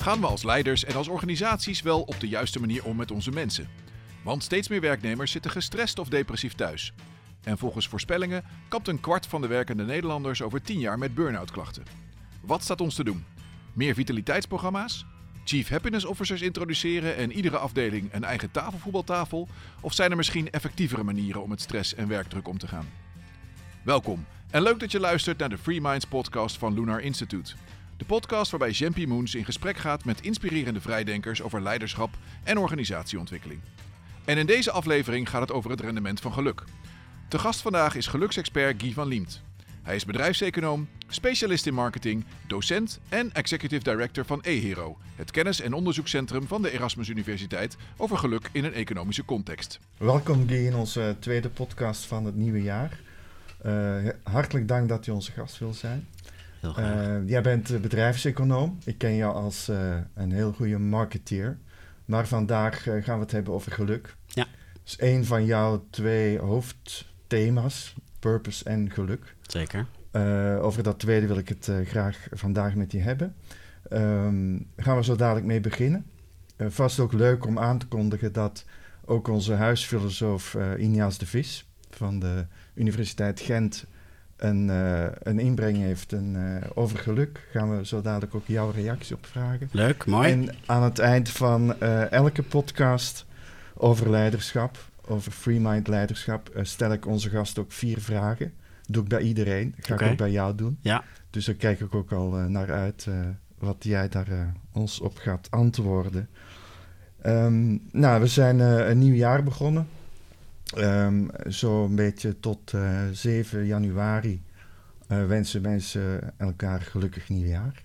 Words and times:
Gaan 0.00 0.20
we 0.20 0.26
als 0.26 0.42
leiders 0.42 0.84
en 0.84 0.94
als 0.94 1.08
organisaties 1.08 1.82
wel 1.82 2.00
op 2.00 2.20
de 2.20 2.28
juiste 2.28 2.60
manier 2.60 2.84
om 2.84 2.96
met 2.96 3.10
onze 3.10 3.30
mensen? 3.30 3.68
Want 4.22 4.42
steeds 4.42 4.68
meer 4.68 4.80
werknemers 4.80 5.30
zitten 5.30 5.50
gestrest 5.50 5.98
of 5.98 6.08
depressief 6.08 6.54
thuis. 6.54 6.92
En 7.42 7.58
volgens 7.58 7.88
voorspellingen 7.88 8.44
kapt 8.68 8.88
een 8.88 9.00
kwart 9.00 9.26
van 9.26 9.40
de 9.40 9.46
werkende 9.46 9.84
Nederlanders 9.84 10.42
over 10.42 10.62
10 10.62 10.78
jaar 10.78 10.98
met 10.98 11.14
burn-out 11.14 11.50
klachten. 11.50 11.82
Wat 12.40 12.62
staat 12.62 12.80
ons 12.80 12.94
te 12.94 13.04
doen? 13.04 13.24
Meer 13.72 13.94
vitaliteitsprogramma's? 13.94 15.06
Chief 15.44 15.68
Happiness 15.68 16.04
Officers 16.04 16.40
introduceren 16.40 17.16
en 17.16 17.32
iedere 17.32 17.58
afdeling 17.58 18.12
een 18.12 18.24
eigen 18.24 18.50
tafelvoetbaltafel? 18.50 19.48
Of 19.80 19.92
zijn 19.92 20.10
er 20.10 20.16
misschien 20.16 20.50
effectievere 20.50 21.02
manieren 21.02 21.42
om 21.42 21.48
met 21.48 21.60
stress 21.60 21.94
en 21.94 22.08
werkdruk 22.08 22.48
om 22.48 22.58
te 22.58 22.68
gaan? 22.68 22.88
Welkom 23.82 24.26
en 24.50 24.62
leuk 24.62 24.80
dat 24.80 24.92
je 24.92 25.00
luistert 25.00 25.38
naar 25.38 25.48
de 25.48 25.58
Free 25.58 25.80
Minds 25.80 26.04
podcast 26.04 26.58
van 26.58 26.74
Lunar 26.74 27.00
Institute. 27.00 27.54
De 28.00 28.06
podcast 28.06 28.50
waarbij 28.50 28.70
Jempie 28.70 29.06
Moons 29.06 29.34
in 29.34 29.44
gesprek 29.44 29.76
gaat 29.76 30.04
met 30.04 30.20
inspirerende 30.20 30.80
vrijdenkers 30.80 31.42
over 31.42 31.62
leiderschap 31.62 32.10
en 32.44 32.58
organisatieontwikkeling. 32.58 33.60
En 34.24 34.38
in 34.38 34.46
deze 34.46 34.70
aflevering 34.70 35.28
gaat 35.28 35.40
het 35.40 35.52
over 35.52 35.70
het 35.70 35.80
rendement 35.80 36.20
van 36.20 36.32
geluk. 36.32 36.64
Te 37.28 37.38
gast 37.38 37.60
vandaag 37.60 37.94
is 37.94 38.06
geluksexpert 38.06 38.82
Guy 38.82 38.92
van 38.92 39.06
Liemt. 39.06 39.42
Hij 39.82 39.94
is 39.94 40.04
bedrijfseconoom, 40.04 40.88
specialist 41.08 41.66
in 41.66 41.74
marketing, 41.74 42.24
docent 42.46 43.00
en 43.08 43.32
executive 43.32 43.82
director 43.82 44.24
van 44.24 44.42
eHero, 44.42 44.98
het 45.16 45.30
kennis- 45.30 45.60
en 45.60 45.72
onderzoekscentrum 45.72 46.46
van 46.46 46.62
de 46.62 46.70
Erasmus 46.70 47.08
Universiteit 47.08 47.76
over 47.96 48.18
geluk 48.18 48.48
in 48.52 48.64
een 48.64 48.74
economische 48.74 49.24
context. 49.24 49.78
Welkom 49.96 50.48
Guy 50.48 50.66
in 50.66 50.74
onze 50.74 51.16
tweede 51.18 51.48
podcast 51.48 52.04
van 52.04 52.24
het 52.24 52.36
nieuwe 52.36 52.62
jaar. 52.62 53.00
Uh, 53.66 54.08
hartelijk 54.22 54.68
dank 54.68 54.88
dat 54.88 55.04
je 55.04 55.12
onze 55.12 55.32
gast 55.32 55.58
wil 55.58 55.72
zijn. 55.72 56.06
Heel 56.60 56.72
graag. 56.72 57.06
Uh, 57.06 57.28
jij 57.28 57.42
bent 57.42 57.80
bedrijfseconoom. 57.80 58.78
Ik 58.84 58.98
ken 58.98 59.16
jou 59.16 59.34
als 59.34 59.68
uh, 59.68 59.96
een 60.14 60.32
heel 60.32 60.52
goede 60.52 60.78
marketeer. 60.78 61.58
Maar 62.04 62.26
vandaag 62.26 62.82
gaan 62.82 63.16
we 63.16 63.22
het 63.22 63.32
hebben 63.32 63.52
over 63.52 63.72
geluk. 63.72 64.16
Ja. 64.26 64.46
Dat 64.72 64.82
is 64.84 64.96
een 64.98 65.24
van 65.24 65.44
jouw 65.44 65.86
twee 65.90 66.38
hoofdthema's, 66.38 67.94
purpose 68.18 68.64
en 68.64 68.90
geluk. 68.90 69.34
Zeker. 69.46 69.86
over 70.60 70.82
dat 70.82 70.98
tweede 70.98 71.26
wil 71.26 71.38
ik 71.38 71.48
het 71.48 71.70
graag 71.84 72.26
vandaag 72.30 72.74
met 72.74 72.92
je 72.92 72.98
hebben. 72.98 73.34
Um, 73.92 74.66
gaan 74.76 74.96
we 74.96 75.04
zo 75.04 75.16
dadelijk 75.16 75.46
mee 75.46 75.60
beginnen. 75.60 76.06
vast 76.58 77.00
ook 77.00 77.12
leuk 77.12 77.46
om 77.46 77.58
aan 77.58 77.78
te 77.78 77.86
kondigen 77.86 78.32
dat 78.32 78.64
ook 79.04 79.28
onze 79.28 79.52
huisfilosoof 79.52 80.56
Inias 80.78 81.18
de 81.18 81.26
Vis 81.26 81.68
van 81.90 82.18
de 82.18 82.46
Universiteit 82.74 83.40
Gent 83.40 83.86
een, 84.40 84.68
uh, 84.68 85.04
een 85.22 85.38
inbreng 85.38 85.76
heeft 85.76 86.12
uh, 86.12 86.56
over 86.74 86.98
geluk. 86.98 87.48
Gaan 87.52 87.76
we 87.76 87.86
zo 87.86 88.00
dadelijk 88.00 88.34
ook 88.34 88.46
jouw 88.46 88.70
reactie 88.70 89.16
op 89.16 89.26
vragen. 89.26 89.68
Leuk, 89.72 90.06
mooi. 90.06 90.30
En 90.30 90.48
aan 90.66 90.82
het 90.82 90.98
eind 90.98 91.28
van 91.28 91.74
uh, 91.82 92.12
elke 92.12 92.42
podcast 92.42 93.26
over 93.74 94.10
leiderschap, 94.10 94.78
over 95.06 95.32
free 95.32 95.60
mind 95.60 95.88
leiderschap, 95.88 96.50
stel 96.62 96.92
ik 96.92 97.06
onze 97.06 97.30
gast 97.30 97.58
ook 97.58 97.72
vier 97.72 98.00
vragen. 98.00 98.52
Doe 98.86 99.02
ik 99.02 99.08
bij 99.08 99.20
iedereen. 99.20 99.74
Ga 99.78 99.94
okay. 99.94 100.06
ik 100.06 100.12
ook 100.12 100.18
bij 100.18 100.30
jou 100.30 100.54
doen. 100.54 100.78
Ja. 100.80 101.04
Dus 101.30 101.44
daar 101.44 101.54
kijk 101.54 101.80
ik 101.80 101.94
ook 101.94 102.12
al 102.12 102.30
naar 102.30 102.72
uit 102.72 103.06
wat 103.58 103.76
jij 103.78 104.08
daar 104.08 104.54
ons 104.72 105.00
op 105.00 105.16
gaat 105.16 105.50
antwoorden. 105.50 106.28
Um, 107.26 107.82
nou, 107.92 108.20
we 108.20 108.26
zijn 108.26 108.58
een 108.58 108.98
nieuw 108.98 109.14
jaar 109.14 109.42
begonnen. 109.42 109.86
Um, 110.76 111.30
Zo'n 111.46 111.94
beetje 111.94 112.40
tot 112.40 112.72
uh, 112.72 113.00
7 113.12 113.66
januari 113.66 114.42
uh, 115.08 115.26
wensen 115.26 115.62
mensen 115.62 116.38
elkaar 116.38 116.80
gelukkig 116.80 117.28
nieuwjaar. 117.28 117.84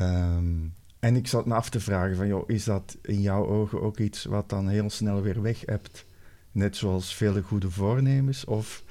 Um, 0.00 0.74
en 0.98 1.16
ik 1.16 1.26
zat 1.26 1.46
me 1.46 1.54
af 1.54 1.68
te 1.70 1.80
vragen 1.80 2.16
van, 2.16 2.26
joh, 2.26 2.48
is 2.48 2.64
dat 2.64 2.96
in 3.02 3.20
jouw 3.20 3.46
ogen 3.46 3.82
ook 3.82 3.98
iets 3.98 4.24
wat 4.24 4.48
dan 4.48 4.68
heel 4.68 4.90
snel 4.90 5.22
weer 5.22 5.42
weg 5.42 5.62
hebt? 5.66 6.06
Net 6.52 6.76
zoals 6.76 7.14
vele 7.14 7.42
goede 7.42 7.70
voornemens? 7.70 8.44
Of 8.44 8.84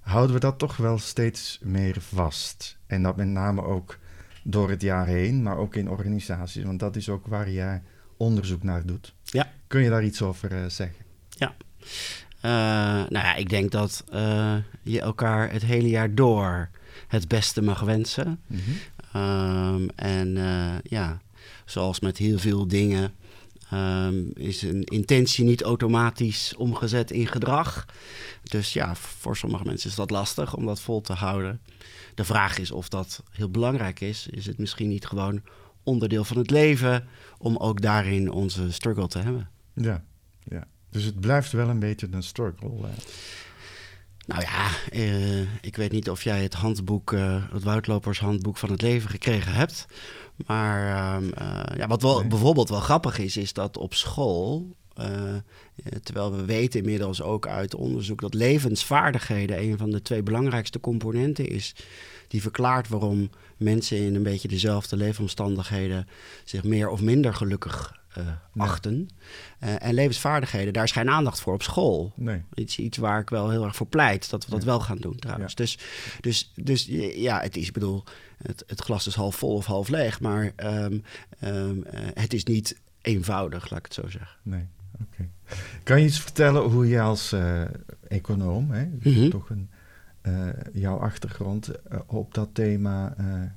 houden 0.00 0.34
we 0.34 0.40
dat 0.40 0.58
toch 0.58 0.76
wel 0.76 0.98
steeds 0.98 1.58
meer 1.62 1.96
vast? 2.00 2.78
En 2.86 3.02
dat 3.02 3.16
met 3.16 3.26
name 3.26 3.62
ook 3.62 3.98
door 4.42 4.70
het 4.70 4.82
jaar 4.82 5.06
heen, 5.06 5.42
maar 5.42 5.56
ook 5.56 5.74
in 5.74 5.90
organisaties. 5.90 6.64
Want 6.64 6.80
dat 6.80 6.96
is 6.96 7.08
ook 7.08 7.26
waar 7.26 7.50
jij 7.50 7.82
onderzoek 8.16 8.62
naar 8.62 8.86
doet. 8.86 9.14
Ja. 9.22 9.50
Kun 9.66 9.82
je 9.82 9.90
daar 9.90 10.04
iets 10.04 10.22
over 10.22 10.52
uh, 10.52 10.68
zeggen? 10.68 11.04
Ja. 11.28 11.56
Uh, 12.42 12.50
nou 13.08 13.08
ja, 13.10 13.34
ik 13.34 13.48
denk 13.48 13.70
dat 13.70 14.04
uh, 14.14 14.56
je 14.82 15.00
elkaar 15.00 15.52
het 15.52 15.64
hele 15.64 15.88
jaar 15.88 16.14
door 16.14 16.70
het 17.08 17.28
beste 17.28 17.62
mag 17.62 17.80
wensen. 17.80 18.40
Mm 18.46 18.58
-hmm. 18.58 19.22
um, 19.22 19.90
en 19.94 20.36
uh, 20.36 20.78
ja, 20.82 21.20
zoals 21.64 22.00
met 22.00 22.16
heel 22.16 22.38
veel 22.38 22.68
dingen 22.68 23.14
um, 23.72 24.30
is 24.34 24.62
een 24.62 24.84
intentie 24.84 25.44
niet 25.44 25.62
automatisch 25.62 26.54
omgezet 26.56 27.10
in 27.10 27.26
gedrag. 27.26 27.86
Dus 28.42 28.72
ja, 28.72 28.94
voor 28.94 29.36
sommige 29.36 29.64
mensen 29.64 29.90
is 29.90 29.96
dat 29.96 30.10
lastig 30.10 30.54
om 30.54 30.66
dat 30.66 30.80
vol 30.80 31.00
te 31.00 31.12
houden. 31.12 31.60
De 32.14 32.24
vraag 32.24 32.58
is 32.58 32.70
of 32.70 32.88
dat 32.88 33.22
heel 33.30 33.50
belangrijk 33.50 34.00
is. 34.00 34.26
Is 34.30 34.46
het 34.46 34.58
misschien 34.58 34.88
niet 34.88 35.06
gewoon 35.06 35.42
onderdeel 35.82 36.24
van 36.24 36.36
het 36.36 36.50
leven 36.50 37.08
om 37.38 37.56
ook 37.56 37.80
daarin 37.80 38.30
onze 38.30 38.72
struggle 38.72 39.08
te 39.08 39.18
hebben? 39.18 39.50
Ja, 39.74 40.04
ja. 40.42 40.66
Dus 40.90 41.04
het 41.04 41.20
blijft 41.20 41.52
wel 41.52 41.68
een 41.68 41.78
beetje 41.78 42.08
een 42.10 42.22
struggle. 42.22 42.68
Uh. 42.68 42.88
Nou 44.26 44.42
ja, 44.42 44.68
uh, 44.92 45.40
ik 45.60 45.76
weet 45.76 45.92
niet 45.92 46.10
of 46.10 46.22
jij 46.22 46.42
het 46.42 46.54
handboek, 46.54 47.12
uh, 47.12 47.44
het 47.52 47.62
Woudlopershandboek 47.62 48.56
van 48.56 48.70
het 48.70 48.82
leven 48.82 49.10
gekregen 49.10 49.52
hebt. 49.52 49.86
Maar 50.46 50.80
ja, 51.76 51.86
wat 51.86 52.02
wel, 52.02 52.18
nee. 52.18 52.28
bijvoorbeeld 52.28 52.68
wel 52.68 52.80
grappig 52.80 53.18
is, 53.18 53.36
is 53.36 53.52
dat 53.52 53.76
op 53.76 53.94
school, 53.94 54.76
terwijl 56.02 56.36
we 56.36 56.44
weten 56.44 56.80
inmiddels 56.80 57.22
ook 57.22 57.46
uit 57.46 57.74
onderzoek 57.74 58.20
dat 58.20 58.34
levensvaardigheden 58.34 59.62
een 59.62 59.78
van 59.78 59.90
de 59.90 60.02
twee 60.02 60.22
belangrijkste 60.22 60.80
componenten 60.80 61.48
is 61.48 61.74
die 62.28 62.42
verklaart 62.42 62.88
waarom 62.88 63.30
mensen 63.56 63.96
in 63.96 64.14
een 64.14 64.22
beetje 64.22 64.48
dezelfde 64.48 64.96
leefomstandigheden 64.96 66.08
zich 66.44 66.64
meer 66.64 66.88
of 66.88 67.00
minder 67.00 67.34
gelukkig 67.34 67.97
uh, 68.18 68.26
achten. 68.56 69.08
Uh, 69.64 69.84
en 69.84 69.94
levensvaardigheden, 69.94 70.72
daar 70.72 70.84
is 70.84 70.92
geen 70.92 71.10
aandacht 71.10 71.40
voor 71.40 71.54
op 71.54 71.62
school. 71.62 72.12
Nee. 72.16 72.42
Iets, 72.54 72.78
iets 72.78 72.96
waar 72.96 73.20
ik 73.20 73.30
wel 73.30 73.50
heel 73.50 73.64
erg 73.64 73.76
voor 73.76 73.86
pleit, 73.86 74.30
dat 74.30 74.44
we 74.44 74.50
dat 74.50 74.60
ja. 74.60 74.66
wel 74.66 74.80
gaan 74.80 74.96
doen 74.96 75.16
trouwens. 75.16 75.52
Ja. 75.56 75.64
Dus, 75.64 75.78
dus, 76.20 76.52
dus 76.54 76.84
ja, 77.14 77.40
het 77.40 77.56
is, 77.56 77.66
ik 77.66 77.72
bedoel, 77.72 78.04
het, 78.42 78.64
het 78.66 78.80
glas 78.80 79.06
is 79.06 79.14
half 79.14 79.36
vol 79.36 79.54
of 79.54 79.66
half 79.66 79.88
leeg, 79.88 80.20
maar 80.20 80.52
um, 80.56 81.02
um, 81.44 81.84
uh, 81.94 82.00
het 82.14 82.32
is 82.32 82.44
niet 82.44 82.80
eenvoudig, 83.00 83.70
laat 83.70 83.78
ik 83.78 83.84
het 83.84 83.94
zo 83.94 84.08
zeggen. 84.08 84.36
Nee, 84.42 84.66
oké. 84.94 85.04
Okay. 85.12 85.28
Kan 85.82 86.00
je 86.00 86.06
iets 86.06 86.20
vertellen 86.20 86.62
hoe 86.62 86.88
je 86.88 87.00
als 87.00 87.34
econoom, 88.08 88.70
hè, 88.70 88.84
Mhm. 88.84 89.08
mm 89.08 89.14
-hmm. 89.14 89.30
toch 89.30 89.50
een, 89.50 89.70
jouw 90.72 90.98
achtergrond, 90.98 91.70
op 92.06 92.34
dat 92.34 92.48
thema 92.52 93.16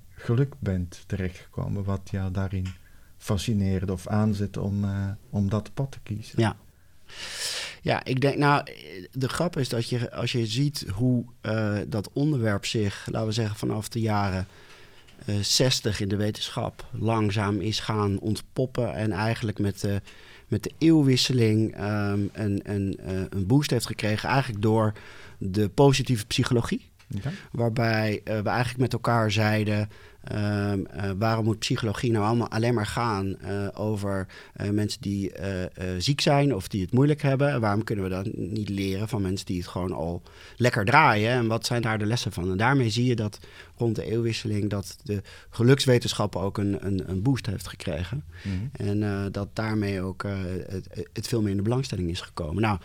geluk 0.09 0.53
bent 0.59 1.03
terechtgekomen, 1.07 1.83
wat 1.83 2.09
jou 2.11 2.31
daarin 2.31 2.67
fascineerde 3.21 3.91
of 3.91 4.07
aanzet 4.07 4.57
om, 4.57 4.83
uh, 4.83 5.07
om 5.29 5.49
dat 5.49 5.73
pad 5.73 5.91
te 5.91 5.99
kiezen? 6.03 6.39
Ja. 6.39 6.55
Ja, 7.81 8.03
ik 8.03 8.21
denk, 8.21 8.37
nou, 8.37 8.65
de 9.11 9.29
grap 9.29 9.57
is 9.57 9.69
dat 9.69 9.89
je, 9.89 10.11
als 10.11 10.31
je 10.31 10.45
ziet 10.45 10.85
hoe 10.93 11.25
uh, 11.41 11.77
dat 11.87 12.09
onderwerp 12.13 12.65
zich, 12.65 13.07
laten 13.11 13.27
we 13.27 13.33
zeggen, 13.33 13.55
vanaf 13.55 13.89
de 13.89 13.99
jaren 13.99 14.47
uh, 15.25 15.35
60 15.41 15.99
in 15.99 16.07
de 16.07 16.15
wetenschap 16.15 16.85
langzaam 16.91 17.59
is 17.59 17.79
gaan 17.79 18.19
ontpoppen 18.19 18.93
en 18.93 19.11
eigenlijk 19.11 19.59
met 19.59 19.79
de, 19.79 20.01
met 20.47 20.63
de 20.63 20.71
eeuwwisseling 20.77 21.75
um, 21.81 22.29
een, 22.33 22.61
een, 22.63 22.99
een 23.29 23.45
boost 23.47 23.69
heeft 23.69 23.85
gekregen, 23.85 24.29
eigenlijk 24.29 24.61
door 24.61 24.93
de 25.37 25.69
positieve 25.69 26.25
psychologie. 26.25 26.89
Ja. 27.07 27.31
Waarbij 27.51 28.21
we 28.23 28.31
eigenlijk 28.31 28.77
met 28.77 28.93
elkaar 28.93 29.31
zeiden. 29.31 29.89
Uh, 30.31 30.73
uh, 30.73 31.11
waarom 31.17 31.45
moet 31.45 31.59
psychologie 31.59 32.11
nou 32.11 32.25
allemaal 32.25 32.49
alleen 32.49 32.73
maar 32.73 32.85
gaan 32.85 33.25
uh, 33.27 33.67
over 33.73 34.27
mensen 34.71 35.01
die 35.01 35.31
ziek 35.97 36.21
zijn 36.21 36.55
of 36.55 36.67
die 36.67 36.81
het 36.81 36.93
moeilijk 36.93 37.21
hebben? 37.21 37.49
En 37.49 37.61
waarom 37.61 37.83
kunnen 37.83 38.03
we 38.03 38.09
dat 38.09 38.29
niet 38.33 38.69
leren 38.69 39.07
van 39.07 39.21
mensen 39.21 39.45
die 39.45 39.57
het 39.57 39.67
gewoon 39.67 39.91
al 39.91 40.21
lekker 40.55 40.85
draaien? 40.85 41.31
En 41.31 41.47
wat 41.47 41.65
zijn 41.65 41.81
daar 41.81 41.97
de 41.97 42.05
lessen 42.05 42.31
van? 42.31 42.51
En 42.51 42.57
daarmee 42.57 42.89
zie 42.89 43.05
je 43.05 43.15
dat 43.15 43.39
rond 43.77 43.95
de 43.95 44.03
eeuwwisseling 44.03 44.69
dat 44.69 44.97
de 45.03 45.21
gelukswetenschap 45.49 46.35
ook 46.35 46.57
een, 46.57 46.85
een, 46.85 47.09
een 47.09 47.21
boost 47.21 47.45
heeft 47.45 47.67
gekregen. 47.67 48.23
Mm 48.43 48.51
-hmm. 48.51 49.01
En 49.01 49.31
dat 49.31 49.47
daarmee 49.53 50.01
ook 50.01 50.23
het, 50.67 51.07
het, 51.13 51.27
veel 51.27 51.41
meer 51.41 51.51
in 51.51 51.57
de 51.57 51.63
belangstelling 51.63 52.09
is 52.09 52.21
gekomen. 52.21 52.61
Nou, 52.61 52.79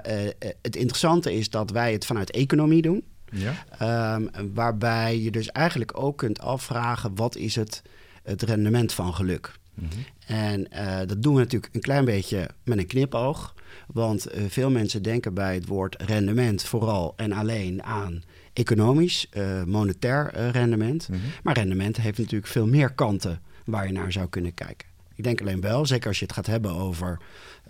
eh, 0.00 0.28
het 0.62 0.76
interessante 0.76 1.34
is 1.34 1.50
dat 1.50 1.70
wij 1.70 1.92
het 1.92 2.06
vanuit 2.06 2.30
economie 2.30 2.82
doen. 2.82 3.04
Ja. 3.30 4.14
Um, 4.14 4.30
waarbij 4.54 5.20
je 5.20 5.30
dus 5.30 5.48
eigenlijk 5.52 5.98
ook 5.98 6.18
kunt 6.18 6.40
afvragen 6.40 7.14
wat 7.14 7.36
is 7.36 7.54
het, 7.54 7.82
het 8.22 8.42
rendement 8.42 8.92
van 8.92 9.14
geluk. 9.14 9.58
Mm 9.74 9.88
-hmm. 9.90 10.04
En 10.26 10.66
uh, 10.72 10.98
dat 11.06 11.22
doen 11.22 11.34
we 11.34 11.40
natuurlijk 11.40 11.74
een 11.74 11.80
klein 11.80 12.04
beetje 12.04 12.48
met 12.64 12.78
een 12.78 12.86
knipoog. 12.86 13.54
Want 13.86 14.34
uh, 14.34 14.44
veel 14.48 14.70
mensen 14.70 15.02
denken 15.02 15.34
bij 15.34 15.54
het 15.54 15.66
woord 15.66 16.02
rendement 16.02 16.62
vooral 16.62 17.12
en 17.16 17.32
alleen 17.32 17.82
aan 17.82 18.22
economisch, 18.52 19.26
uh, 19.32 19.64
monetair 19.64 20.50
rendement. 20.50 21.08
Mhm. 21.08 21.20
Maar 21.42 21.54
rendement 21.54 21.96
heeft 21.96 22.18
natuurlijk 22.18 22.50
veel 22.50 22.66
meer 22.66 22.92
kanten 22.92 23.40
waar 23.64 23.86
je 23.86 23.92
naar 23.92 24.12
zou 24.12 24.28
kunnen 24.28 24.54
kijken. 24.54 24.89
Ik 25.20 25.26
denk 25.26 25.40
alleen 25.40 25.60
wel, 25.60 25.86
zeker 25.86 26.08
als 26.08 26.18
je 26.18 26.24
het 26.24 26.34
gaat 26.34 26.46
hebben 26.46 26.74
over 26.74 27.18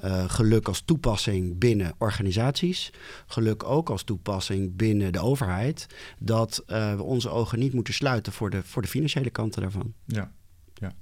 uh, 0.04 0.30
geluk 0.30 0.68
als 0.68 0.80
toepassing 0.80 1.58
binnen 1.58 1.92
organisaties, 1.98 2.92
geluk 3.26 3.64
ook 3.64 3.90
als 3.90 4.02
toepassing 4.02 4.76
binnen 4.76 5.12
de 5.12 5.18
overheid, 5.18 5.86
dat 6.18 6.64
uh, 6.66 6.94
we 6.94 7.02
onze 7.02 7.28
ogen 7.28 7.58
niet 7.58 7.72
moeten 7.72 7.94
sluiten 7.94 8.32
voor 8.32 8.50
de, 8.50 8.62
voor 8.62 8.82
de 8.82 8.88
financiële 8.88 9.30
kanten 9.30 9.62
daarvan. 9.62 9.92
Ja, 10.04 10.30
ja. 10.74 10.92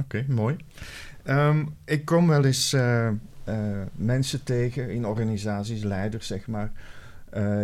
Oké, 0.00 0.24
mooi. 0.28 0.56
Um, 1.24 1.76
ik 1.84 2.04
kom 2.04 2.26
wel 2.26 2.44
eens 2.44 2.72
uh, 2.72 3.10
mensen 3.92 4.44
tegen 4.44 4.90
in 4.90 5.06
organisaties, 5.06 5.82
leiders 5.82 6.26
zeg 6.26 6.46
maar, 6.46 6.72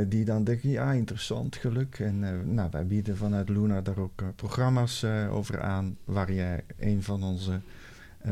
die 0.09 0.25
dan 0.25 0.45
denken, 0.45 0.71
ja, 0.71 0.93
interessant, 0.93 1.57
geluk. 1.57 1.99
En 1.99 2.55
nou, 2.55 2.69
wij 2.71 2.87
bieden 2.87 3.17
vanuit 3.17 3.49
Luna 3.49 3.81
daar 3.81 3.99
ook 3.99 4.23
programma's 4.37 5.05
over 5.31 5.61
aan, 5.61 5.97
waar 6.05 6.33
jij 6.33 6.65
een 6.79 7.03
van 7.03 7.23
onze 7.23 7.61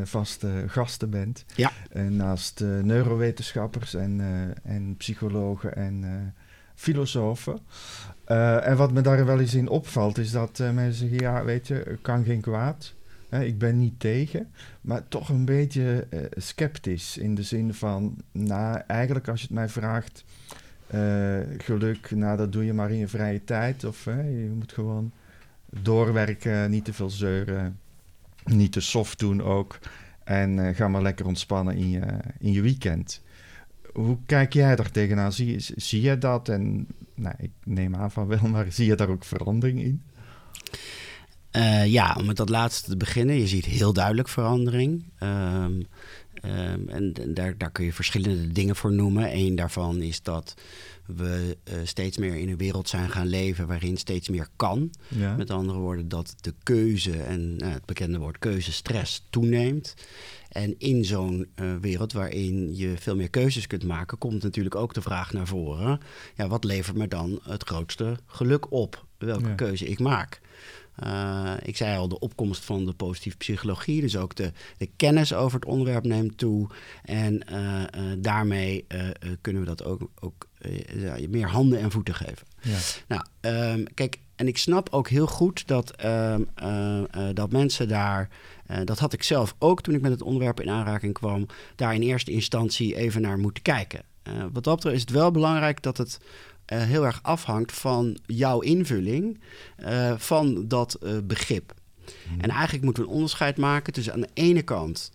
vaste 0.05 0.65
gasten 0.67 1.11
bent. 1.11 1.45
Ja. 1.55 1.73
naast 2.09 2.61
uh, 2.61 2.83
neurowetenschappers 2.83 3.95
en, 3.95 4.21
en 4.63 4.95
psychologen 4.97 5.77
en 5.77 6.35
filosofen. 6.75 7.59
en 8.25 8.77
wat 8.77 8.93
me 8.93 9.01
daar 9.01 9.27
wel 9.27 9.41
eens 9.41 9.55
in 9.55 9.69
opvalt, 9.69 10.19
is 10.19 10.31
dat 10.31 10.59
mensen 10.59 10.95
zeggen: 10.95 11.19
ja, 11.19 11.45
weet 11.45 11.67
je, 11.67 11.99
kan 12.03 12.25
geen 12.25 12.41
kwaad. 12.41 12.95
ik 13.31 13.59
ben 13.59 13.79
niet 13.79 14.01
tegen, 14.01 14.53
maar 14.81 15.09
toch 15.09 15.29
een 15.29 15.45
beetje 15.45 16.07
sceptisch. 16.37 17.17
In 17.17 17.35
de 17.35 17.43
zin 17.43 17.75
van, 17.75 18.17
nou, 18.33 18.81
eigenlijk 18.87 19.29
als 19.29 19.41
je 19.41 19.47
het 19.47 19.57
mij 19.57 19.69
vraagt, 19.69 20.25
geluk, 21.59 22.11
nou, 22.11 22.37
dat 22.37 22.53
doe 22.53 22.65
je 22.65 22.73
maar 22.73 22.91
in 22.91 22.99
je 22.99 23.09
vrije 23.09 23.45
tijd. 23.45 23.85
Of 23.85 24.05
je 24.05 24.53
moet 24.55 24.73
gewoon 24.73 25.13
doorwerken, 25.83 26.71
niet 26.71 26.85
te 26.85 26.93
veel 26.93 27.11
zeuren 27.11 27.79
niet 28.47 28.73
te 28.73 28.81
soft 28.81 29.19
doen 29.19 29.43
ook. 29.43 29.79
En 30.25 30.57
uh, 30.57 30.75
ga 30.75 30.89
maar 30.89 31.03
lekker 31.03 31.27
ontspannen 31.27 31.77
in 31.77 31.91
je, 31.91 32.07
in 32.39 32.53
je 32.53 32.61
weekend. 32.61 33.23
Hoe 33.93 34.19
kijk 34.27 34.53
jij 34.53 34.77
daar 34.77 34.91
tegenaan? 34.91 35.33
Zie, 35.33 35.57
zie 35.77 36.03
je 36.03 36.19
dat? 36.19 36.49
En 36.49 36.87
nou, 37.15 37.35
ik 37.39 37.51
neem 37.65 37.97
aan 37.97 38.11
van 38.11 38.27
wel, 38.27 38.49
maar 38.53 38.73
zie 38.73 38.87
je 38.87 38.95
daar 38.95 39.09
ook 39.09 39.25
verandering 39.25 39.83
in? 39.83 40.03
Uh, 41.53 41.87
ja, 41.87 42.17
om 42.19 42.27
met 42.27 42.37
dat 42.37 42.49
laatste 42.49 42.91
te 42.91 42.97
beginnen. 42.97 43.39
Je 43.39 43.47
ziet 43.47 43.65
heel 43.65 43.93
duidelijk 43.93 44.29
verandering. 44.29 45.05
Um, 45.21 45.87
um, 46.49 46.89
en, 46.89 47.13
en 47.13 47.35
daar, 47.35 47.59
daar 47.59 47.71
kun 47.71 47.85
je 47.85 47.93
verschillende 47.93 48.53
dingen 48.53 48.77
voor 48.77 48.93
noemen. 48.93 49.35
Eén 49.35 49.55
daarvan 49.55 50.01
is 50.03 50.23
dat 50.23 50.55
we 51.07 51.57
uh, 51.65 51.75
steeds 51.85 52.17
meer 52.17 52.35
in 52.35 52.49
een 52.49 52.57
wereld 52.57 52.89
zijn 52.89 53.11
gaan 53.11 53.27
leven 53.27 53.67
waarin 53.67 53.97
steeds 53.97 54.29
meer 54.29 54.49
kan. 54.57 54.91
Ja. 55.09 55.37
Met 55.37 55.51
andere 55.51 55.79
woorden, 55.79 56.09
dat 56.09 56.35
de 56.41 56.55
keuze 56.63 57.23
en 57.23 57.59
uh, 57.63 57.73
het 57.73 57.85
bekende 57.85 58.19
woord 58.19 58.39
keuzestress 58.39 59.27
toeneemt. 59.31 59.95
En 60.49 60.75
in 60.79 61.05
zo'n 61.05 61.47
uh, 61.61 61.77
wereld 61.81 62.13
waarin 62.13 62.77
je 62.77 62.95
veel 62.99 63.17
meer 63.17 63.31
keuzes 63.31 63.67
kunt 63.67 63.85
maken, 63.85 64.19
komt 64.19 64.43
natuurlijk 64.43 64.75
ook 64.75 64.95
de 64.95 65.03
vraag 65.03 65.33
naar 65.33 65.47
voren: 65.47 66.01
ja, 66.35 66.49
wat 66.49 66.65
levert 66.65 66.97
me 66.97 67.09
dan 67.09 67.41
het 67.43 67.63
grootste 67.63 68.17
geluk 68.27 68.73
op? 68.73 69.05
Welke 69.19 69.49
ja. 69.49 69.55
keuze 69.55 69.87
ik 69.87 69.99
maak? 69.99 70.41
Uh, 71.05 71.53
ik 71.63 71.77
zei 71.77 71.99
al, 71.99 72.09
de 72.09 72.19
opkomst 72.19 72.65
van 72.65 72.85
de 72.87 72.93
positieve 72.93 73.37
psychologie, 73.37 74.01
dus 74.01 74.17
ook 74.17 74.35
de, 74.35 74.53
de 74.77 74.89
kennis 74.97 75.35
over 75.35 75.61
het 75.61 75.69
onderwerp 75.69 76.05
neemt 76.05 76.39
toe. 76.39 76.69
En 77.05 77.43
uh, 77.53 77.81
uh, 77.81 78.13
daarmee 78.19 78.87
kunnen 79.41 79.63
we 79.63 79.69
dat 79.69 79.85
ook, 79.85 80.11
ook 80.21 80.49
ja, 80.95 81.17
meer 81.29 81.49
handen 81.49 81.81
en 81.81 81.91
voeten 81.91 82.15
geven. 82.15 82.47
Ja. 82.61 82.79
Nou, 83.09 83.25
um, 83.41 83.95
kijk, 83.95 84.19
en 84.37 84.49
ik 84.49 84.59
snap 84.59 84.89
ook 84.91 85.09
heel 85.09 85.27
goed 85.27 85.67
dat, 85.67 86.05
um, 86.05 86.49
dat 87.35 87.51
mensen 87.53 87.89
daar, 87.89 88.29
dat 88.85 88.99
had 88.99 89.13
ik 89.13 89.23
zelf 89.23 89.55
ook 89.59 89.83
toen 89.83 89.95
ik 89.95 90.01
met 90.01 90.11
het 90.11 90.23
onderwerp 90.23 90.61
in 90.61 90.71
aanraking 90.71 91.13
kwam, 91.13 91.47
daar 91.77 91.95
in 91.95 92.03
eerste 92.03 92.31
instantie 92.31 92.97
even 92.97 93.21
naar 93.21 93.39
moeten 93.39 93.63
kijken. 93.63 94.03
wat 94.53 94.65
dat 94.65 94.75
betreft 94.75 94.97
is 94.97 95.01
het 95.01 95.11
wel 95.11 95.31
belangrijk 95.31 95.83
dat 95.83 95.97
het 95.97 96.19
uh, 96.73 96.83
heel 96.83 97.05
erg 97.05 97.19
afhangt 97.23 97.73
van 97.73 98.19
jouw 98.27 98.61
invulling 98.61 99.41
uh, 99.79 100.15
van 100.17 100.69
dat 100.69 100.99
uh, 101.03 101.19
begrip. 101.25 101.75
Hmm. 102.29 102.41
En 102.41 102.51
eigenlijk 102.51 102.85
moeten 102.85 103.03
we 103.03 103.09
een 103.09 103.15
onderscheid 103.15 103.57
maken 103.57 103.93
tussen 103.93 104.13
aan 104.13 104.21
de 104.21 104.31
ene 104.35 104.63
kant 104.63 105.13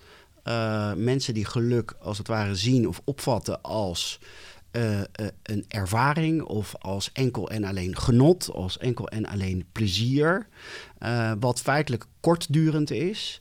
mensen 0.96 1.34
die 1.34 1.46
geluk 1.46 1.96
als 2.00 2.18
het 2.18 2.28
ware 2.28 2.56
zien 2.56 2.88
of 2.88 3.02
opvatten 3.04 3.62
als 3.62 4.20
een 5.42 5.66
ervaring 5.68 6.42
of 6.42 6.76
als 6.80 7.12
enkel 7.12 7.50
en 7.50 7.64
alleen 7.64 7.98
genot, 7.98 8.50
als 8.52 8.78
enkel 8.78 9.08
en 9.08 9.26
alleen 9.26 9.66
plezier, 9.72 10.48
wat 11.40 11.62
feitelijk 11.62 12.06
kortdurend 12.20 12.92
is. 12.92 13.40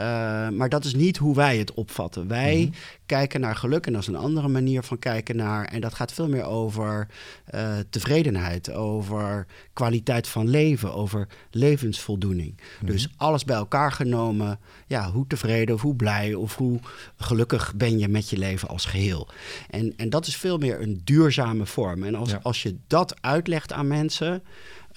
Uh, 0.00 0.48
maar 0.48 0.68
dat 0.68 0.84
is 0.84 0.94
niet 0.94 1.16
hoe 1.16 1.34
wij 1.34 1.58
het 1.58 1.74
opvatten. 1.74 2.28
Wij 2.28 2.56
mm-hmm. 2.56 2.74
kijken 3.06 3.40
naar 3.40 3.56
geluk 3.56 3.86
en 3.86 3.92
dat 3.92 4.02
is 4.02 4.08
een 4.08 4.16
andere 4.16 4.48
manier 4.48 4.82
van 4.82 4.98
kijken 4.98 5.36
naar. 5.36 5.64
En 5.64 5.80
dat 5.80 5.94
gaat 5.94 6.12
veel 6.12 6.28
meer 6.28 6.44
over 6.44 7.08
uh, 7.54 7.72
tevredenheid, 7.90 8.72
over 8.72 9.46
kwaliteit 9.72 10.28
van 10.28 10.48
leven, 10.48 10.94
over 10.94 11.28
levensvoldoening. 11.50 12.54
Mm-hmm. 12.56 12.86
Dus 12.86 13.08
alles 13.16 13.44
bij 13.44 13.56
elkaar 13.56 13.92
genomen. 13.92 14.58
Ja, 14.86 15.10
hoe 15.10 15.26
tevreden 15.26 15.74
of 15.74 15.80
hoe 15.80 15.96
blij 15.96 16.34
of 16.34 16.56
hoe 16.56 16.80
gelukkig 17.16 17.74
ben 17.74 17.98
je 17.98 18.08
met 18.08 18.30
je 18.30 18.38
leven 18.38 18.68
als 18.68 18.84
geheel. 18.84 19.28
En, 19.70 19.92
en 19.96 20.10
dat 20.10 20.26
is 20.26 20.36
veel 20.36 20.58
meer 20.58 20.80
een 20.80 21.00
duurzame 21.04 21.66
vorm. 21.66 22.02
En 22.04 22.14
als, 22.14 22.30
ja. 22.30 22.40
als 22.42 22.62
je 22.62 22.76
dat 22.86 23.22
uitlegt 23.22 23.72
aan 23.72 23.86
mensen. 23.86 24.42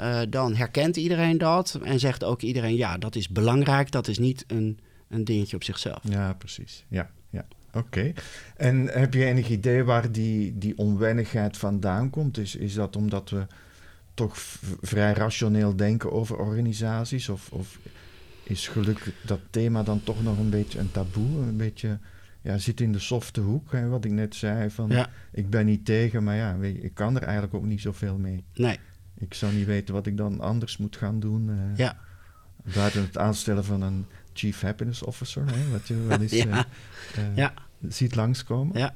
Uh, 0.02 0.20
dan 0.30 0.56
herkent 0.56 0.98
iedereen 0.98 1.38
dat 1.38 1.80
en 1.84 2.00
zegt 2.00 2.24
ook 2.24 2.42
iedereen: 2.42 2.76
ja, 2.76 2.98
dat 2.98 3.16
is 3.16 3.30
belangrijk. 3.30 3.92
Dat 3.92 4.08
is 4.08 4.18
niet 4.18 4.44
een 4.48 4.80
een 5.14 5.24
dingetje 5.24 5.56
op 5.56 5.64
zichzelf. 5.64 6.00
Ja, 6.04 6.34
precies. 6.34 6.86
Ja, 6.88 7.10
ja. 7.30 7.46
Oké. 7.74 8.14
En 8.58 8.88
heb 8.88 9.14
je 9.14 9.26
enig 9.26 9.50
idee 9.50 9.84
waar 9.84 10.12
die, 10.12 10.58
die 10.58 10.78
onwennigheid 10.78 11.58
vandaan 11.58 12.10
komt? 12.10 12.38
Is, 12.38 12.56
is 12.56 12.74
dat 12.74 12.96
omdat 12.96 13.30
we 13.30 13.48
toch 14.14 14.38
vrij 14.82 15.14
rationeel 15.14 15.76
denken 15.76 16.12
over 16.12 16.38
organisaties? 16.38 17.30
Of, 17.30 17.52
of 17.52 17.80
is 18.44 18.68
gelukkig 18.68 19.14
dat 19.26 19.40
thema 19.50 19.84
dan 19.84 20.04
toch 20.04 20.24
nog 20.24 20.40
een 20.40 20.50
beetje 20.50 20.80
een 20.80 20.92
taboe? 20.92 21.42
Een 21.42 21.58
beetje, 21.58 22.00
ja, 22.42 22.58
zit 22.58 22.82
in 22.82 22.92
de 22.92 23.00
softe 23.00 23.42
hoek, 23.42 23.72
hè, 23.72 23.88
wat 23.88 24.06
ik 24.06 24.12
net 24.12 24.36
zei. 24.36 24.70
Van, 24.70 24.90
ja. 24.90 25.10
Ik 25.32 25.50
ben 25.50 25.66
niet 25.66 25.86
tegen, 25.86 26.24
maar 26.24 26.36
ja, 26.36 26.58
weet 26.58 26.76
je, 26.76 26.82
ik 26.82 26.94
kan 26.94 27.16
er 27.16 27.24
eigenlijk 27.24 27.54
ook 27.54 27.66
niet 27.66 27.82
zoveel 27.82 28.18
mee. 28.18 28.44
Nee. 28.54 28.80
Ik 29.18 29.34
zou 29.34 29.54
niet 29.54 29.66
weten 29.66 29.94
wat 29.94 30.06
ik 30.06 30.18
dan 30.18 30.40
anders 30.40 30.78
moet 30.78 30.96
gaan 30.96 31.20
doen. 31.20 31.50
Uh, 31.50 31.78
ja. 31.78 31.98
Buiten 32.74 33.02
het 33.02 33.18
aanstellen 33.18 33.66
van 33.66 33.82
een 33.82 34.06
Chief 34.34 34.62
Happiness 34.62 35.04
Officer, 35.04 35.46
hè, 35.46 35.70
wat 35.72 35.88
je 35.88 36.04
wel 36.08 36.22
eens 36.22 36.32
ja. 36.44 36.46
Uh, 36.46 36.58
uh, 37.18 37.36
ja. 37.36 37.54
ziet 37.90 38.16
langskomen. 38.16 38.80
Ja. 38.80 38.94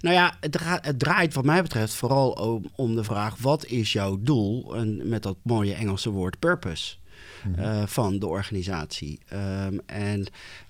Nou 0.00 0.14
ja, 0.14 0.36
het, 0.40 0.58
het, 0.64 0.98
draait 0.98 1.34
wat 1.34 1.44
mij 1.44 1.62
betreft 1.62 1.94
vooral 1.94 2.30
om, 2.30 2.70
om, 2.74 2.94
de 2.96 3.04
vraag: 3.04 3.36
wat 3.36 3.66
is 3.66 3.92
jouw 3.92 4.18
doel? 4.20 4.76
En 4.76 5.08
met 5.08 5.22
dat 5.22 5.36
mooie 5.42 5.74
Engelse 5.74 6.10
woord 6.10 6.38
purpose. 6.38 6.96
Mm 7.44 7.54
-hmm. 7.54 7.88
van 7.88 8.18
de 8.18 8.26
organisatie. 8.26 9.18
Um, 9.32 9.80
en 9.86 10.26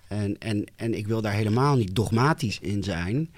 en, 0.09 0.39
en, 0.39 0.65
en 0.77 0.95
ik 0.95 1.07
wil 1.07 1.21
daar 1.21 1.33
helemaal 1.33 1.77
niet 1.77 1.95
dogmatisch 1.95 2.59
in 2.61 2.83
zijn. 2.83 3.31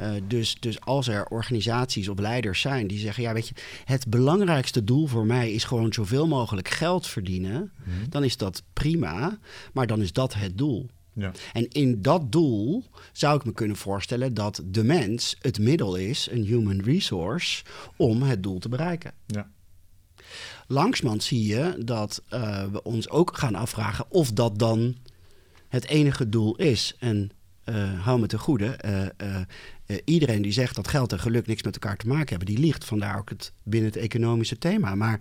Uh, 0.00 0.10
dus, 0.26 0.56
dus 0.60 0.80
als 0.80 1.08
er 1.08 1.26
organisaties 1.26 2.08
of 2.08 2.18
leiders 2.18 2.60
zijn 2.60 2.86
die 2.86 2.98
zeggen: 2.98 3.22
Ja, 3.22 3.32
weet 3.32 3.48
je, 3.48 3.54
het 3.84 4.08
belangrijkste 4.08 4.84
doel 4.84 5.06
voor 5.06 5.26
mij 5.26 5.52
is 5.52 5.64
gewoon 5.64 5.92
zoveel 5.92 6.26
mogelijk 6.26 6.68
geld 6.68 7.06
verdienen, 7.06 7.72
mm. 7.84 8.08
dan 8.08 8.24
is 8.24 8.36
dat 8.36 8.62
prima, 8.72 9.38
maar 9.72 9.86
dan 9.86 10.00
is 10.00 10.12
dat 10.12 10.34
het 10.34 10.58
doel. 10.58 10.90
Ja. 11.12 11.32
En 11.52 11.68
in 11.68 12.02
dat 12.02 12.32
doel 12.32 12.84
zou 13.12 13.38
ik 13.38 13.44
me 13.44 13.52
kunnen 13.52 13.76
voorstellen 13.76 14.34
dat 14.34 14.62
de 14.64 14.84
mens 14.84 15.36
het 15.40 15.58
middel 15.58 15.96
is, 15.96 16.28
een 16.30 16.44
human 16.44 16.80
resource, 16.80 17.64
om 17.96 18.22
het 18.22 18.42
doel 18.42 18.58
te 18.58 18.68
bereiken. 18.68 19.12
Ja. 19.26 19.50
Langsmand 20.66 21.22
zie 21.22 21.46
je 21.46 21.82
dat 21.84 22.22
uh, 22.30 22.64
we 22.64 22.82
ons 22.82 23.08
ook 23.08 23.38
gaan 23.38 23.54
afvragen 23.54 24.04
of 24.08 24.32
dat 24.32 24.58
dan 24.58 24.96
het 25.68 25.86
enige 25.86 26.28
doel 26.28 26.56
is. 26.56 26.96
En 26.98 27.30
uh, 27.64 28.04
hou 28.04 28.20
me 28.20 28.26
te 28.26 28.38
goede, 28.38 28.78
uh, 28.84 29.36
uh, 29.86 29.96
iedereen 30.04 30.42
die 30.42 30.52
zegt 30.52 30.74
dat 30.74 30.88
geld 30.88 31.12
en 31.12 31.18
geluk 31.18 31.46
niks 31.46 31.62
met 31.62 31.74
elkaar 31.74 31.96
te 31.96 32.06
maken 32.06 32.28
hebben, 32.28 32.54
die 32.54 32.64
liegt. 32.64 32.84
Vandaar 32.84 33.18
ook 33.18 33.28
het 33.28 33.52
binnen 33.62 33.90
het 33.90 34.00
economische 34.00 34.58
thema. 34.58 34.94
Maar 34.94 35.20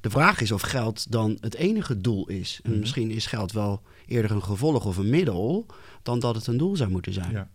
de 0.00 0.10
vraag 0.10 0.40
is 0.40 0.52
of 0.52 0.62
geld 0.62 1.12
dan 1.12 1.36
het 1.40 1.54
enige 1.54 2.00
doel 2.00 2.28
is. 2.28 2.60
En 2.62 2.72
mm 2.72 2.78
misschien 2.78 3.10
is 3.10 3.26
geld 3.26 3.52
wel 3.52 3.82
eerder 4.06 4.30
een 4.30 4.42
gevolg 4.42 4.84
of 4.84 4.96
een 4.96 5.10
middel 5.10 5.66
dan 6.02 6.18
dat 6.18 6.34
het 6.34 6.46
een 6.46 6.56
doel 6.56 6.76
zou 6.76 6.90
moeten 6.90 7.12
zijn. 7.12 7.30
Ja. 7.30 7.48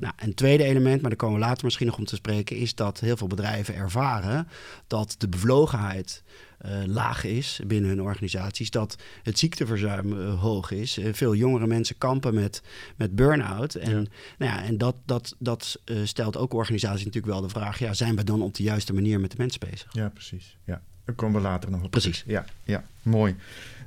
Nou, 0.00 0.14
een 0.16 0.34
tweede 0.34 0.64
element, 0.64 1.00
maar 1.00 1.10
daar 1.10 1.18
komen 1.18 1.40
we 1.40 1.46
later 1.46 1.64
misschien 1.64 1.86
nog 1.86 1.98
om 1.98 2.04
te 2.04 2.14
spreken, 2.14 2.56
is 2.56 2.74
dat 2.74 3.00
heel 3.00 3.16
veel 3.16 3.26
bedrijven 3.26 3.74
ervaren 3.74 4.48
dat 4.86 5.14
de 5.18 5.28
bevlogenheid 5.28 6.22
uh, 6.66 6.70
laag 6.86 7.24
is 7.24 7.60
binnen 7.66 7.90
hun 7.90 8.02
organisaties, 8.02 8.70
dat 8.70 8.96
het 9.22 9.38
ziekteverzuim 9.38 10.12
uh, 10.12 10.40
hoog 10.40 10.70
is. 10.70 10.98
Uh, 10.98 11.12
veel 11.12 11.34
jongere 11.34 11.66
mensen 11.66 11.98
kampen 11.98 12.34
met, 12.34 12.62
met 12.96 13.14
burn-out. 13.14 13.74
En, 13.74 13.90
ja. 13.90 14.08
Nou 14.38 14.52
ja, 14.52 14.64
en 14.64 14.78
dat, 14.78 14.96
dat, 15.04 15.36
dat 15.38 15.80
stelt 16.04 16.36
ook 16.36 16.54
organisaties 16.54 17.04
natuurlijk 17.04 17.32
wel 17.32 17.42
de 17.42 17.48
vraag: 17.48 17.78
ja, 17.78 17.94
zijn 17.94 18.16
we 18.16 18.24
dan 18.24 18.42
op 18.42 18.54
de 18.54 18.62
juiste 18.62 18.92
manier 18.92 19.20
met 19.20 19.30
de 19.30 19.36
mens 19.38 19.58
bezig? 19.58 19.92
Ja, 19.92 20.08
precies. 20.08 20.56
Ja. 20.64 20.82
Daar 21.04 21.14
komen 21.14 21.40
we 21.42 21.48
later 21.48 21.70
nog 21.70 21.82
op. 21.82 21.90
Precies. 21.90 22.24
Ja, 22.26 22.44
ja, 22.64 22.84
mooi. 23.02 23.36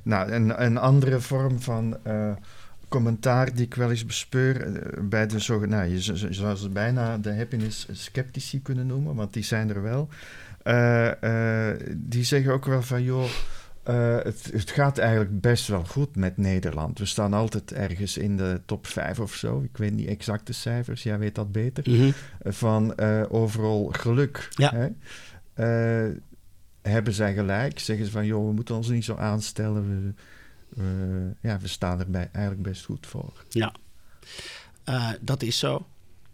Nou, 0.02 0.30
een, 0.30 0.62
een 0.64 0.76
andere 0.76 1.20
vorm 1.20 1.60
van 1.60 1.96
commentaar 2.96 3.54
die 3.54 3.64
ik 3.64 3.74
wel 3.74 3.90
eens 3.90 4.06
bespeur 4.06 4.66
uh, 4.66 5.02
bij 5.02 5.26
de 5.26 5.38
zogenaamde, 5.38 5.76
nou, 5.76 6.26
je 6.28 6.34
zou 6.34 6.56
ze 6.56 6.68
bijna 6.68 7.18
de 7.18 7.34
happiness 7.34 7.86
sceptici 7.92 8.62
kunnen 8.62 8.86
noemen, 8.86 9.14
want 9.14 9.32
die 9.32 9.42
zijn 9.42 9.70
er 9.70 9.82
wel. 9.82 10.08
Uh, 10.64 11.70
die 11.96 12.24
zeggen 12.24 12.52
ook 12.52 12.64
wel 12.64 12.82
van, 12.82 13.02
joh, 13.02 13.28
het, 13.82 14.48
het, 14.52 14.70
gaat 14.70 14.98
eigenlijk 14.98 15.40
best 15.40 15.68
wel 15.68 15.84
goed 15.84 16.16
met 16.16 16.36
Nederland. 16.36 16.98
We 16.98 17.04
staan 17.04 17.32
altijd 17.32 17.72
ergens 17.72 18.16
in 18.16 18.36
de 18.36 18.60
top 18.66 18.86
5 18.86 19.20
of 19.20 19.34
zo. 19.34 19.60
Ik 19.62 19.76
weet 19.76 19.92
niet 19.92 20.08
exacte 20.08 20.52
cijfers, 20.52 21.02
jij 21.02 21.18
weet 21.18 21.34
dat 21.34 21.52
beter. 21.52 21.84
Mm 21.86 21.98
-hmm. 21.98 22.12
Van 22.52 22.98
overal 23.30 23.88
geluk. 23.92 24.48
Ja. 24.50 24.72
Hè? 24.74 24.88
hebben 26.82 27.12
zij 27.12 27.34
gelijk? 27.34 27.78
Zeggen 27.78 28.06
ze 28.06 28.12
van, 28.12 28.26
joh, 28.26 28.46
we 28.46 28.52
moeten 28.52 28.74
ons 28.74 28.88
niet 28.88 29.04
zo 29.04 29.14
aanstellen. 29.14 29.88
We 29.88 30.14
ja, 31.40 31.58
we 31.58 31.68
staan 31.68 32.00
er 32.00 32.10
bij, 32.10 32.28
eigenlijk 32.32 32.62
best 32.62 32.84
goed 32.84 33.06
voor. 33.06 33.44
Ja, 33.48 33.74
uh, 34.88 35.10
dat 35.20 35.42
is 35.42 35.58
zo. 35.58 35.86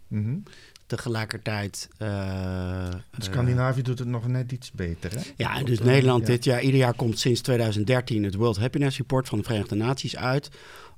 Mm 0.07 0.23
-hmm. 0.23 0.43
Tegelijkertijd... 0.85 1.89
Uh, 1.99 2.87
Scandinavië 3.17 3.81
doet 3.81 3.99
het 3.99 4.07
nog 4.07 4.27
net 4.27 4.51
iets 4.51 4.71
beter, 4.71 5.11
hè? 5.11 5.21
Ja, 5.35 5.63
dus 5.63 5.79
Nederland 5.79 6.21
ja. 6.21 6.27
dit 6.27 6.43
jaar... 6.43 6.61
Ieder 6.61 6.79
jaar 6.79 6.93
komt 6.93 7.19
sinds 7.19 7.41
2013 7.41 8.23
het 8.23 8.35
World 8.35 8.57
Happiness 8.57 8.97
Report 8.97 9.27
van 9.27 9.37
de 9.37 9.43
Verenigde 9.43 9.75
Naties 9.75 10.15
uit. 10.15 10.49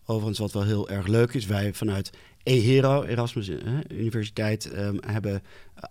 Overigens, 0.05 0.39
wat 0.39 0.51
wel 0.51 0.63
heel 0.63 0.89
erg 0.89 1.07
leuk 1.07 1.33
is, 1.33 1.45
wij 1.45 1.73
vanuit 1.73 2.11
EHERO, 2.45 3.03
Erasmus 3.03 3.49
eh, 3.49 3.57
Universiteit, 3.87 4.77
um, 4.77 4.97
hebben 5.05 5.41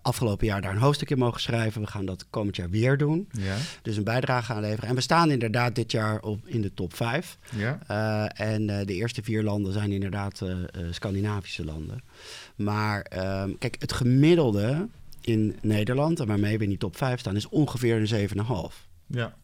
afgelopen 0.01 0.45
jaar 0.45 0.61
daar 0.61 0.71
een 0.71 0.77
hoofdstuk 0.77 1.09
in 1.09 1.17
mogen 1.17 1.41
schrijven. 1.41 1.81
We 1.81 1.87
gaan 1.87 2.05
dat 2.05 2.25
komend 2.29 2.55
jaar 2.55 2.69
weer 2.69 2.97
doen. 2.97 3.27
Ja. 3.31 3.55
Dus 3.81 3.97
een 3.97 4.03
bijdrage 4.03 4.53
aanleveren. 4.53 4.89
En 4.89 4.95
we 4.95 5.01
staan 5.01 5.31
inderdaad 5.31 5.75
dit 5.75 5.91
jaar 5.91 6.21
op, 6.21 6.47
in 6.47 6.61
de 6.61 6.73
top 6.73 6.93
5. 6.93 7.37
Ja. 7.55 7.79
Uh, 7.91 8.47
en 8.53 8.69
uh, 8.69 8.85
de 8.85 8.93
eerste 8.93 9.23
vier 9.23 9.43
landen 9.43 9.73
zijn 9.73 9.91
inderdaad 9.91 10.41
uh, 10.43 10.55
Scandinavische 10.89 11.65
landen. 11.65 12.03
Maar 12.55 13.05
um, 13.43 13.57
kijk, 13.57 13.75
het 13.79 13.93
gemiddelde 13.93 14.87
in 15.21 15.55
Nederland, 15.61 16.19
en 16.19 16.27
waarmee 16.27 16.57
we 16.57 16.63
in 16.63 16.69
die 16.69 16.79
top 16.79 16.97
5 16.97 17.19
staan, 17.19 17.35
is 17.35 17.49
ongeveer 17.49 18.11
een 18.11 18.29
7,5. 18.29 18.45
Ja. 19.07 19.35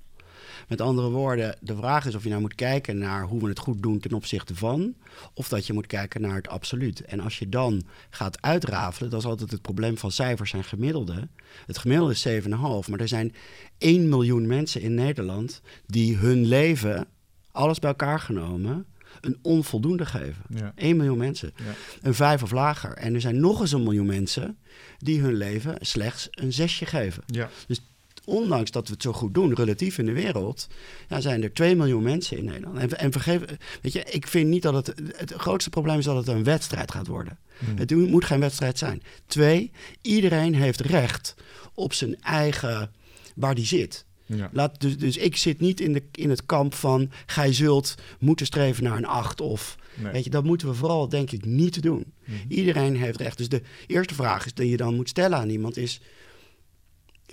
Met 0.72 0.82
andere 0.82 1.10
woorden, 1.10 1.56
de 1.60 1.76
vraag 1.76 2.06
is 2.06 2.16
of 2.16 2.24
je 2.24 2.30
nou 2.30 2.42
moet 2.42 2.56
kijken 2.56 2.98
naar 2.98 3.24
hoe 3.24 3.42
we 3.42 3.48
het 3.48 3.60
goed 3.60 3.82
doen 3.82 4.00
ten 4.00 4.14
opzichte 4.14 4.56
van, 4.56 4.96
of 5.34 5.48
dat 5.48 5.68
je 5.68 5.74
moet 5.74 5.88
kijken 5.88 6.22
naar 6.22 6.36
het 6.36 6.48
absoluut. 6.48 7.02
En 7.02 7.20
als 7.20 7.40
je 7.40 7.50
dan 7.50 7.84
gaat 8.10 8.42
uitrafelen, 8.42 9.10
dat 9.10 9.20
is 9.20 9.26
altijd 9.26 9.52
het 9.52 9.62
probleem 9.62 9.98
van 9.98 10.12
cijfers 10.12 10.54
en 10.54 10.64
gemiddelde. 10.64 11.28
Het 11.66 11.78
gemiddelde 11.78 12.14
is 12.14 12.28
7,5, 12.44 12.90
maar 12.90 13.00
er 13.00 13.08
zijn 13.08 13.36
1 13.78 14.10
miljoen 14.10 14.48
mensen 14.48 14.82
in 14.82 14.94
Nederland 14.94 15.62
die 15.86 16.18
hun 16.18 16.46
leven, 16.46 17.08
alles 17.52 17.80
bij 17.80 17.90
elkaar 17.90 18.20
genomen, 18.20 18.86
een 19.22 19.38
onvoldoende 19.42 20.06
geven. 20.06 20.44
Ja. 20.50 20.72
1 20.76 20.98
miljoen 20.98 21.18
mensen. 21.18 21.54
Ja. 21.56 21.74
Een 22.02 22.14
vijf 22.14 22.44
of 22.44 22.52
lager. 22.52 22.94
En 22.94 23.14
er 23.14 23.22
zijn 23.22 23.40
nog 23.40 23.62
eens 23.62 23.72
een 23.72 23.84
miljoen 23.84 24.06
mensen 24.06 24.58
die 24.98 25.22
hun 25.22 25.36
leven 25.36 25.76
slechts 25.80 26.28
een 26.32 26.54
zesje 26.54 26.86
geven. 26.86 27.24
Ja. 27.26 27.50
Dus 27.68 27.82
ondanks 28.26 28.72
dat 28.72 28.88
we 28.88 28.94
het 28.94 29.02
zo 29.02 29.14
goed 29.14 29.34
doen, 29.34 29.54
relatief 29.54 29.98
in 29.98 30.06
de 30.06 30.12
wereld, 30.12 30.68
ja, 31.10 31.22
zijn 31.22 31.44
er 31.44 31.54
2 31.54 31.76
miljoen 31.76 32.04
mensen 32.04 32.38
in 32.38 32.46
Nederland. 32.46 32.78
En, 32.78 33.00
en 33.00 33.12
vergeef, 33.12 33.42
weet 33.82 33.94
je, 33.94 34.04
ik 34.04 34.28
vind 34.28 34.50
niet 34.50 34.62
dat 34.62 34.74
het. 34.74 34.94
Het 35.16 35.34
grootste 35.34 35.70
probleem 35.70 35.98
is 35.98 36.06
dat 36.06 36.16
het 36.16 36.28
een 36.28 36.44
wedstrijd 36.44 36.92
gaat 36.92 37.08
worden. 37.08 37.38
Hmm. 37.58 37.78
Het 37.78 37.92
moet 37.92 38.26
geen 38.26 38.40
wedstrijd 38.40 38.78
zijn. 38.78 39.02
Twee, 39.26 39.72
iedereen 40.02 40.56
heeft 40.56 40.80
recht 40.80 41.36
op 41.74 41.94
zijn 41.94 42.22
eigen. 42.22 42.92
waar 43.36 43.56
die 43.56 43.66
zit. 43.66 44.06
Ja. 44.26 44.50
Laat, 44.54 44.82
dus, 44.82 44.98
dus 44.98 45.18
ik 45.18 45.36
zit 45.36 45.60
niet 45.60 45.80
in, 45.80 45.94
de, 45.94 46.04
in 46.12 46.30
het 46.30 46.46
kamp 46.46 46.74
van. 46.74 47.12
gij 47.26 47.54
zult 47.54 47.96
moeten 48.20 48.46
streven 48.46 48.84
naar 48.84 48.98
een 48.98 49.06
8 49.06 49.42
of. 49.42 49.78
Nee. 49.96 50.12
Weet 50.12 50.24
je, 50.24 50.30
dat 50.30 50.44
moeten 50.44 50.68
we 50.68 50.74
vooral, 50.74 51.10
denk 51.10 51.32
ik, 51.32 51.46
niet 51.46 51.82
doen. 51.82 52.06
Mhm. 52.26 52.38
Iedereen 52.48 52.96
heeft 52.96 53.20
recht. 53.20 53.38
Dus 53.38 53.50
de 53.50 53.62
eerste 53.88 54.14
vraag 54.14 54.46
is 54.46 54.54
die 54.54 54.70
je 54.70 54.78
dan 54.78 54.96
moet 54.96 55.10
stellen 55.10 55.38
aan 55.38 55.50
iemand 55.50 55.78
is 55.78 56.02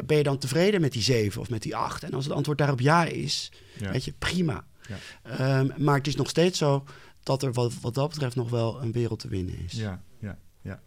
ben 0.07 0.17
je 0.17 0.23
dan 0.23 0.39
tevreden 0.39 0.81
met 0.81 0.93
die 0.93 1.03
7 1.03 1.41
of 1.41 1.51
met 1.51 1.63
die 1.63 1.77
8? 1.77 2.03
En 2.03 2.13
als 2.13 2.25
het 2.25 2.35
antwoord 2.35 2.59
daarop 2.59 2.81
ja 2.81 3.05
is, 3.05 3.53
Ja. 3.79 3.91
weet 3.93 4.05
je, 4.05 4.13
prima. 4.19 4.65
Ja. 4.89 5.59
Um, 5.61 5.73
maar 5.85 5.97
het 5.97 6.07
is 6.07 6.17
nog 6.17 6.29
steeds 6.29 6.59
zo 6.59 6.85
dat 7.23 7.43
er 7.43 7.53
wat, 7.53 7.81
wat 7.81 7.95
dat 7.95 8.09
betreft 8.09 8.37
nog 8.37 8.51
wel 8.51 8.83
een 8.83 8.93
wereld 8.93 9.19
te 9.19 9.29
winnen 9.29 9.59
is. 9.65 9.73
Ja, 9.73 10.03
ja, 10.19 10.39
ja. 10.63 10.81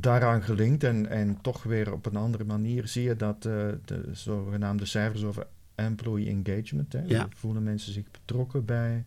Daaraan 0.00 0.42
gelinkt 0.42 0.84
en, 0.84 1.06
en 1.06 1.40
toch 1.40 1.62
weer 1.62 1.92
op 1.92 2.06
een 2.06 2.16
andere 2.16 2.44
manier 2.44 2.88
zie 2.88 3.02
je 3.02 3.16
dat 3.16 3.36
uh, 3.46 3.68
de 3.84 4.08
zogenaamde 4.12 4.84
cijfers 4.84 5.24
over 5.24 5.46
employee 5.74 6.28
engagement, 6.28 6.92
hè, 6.92 7.02
Ja. 7.06 7.28
voelen 7.36 7.62
mensen 7.62 7.92
zich 7.92 8.10
betrokken 8.10 8.64
bij, 8.64 9.04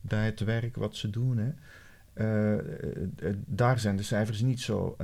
bij 0.00 0.24
het 0.24 0.40
werk 0.40 0.76
wat 0.76 0.96
ze 0.96 1.10
doen. 1.10 1.36
Hè. 1.36 1.50
Uh, 2.16 2.64
uh, 3.22 3.34
daar 3.46 3.78
zijn 3.78 3.96
de 3.96 4.02
cijfers 4.02 4.40
niet 4.40 4.60
zo 4.60 4.96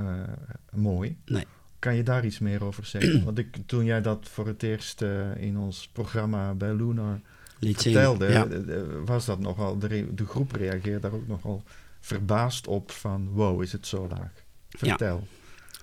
mooi. 0.72 1.18
Nee. 1.24 1.44
Kan 1.80 1.96
je 1.96 2.02
daar 2.02 2.24
iets 2.24 2.38
meer 2.38 2.64
over 2.64 2.86
zeggen? 2.86 3.24
Want 3.24 3.38
ik, 3.38 3.56
toen 3.66 3.84
jij 3.84 4.02
dat 4.02 4.28
voor 4.28 4.46
het 4.46 4.62
eerst 4.62 5.02
uh, 5.02 5.36
in 5.36 5.58
ons 5.58 5.88
programma 5.92 6.54
bij 6.54 6.74
Lunar 6.74 7.20
Liet 7.58 7.82
vertelde, 7.82 8.32
zien, 8.32 8.66
ja. 8.66 9.04
was 9.04 9.24
dat 9.24 9.38
nogal, 9.38 9.78
de, 9.78 10.26
groep 10.26 10.52
reageerde 10.52 11.00
daar 11.00 11.12
ook 11.12 11.26
nogal 11.26 11.62
verbaasd 12.00 12.66
op 12.66 12.90
van 12.90 13.28
wow, 13.28 13.62
is 13.62 13.72
het 13.72 13.86
zo 13.86 14.08
laag? 14.08 14.30
Vertel. 14.68 15.26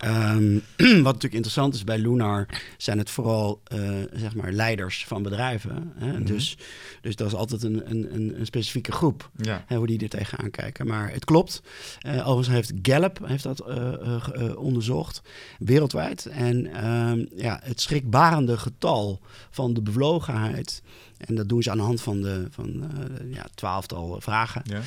Um, 0.06 0.62
wat 0.78 0.88
natuurlijk 0.88 1.34
interessant 1.34 1.74
is 1.74 1.84
bij 1.84 1.98
Lunar, 1.98 2.46
zijn 2.78 2.98
het 2.98 3.10
vooral 3.10 3.62
uh, 3.74 3.80
zeg 4.14 4.36
maar 4.36 4.52
leiders 4.52 5.06
van 5.06 5.24
bedrijven. 5.24 5.94
Hè? 5.96 6.12
Mhm. 6.12 6.24
dus, 6.26 6.58
dus 7.02 7.16
dat 7.16 7.28
is 7.28 7.34
altijd 7.34 7.64
een, 7.64 7.92
een, 7.92 8.40
een 8.40 8.46
specifieke 8.46 8.92
groep, 8.92 9.30
Ja. 9.36 9.64
hè, 9.66 9.76
hoe 9.76 9.88
die 9.88 10.00
er 10.00 10.10
tegenaan 10.10 10.52
kijken. 10.52 10.88
Maar 10.88 11.12
het 11.12 11.26
klopt. 11.26 11.62
Uh, 12.06 12.28
overigens 12.28 12.48
heeft 12.48 12.74
Gallup 12.82 13.20
heeft 13.24 13.44
dat 13.44 13.64
uh, 13.70 14.58
onderzocht, 14.58 15.22
wereldwijd. 15.60 16.26
En 16.26 16.88
um, 16.88 17.28
ja, 17.36 17.60
het 17.64 17.82
schrikbarende 17.82 18.58
getal 18.58 19.20
van 19.50 19.74
de 19.74 19.82
bevlogenheid... 19.82 20.82
En 21.18 21.36
dat 21.36 21.50
doen 21.50 21.64
ze 21.64 21.72
aan 21.72 21.78
de 21.78 21.84
hand 21.84 22.02
van 22.02 22.22
de 22.22 22.48
van, 22.50 22.92
ja, 23.32 23.46
twaalftal 23.56 24.22
vragen. 24.22 24.62
Ja. 24.66 24.82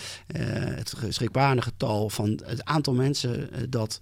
het 0.75 0.95
schrikbarende 1.09 1.63
getal 1.63 2.11
van 2.11 2.41
het 2.45 2.65
aantal 2.65 2.95
mensen 2.95 3.51
dat 3.71 4.01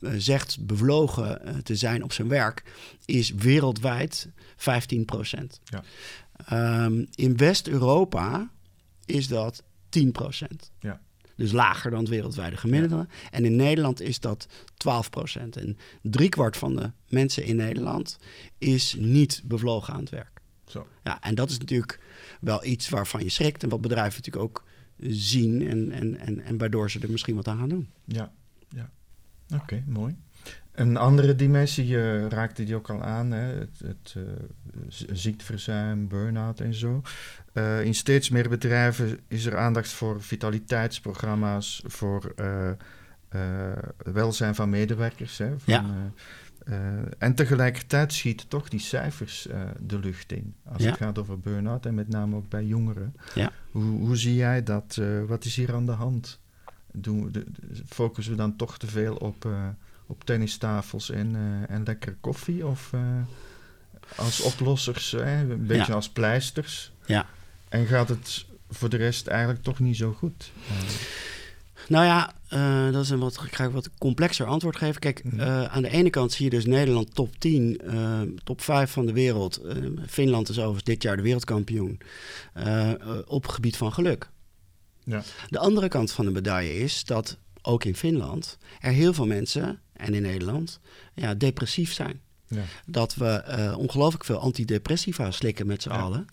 uh, 0.00 0.10
zegt 0.16 0.66
bevlogen 0.66 1.40
uh, 1.44 1.54
te 1.56 1.76
zijn 1.76 2.02
op 2.02 2.12
zijn 2.12 2.28
werk, 2.28 2.62
is 3.04 3.30
wereldwijd 3.30 4.28
15 4.56 5.04
procent. 5.04 5.60
Ja. 5.64 6.84
Um, 6.84 7.06
in 7.14 7.36
West-Europa 7.36 8.50
is 9.04 9.28
dat 9.28 9.62
10 9.88 10.12
procent. 10.12 10.70
Ja. 10.80 11.00
Dus 11.36 11.52
lager 11.52 11.90
dan 11.90 12.00
het 12.00 12.08
wereldwijde 12.08 12.56
gemiddelde. 12.56 13.06
Ja. 13.10 13.30
En 13.30 13.44
in 13.44 13.56
Nederland 13.56 14.00
is 14.00 14.20
dat 14.20 14.46
12 14.76 15.10
procent. 15.10 15.56
En 15.56 15.78
driekwart 16.02 16.56
van 16.56 16.76
de 16.76 16.90
mensen 17.08 17.44
in 17.44 17.56
Nederland 17.56 18.18
is 18.58 18.96
niet 18.98 19.42
bevlogen 19.44 19.94
aan 19.94 20.00
het 20.00 20.10
werk. 20.10 20.37
Zo. 20.70 20.86
Ja, 21.04 21.20
en 21.22 21.34
dat 21.34 21.50
is 21.50 21.58
natuurlijk 21.58 22.00
wel 22.40 22.64
iets 22.64 22.88
waarvan 22.88 23.22
je 23.22 23.28
schrikt. 23.28 23.62
En 23.62 23.68
wat 23.68 23.80
bedrijven 23.80 24.16
natuurlijk 24.16 24.44
ook 24.44 24.64
zien. 25.00 25.68
En, 25.68 25.90
en, 25.92 26.18
en, 26.18 26.40
en 26.40 26.58
waardoor 26.58 26.90
ze 26.90 27.00
er 27.00 27.10
misschien 27.10 27.34
wat 27.34 27.48
aan 27.48 27.58
gaan 27.58 27.68
doen. 27.68 27.88
Ja, 28.04 28.32
ja. 28.68 28.90
Oké, 29.54 29.62
okay, 29.62 29.84
mooi. 29.86 30.16
Een 30.72 30.96
andere 30.96 31.34
dimensie, 31.34 31.86
je 31.86 32.28
raakte 32.28 32.64
die 32.64 32.74
ook 32.74 32.90
al 32.90 33.02
aan, 33.02 33.30
hè? 33.30 33.58
het, 33.58 33.78
het 33.84 34.14
uh, 34.16 34.22
ziekteverzuim, 35.12 36.08
burn-out 36.08 36.60
en 36.60 36.74
zo. 36.74 37.02
Uh, 37.54 37.84
in 37.84 37.94
steeds 37.94 38.28
meer 38.28 38.48
bedrijven 38.48 39.18
is 39.28 39.44
er 39.44 39.56
aandacht 39.56 39.90
voor 39.90 40.22
vitaliteitsprogramma's, 40.22 41.82
voor 41.86 42.34
welzijn 43.98 44.54
van 44.54 44.70
medewerkers. 44.70 45.38
Hè? 45.38 45.58
Van, 45.58 45.74
ja. 45.74 46.12
En 47.18 47.34
tegelijkertijd 47.34 48.12
schieten 48.12 48.48
toch 48.48 48.68
die 48.68 48.80
cijfers 48.80 49.48
de 49.80 49.98
lucht 49.98 50.32
in, 50.32 50.54
als 50.64 50.82
Ja. 50.82 50.88
het 50.88 50.98
gaat 50.98 51.18
over 51.18 51.38
burn-out 51.40 51.86
en 51.86 51.94
met 51.94 52.08
name 52.08 52.36
ook 52.36 52.48
bij 52.48 52.64
jongeren. 52.64 53.14
Ja. 53.34 53.52
Hoe, 53.70 53.82
hoe 54.06 54.16
zie 54.16 54.34
jij 54.34 54.62
dat? 54.62 55.00
wat 55.26 55.44
is 55.44 55.56
hier 55.56 55.74
aan 55.74 55.86
de 55.86 55.92
hand? 55.92 56.40
Doen, 56.92 57.32
de, 57.32 57.44
focussen 57.86 58.32
we 58.32 58.38
dan 58.38 58.56
toch 58.56 58.78
te 58.78 58.86
veel 58.86 59.16
op, 59.16 59.48
op 60.06 60.24
tennistafels 60.24 61.10
en, 61.10 61.36
en 61.68 61.82
lekkere 61.84 62.16
koffie? 62.20 62.66
Of 62.66 62.92
als 64.16 64.40
oplossers, 64.40 65.12
een 65.12 65.66
beetje 65.66 65.86
Ja. 65.86 65.94
als 65.94 66.08
pleisters? 66.10 66.92
Ja. 67.06 67.26
En 67.68 67.86
gaat 67.86 68.08
het 68.08 68.46
voor 68.70 68.88
de 68.88 68.96
rest 68.96 69.26
eigenlijk 69.26 69.62
toch 69.62 69.78
niet 69.78 69.96
zo 69.96 70.12
goed? 70.12 70.52
Nou 71.88 72.04
ja, 72.04 72.32
uh, 72.52 72.92
dat 72.92 73.02
is 73.04 73.10
een 73.10 73.18
wat, 73.18 73.42
ik 73.44 73.54
ga 73.54 73.70
wat 73.70 73.90
complexer 73.98 74.46
antwoord 74.46 74.76
geven. 74.76 75.00
Kijk, 75.00 75.24
Mhm. 75.24 75.40
uh, 75.40 75.64
aan 75.64 75.82
de 75.82 75.90
ene 75.90 76.10
kant 76.10 76.32
zie 76.32 76.44
je 76.44 76.50
dus 76.50 76.66
Nederland 76.66 77.14
top 77.14 77.38
10, 77.38 77.80
uh, 77.84 78.20
top 78.44 78.60
5 78.60 78.90
van 78.90 79.06
de 79.06 79.12
wereld. 79.12 79.60
Finland 80.08 80.48
is 80.48 80.56
overigens 80.58 80.84
dit 80.84 81.02
jaar 81.02 81.16
de 81.16 81.22
wereldkampioen 81.22 82.00
op 83.26 83.42
het 83.42 83.52
gebied 83.52 83.76
van 83.76 83.92
geluk. 83.92 84.28
Ja. 85.04 85.22
De 85.48 85.58
andere 85.58 85.88
kant 85.88 86.10
van 86.12 86.24
de 86.24 86.30
medaille 86.30 86.74
is 86.78 87.04
dat 87.04 87.38
ook 87.62 87.84
in 87.84 87.96
Finland 87.96 88.58
er 88.80 88.92
heel 88.92 89.12
veel 89.14 89.26
mensen, 89.26 89.80
en 89.92 90.14
in 90.14 90.22
Nederland, 90.22 90.80
ja, 91.14 91.34
depressief 91.34 91.92
zijn. 91.92 92.20
Ja. 92.46 92.62
Dat 92.86 93.14
we 93.14 93.44
uh, 93.48 93.78
ongelooflijk 93.78 94.24
veel 94.24 94.38
antidepressiva 94.38 95.30
slikken 95.30 95.66
met 95.66 95.82
z'n 95.82 95.88
allen. 95.88 96.26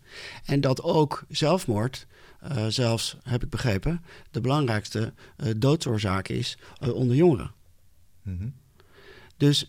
En 0.45 0.61
dat 0.61 0.81
ook 0.83 1.23
zelfmoord, 1.29 2.07
uh, 2.51 2.65
zelfs 2.67 3.17
heb 3.23 3.43
ik 3.43 3.49
begrepen, 3.49 4.03
de 4.31 4.41
belangrijkste 4.41 5.13
uh, 5.37 5.51
doodsoorzaak 5.57 6.27
is 6.27 6.57
onder 6.93 7.15
jongeren. 7.15 7.51
Mm 8.21 8.37
-hmm. 8.37 8.53
Dus 9.37 9.67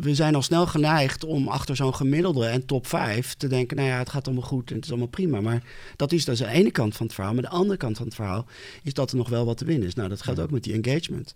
we 0.00 0.14
zijn 0.14 0.34
al 0.34 0.42
snel 0.42 0.66
geneigd 0.66 1.24
om 1.24 1.48
achter 1.48 1.76
zo'n 1.76 1.94
gemiddelde 1.94 2.46
en 2.46 2.66
top 2.66 2.86
5 2.86 3.34
te 3.34 3.46
denken: 3.46 3.76
nou 3.76 3.88
ja, 3.88 3.98
het 3.98 4.08
gaat 4.08 4.26
allemaal 4.26 4.48
goed 4.48 4.68
en 4.68 4.74
het 4.74 4.84
is 4.84 4.90
allemaal 4.90 5.08
prima. 5.08 5.40
Maar 5.40 5.62
dat 5.96 6.12
is 6.12 6.24
dus 6.24 6.38
de 6.38 6.46
ene 6.46 6.70
kant 6.70 6.96
van 6.96 7.06
het 7.06 7.14
verhaal. 7.14 7.34
Maar 7.34 7.42
de 7.42 7.48
andere 7.48 7.78
kant 7.78 7.96
van 7.96 8.06
het 8.06 8.14
verhaal 8.14 8.46
is 8.82 8.94
dat 8.94 9.10
er 9.10 9.16
nog 9.16 9.28
wel 9.28 9.44
wat 9.44 9.56
te 9.56 9.64
winnen 9.64 9.88
is. 9.88 9.94
Nou, 9.94 10.08
dat 10.08 10.22
geldt 10.22 10.40
ook 10.40 10.50
met 10.50 10.64
die 10.64 10.82
engagement. 10.82 11.34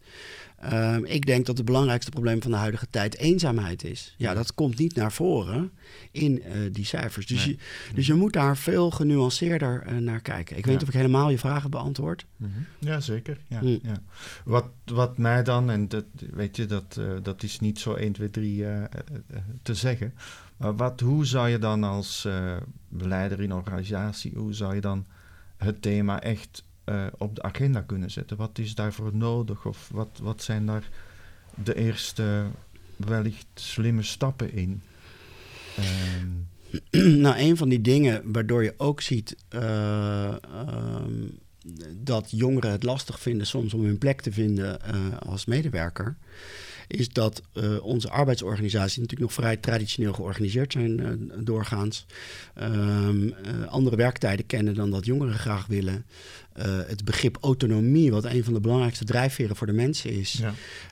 Um, 0.65 1.05
ik 1.05 1.27
denk 1.27 1.47
dat 1.47 1.57
het 1.57 1.67
belangrijkste 1.67 2.11
probleem 2.11 2.43
van 2.43 2.50
de 2.50 2.57
huidige 2.57 2.87
tijd 2.91 3.17
eenzaamheid 3.17 3.85
is. 3.85 4.15
Ja, 4.17 4.35
dat 4.35 4.55
komt 4.55 4.79
niet 4.79 4.95
naar 4.95 5.12
voren 5.12 5.71
in 6.11 6.43
uh, 6.47 6.73
die 6.73 6.85
cijfers. 6.85 7.27
Dus, 7.27 7.45
je, 7.45 7.57
dus 7.95 8.07
je 8.07 8.15
moet 8.15 8.33
daar 8.33 8.57
veel 8.57 8.91
genuanceerder 8.91 9.85
uh, 9.87 9.99
naar 9.99 10.21
kijken. 10.21 10.57
Ik 10.57 10.65
weet 10.65 10.75
niet 10.75 10.83
of 10.83 10.88
ik 10.88 10.95
helemaal 10.95 11.31
je 11.31 11.38
vragen 11.38 11.71
beantwoord. 11.71 12.27
Mm 12.37 12.53
-hmm. 12.53 12.67
Ja, 12.79 13.00
zeker. 13.00 13.38
Ja, 13.47 13.61
mm. 13.62 13.79
ja. 13.83 14.03
Wat, 14.45 14.69
wat 14.85 15.19
mij 15.19 15.43
dan, 15.43 15.71
en 15.71 15.88
dat, 15.88 16.05
weet 16.31 16.57
je, 16.57 16.67
dat, 16.67 16.97
uh, 16.99 17.12
dat 17.23 17.43
is 17.43 17.61
niet 17.61 17.79
zo 17.79 17.95
1, 17.95 18.12
2, 18.12 18.31
3 18.31 18.65
te 19.62 19.75
zeggen. 19.75 20.15
Maar 20.57 20.77
wat, 20.77 21.00
hoe 21.00 21.27
zou 21.27 21.49
je 21.49 21.59
dan 21.59 21.85
als 21.85 22.29
beleider 22.88 23.41
in 23.41 23.50
een 23.50 23.57
organisatie, 23.57 24.33
hoe 24.37 24.55
zou 24.55 24.75
je 24.75 24.81
dan 24.81 25.07
het 25.57 25.83
thema 25.83 26.23
echt 26.23 26.62
uh, 26.88 27.07
op 27.18 27.35
de 27.35 27.42
agenda 27.42 27.80
kunnen 27.80 28.11
zetten? 28.11 28.37
Wat 28.37 28.59
is 28.59 28.75
daarvoor 28.75 29.11
nodig? 29.14 29.64
Of 29.64 29.88
wat, 29.92 30.18
wat 30.23 30.42
zijn 30.42 30.66
daar 30.66 30.88
de 31.54 31.75
eerste 31.75 32.47
wellicht 32.97 33.47
slimme 33.54 34.02
stappen 34.02 34.52
in? 34.52 34.83
Um. 36.23 36.49
nou, 37.23 37.38
een 37.38 37.57
van 37.57 37.68
die 37.68 37.80
dingen 37.80 38.33
waardoor 38.33 38.62
je 38.62 38.75
ook 38.76 39.00
ziet 39.00 39.37
uh, 39.54 40.35
um, 41.04 41.38
dat 41.95 42.30
jongeren 42.30 42.71
het 42.71 42.83
lastig 42.83 43.21
vinden 43.21 43.47
soms 43.47 43.75
om 43.75 43.85
hun 43.85 43.99
plek 43.99 44.21
te 44.21 44.33
vinden 44.33 44.80
uh, 44.95 45.18
als 45.18 45.45
medewerker 45.45 46.16
is 46.88 47.09
dat 47.09 47.42
onze 47.83 48.11
arbeidsorganisaties 48.11 48.97
natuurlijk 48.97 49.21
nog 49.21 49.33
vrij 49.33 49.57
traditioneel 49.57 50.12
georganiseerd 50.12 50.73
zijn 50.73 51.30
doorgaans. 51.45 52.07
Uh, 52.61 53.09
andere 53.66 53.97
werktijden 53.97 54.47
kennen 54.47 54.75
dan 54.75 54.90
dat 54.90 55.04
jongeren 55.04 55.38
graag 55.38 55.66
willen. 55.66 56.07
Het 56.87 57.05
begrip 57.05 57.38
autonomie, 57.41 58.11
wat 58.11 58.25
een 58.25 58.45
van 58.45 58.53
de 58.53 58.61
belangrijkste 58.61 59.05
drijfveren 59.05 59.57
voor 59.57 59.67
de 59.67 59.73
mensen 59.73 60.11
is, 60.11 60.41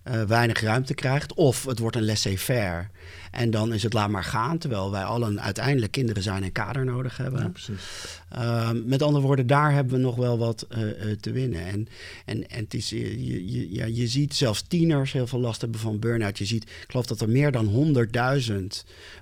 ja. 0.05 0.27
weinig 0.27 0.61
ruimte 0.61 0.95
krijgt. 0.95 1.35
Of 1.35 1.65
het 1.65 1.79
wordt 1.79 1.97
een 1.97 2.05
laissez-faire. 2.05 2.89
En 3.37 3.51
dan 3.51 3.73
is 3.73 3.83
het 3.83 3.93
laat 3.93 4.09
maar 4.09 4.25
gaan, 4.25 4.59
terwijl 4.59 4.91
wij 4.91 5.05
allen 5.05 5.41
uiteindelijk 5.41 5.93
kinderen 5.93 6.23
zijn 6.23 6.43
en 6.43 6.53
kader 6.53 6.85
nodig 6.85 7.17
hebben. 7.17 7.43
Ja, 7.43 7.49
precies. 7.49 8.21
Uh, 8.37 8.71
met 8.85 9.03
andere 9.03 9.25
woorden, 9.25 9.47
daar 9.47 9.73
hebben 9.73 9.95
we 9.95 10.01
nog 10.01 10.17
wel 10.17 10.39
wat 10.39 10.67
uh, 10.71 10.79
te 11.21 11.31
winnen. 11.31 11.67
En, 11.67 11.89
en, 12.25 12.49
en 12.49 12.65
het 12.65 12.75
is, 12.75 12.91
je, 12.91 13.51
je, 13.53 13.73
ja, 13.73 13.85
je 13.85 14.07
ziet 14.07 14.35
zelfs 14.35 14.63
tieners 14.63 15.13
heel 15.13 15.27
veel 15.27 15.41
last 15.41 15.61
hebben 15.61 15.81
van 15.81 15.99
burn-out. 15.99 16.39
Je 16.39 16.45
ziet, 16.45 16.63
ik 16.63 16.85
geloof 16.87 17.07
dat 17.07 17.21
er 17.21 17.29
meer 17.29 17.53
dan 17.53 17.95
100.000 18.51 18.55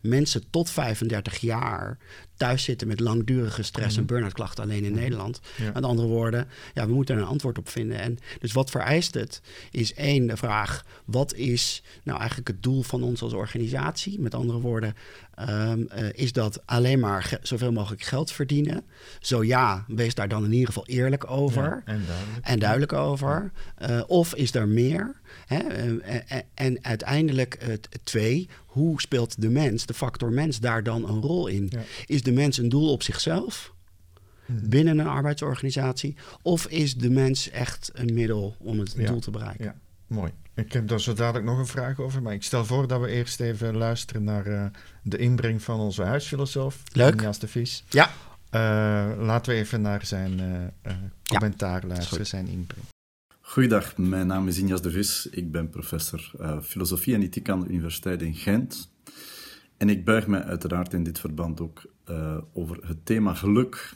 mensen 0.03 0.43
tot 0.51 0.71
35 0.71 1.37
jaar 1.37 1.99
thuis 2.37 2.65
zitten 2.65 2.89
met 2.89 3.01
langdurige 3.01 3.63
stress 3.63 3.97
en 3.97 4.07
burn-out 4.07 4.33
klachten 4.33 4.65
alleen 4.65 4.85
in 4.85 4.93
mm. 4.93 4.99
Nederland. 4.99 5.41
Ja. 5.57 5.71
Met 5.73 5.85
andere 5.85 6.09
woorden, 6.09 6.49
ja, 6.75 6.87
we 6.87 6.93
moeten 6.93 7.15
er 7.15 7.21
een 7.21 7.29
antwoord 7.29 7.59
op 7.59 7.69
vinden. 7.69 7.99
En 7.99 8.19
dus 8.41 8.53
wat 8.53 8.71
vereist 8.71 9.15
het? 9.15 9.41
Is 9.71 9.95
één 9.95 10.27
de 10.27 10.37
vraag: 10.37 10.85
wat 11.05 11.35
is 11.35 11.83
nou 12.03 12.19
eigenlijk 12.19 12.49
het 12.49 12.63
doel 12.63 12.83
van 12.83 13.03
ons 13.03 13.23
als 13.23 13.33
organisatie? 13.33 14.21
Met 14.21 14.35
andere 14.35 14.61
woorden, 14.61 14.95
um, 15.41 15.89
uh, 15.99 16.09
is 16.13 16.33
dat 16.33 16.63
alleen 16.65 17.01
maar 17.01 17.39
zoveel 17.43 17.73
mogelijk 17.73 18.03
geld 18.03 18.33
verdienen? 18.33 18.85
Zo 19.21 19.45
ja, 19.45 19.85
wees 19.89 20.15
daar 20.15 20.29
dan 20.29 20.45
in 20.45 20.53
ieder 20.53 20.67
geval 20.67 20.87
eerlijk 20.87 21.31
over 21.31 21.63
ja, 21.63 21.83
en, 21.85 22.03
duidelijk. 22.07 22.47
en, 22.47 22.59
duidelijk. 22.59 22.93
over. 22.93 23.53
Uh, 23.91 24.03
of 24.07 24.35
is 24.35 24.55
er 24.55 24.69
meer? 24.69 25.21
Hè? 25.47 25.87
Uh, 25.87 26.41
en 26.55 26.85
uiteindelijk 26.85 27.79
twee, 28.03 28.49
hoe 28.67 29.01
speelt 29.01 29.41
de 29.41 29.49
mens, 29.49 29.87
de 29.87 29.95
factor 29.95 30.33
mens, 30.33 30.61
daar 30.61 30.83
dan 30.83 31.09
een 31.09 31.21
rol 31.21 31.47
in? 31.47 31.67
Ja. 31.71 31.81
Is 32.07 32.23
de 32.23 32.33
mens 32.33 32.59
een 32.59 32.69
doel 32.69 32.93
op 32.93 33.03
zichzelf? 33.03 33.73
Hmm. 34.47 34.69
binnen 34.69 34.99
een 34.99 35.07
arbeidsorganisatie? 35.07 36.17
Of 36.43 36.67
is 36.67 36.95
de 36.95 37.11
mens 37.11 37.51
echt 37.51 37.91
een 37.93 38.15
middel 38.15 38.57
om 38.59 38.79
het 38.79 38.95
ja. 38.97 39.07
doel 39.07 39.21
te 39.21 39.31
bereiken? 39.31 39.65
Ja, 39.65 39.77
mooi. 40.07 40.33
Ik 40.55 40.73
heb 40.73 40.89
daar 40.89 41.01
zo 41.01 41.13
dadelijk 41.13 41.45
nog 41.45 41.59
een 41.59 41.67
vraag 41.67 42.01
over, 42.01 42.23
maar 42.23 42.33
ik 42.33 42.43
stel 42.43 42.65
voor 42.65 42.89
dat 42.89 43.01
we 43.01 43.09
eerst 43.09 43.41
even 43.41 43.77
luisteren 43.77 44.25
naar 44.25 44.47
uh, 44.47 44.65
de 45.03 45.17
inbreng 45.17 45.63
van 45.63 45.81
onze 45.81 46.03
huisfilosoof, 46.03 46.83
Leuk. 46.93 47.21
Jas 47.21 47.39
de 47.39 47.49
Vries. 47.49 47.85
Ja. 47.89 48.11
Uh, 48.51 49.25
laten 49.25 49.53
we 49.53 49.59
even 49.59 49.81
naar 49.81 50.07
zijn 50.07 50.41
uh, 50.87 50.93
commentaar 51.29 51.81
ja. 51.83 51.89
luisteren, 51.89 52.27
zijn 52.27 52.47
inbreng. 52.47 52.85
Goeiedag, 53.41 53.97
mijn 53.97 54.27
naam 54.27 54.49
is 54.49 54.59
Injas 54.59 54.83
de 54.83 54.91
Vis. 54.91 55.29
Ik 55.31 55.53
ben 55.53 55.71
professor 55.71 56.31
filosofie 56.63 57.15
en 57.15 57.23
ethiek 57.23 57.49
aan 57.49 57.61
de 57.61 57.69
Universiteit 57.69 58.23
in 58.23 58.35
Gent. 58.35 58.91
En 59.77 59.89
ik 59.89 60.05
buig 60.05 60.27
mij 60.27 60.43
uiteraard 60.43 60.93
in 60.93 61.05
dit 61.05 61.19
verband 61.19 61.61
ook 61.61 61.83
over 62.53 62.79
het 62.87 63.07
thema 63.07 63.35
geluk. 63.35 63.93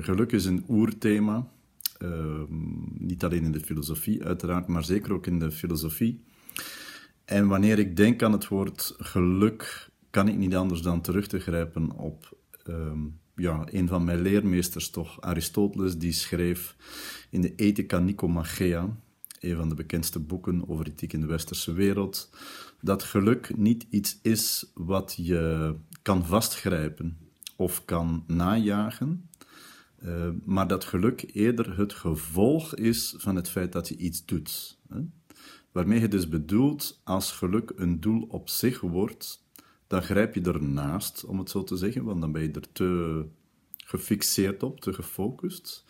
geluk 0.00 0.32
is 0.32 0.44
een 0.44 0.64
oerthema 0.68 1.46
niet 2.98 3.24
alleen 3.24 3.44
in 3.44 3.52
de 3.52 3.60
filosofie, 3.60 4.24
uiteraard, 4.24 4.66
maar 4.66 4.84
zeker 4.84 5.12
ook 5.12 5.26
in 5.26 5.38
de 5.38 5.50
filosofie. 5.50 6.24
En 7.24 7.46
wanneer 7.48 7.78
ik 7.78 7.96
denk 7.96 8.22
aan 8.22 8.32
het 8.32 8.48
woord 8.48 8.94
geluk, 8.98 9.88
kan 10.10 10.28
ik 10.28 10.36
niet 10.36 10.54
anders 10.54 10.82
dan 10.82 11.00
terug 11.00 11.26
te 11.26 11.38
grijpen 11.38 11.90
op 11.90 12.38
uh, 12.66 12.92
ja, 13.36 13.66
een 13.70 13.88
van 13.88 14.04
mijn 14.04 14.20
leermeesters, 14.20 14.90
toch, 14.90 15.20
Aristoteles, 15.20 15.98
die 15.98 16.12
schreef 16.12 16.76
in 17.30 17.40
de 17.40 17.54
Ethica 17.54 17.98
Nicomachea, 17.98 18.96
een 19.40 19.56
van 19.56 19.68
de 19.68 19.74
bekendste 19.74 20.18
boeken 20.18 20.68
over 20.68 20.86
ethiek 20.86 21.12
in 21.12 21.20
de 21.20 21.26
westerse 21.26 21.72
wereld, 21.72 22.30
dat 22.80 23.02
geluk 23.02 23.56
niet 23.56 23.86
iets 23.90 24.18
is 24.22 24.70
wat 24.74 25.14
je 25.16 25.74
kan 26.02 26.26
vastgrijpen 26.26 27.18
of 27.56 27.84
kan 27.84 28.24
najagen, 28.26 29.28
uh, 30.04 30.28
maar 30.44 30.66
dat 30.66 30.84
geluk 30.84 31.30
eerder 31.32 31.76
het 31.76 31.92
gevolg 31.92 32.74
is 32.74 33.14
van 33.16 33.36
het 33.36 33.50
feit 33.50 33.72
dat 33.72 33.88
je 33.88 33.96
iets 33.96 34.24
doet. 34.24 34.78
Hè? 34.88 35.00
Waarmee 35.72 36.00
je 36.00 36.08
dus 36.08 36.28
bedoelt, 36.28 37.00
als 37.04 37.32
geluk 37.32 37.72
een 37.76 38.00
doel 38.00 38.26
op 38.28 38.48
zich 38.48 38.80
wordt, 38.80 39.44
dan 39.86 40.02
grijp 40.02 40.34
je 40.34 40.40
ernaast, 40.40 41.24
om 41.24 41.38
het 41.38 41.50
zo 41.50 41.64
te 41.64 41.76
zeggen, 41.76 42.04
want 42.04 42.20
dan 42.20 42.32
ben 42.32 42.42
je 42.42 42.50
er 42.50 42.72
te 42.72 43.24
gefixeerd 43.84 44.62
op, 44.62 44.80
te 44.80 44.92
gefocust. 44.92 45.84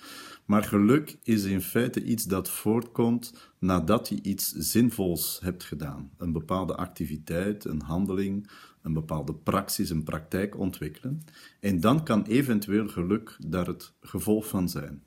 Maar 0.44 0.62
geluk 0.62 1.18
is 1.22 1.44
in 1.44 1.60
feite 1.60 2.04
iets 2.04 2.24
dat 2.24 2.50
voortkomt 2.50 3.52
nadat 3.58 4.08
je 4.08 4.22
iets 4.22 4.52
zinvols 4.52 5.38
hebt 5.42 5.64
gedaan. 5.64 6.10
Een 6.16 6.32
bepaalde 6.32 6.74
activiteit, 6.74 7.64
een 7.64 7.82
handeling, 7.82 8.50
een 8.84 8.92
bepaalde 8.92 9.34
praxis, 9.34 9.90
een 9.90 10.04
praktijk 10.04 10.58
ontwikkelen. 10.58 11.24
En 11.60 11.80
dan 11.80 12.04
kan 12.04 12.24
eventueel 12.24 12.88
geluk 12.88 13.36
daar 13.46 13.66
het 13.66 13.94
gevolg 14.00 14.48
van 14.48 14.68
zijn. 14.68 15.02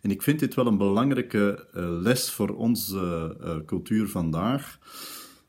En 0.00 0.10
ik 0.10 0.22
vind 0.22 0.38
dit 0.38 0.54
wel 0.54 0.66
een 0.66 0.76
belangrijke 0.76 1.68
uh, 1.74 2.00
les 2.00 2.30
voor 2.30 2.56
onze 2.56 3.36
uh, 3.40 3.56
cultuur 3.66 4.08
vandaag, 4.08 4.78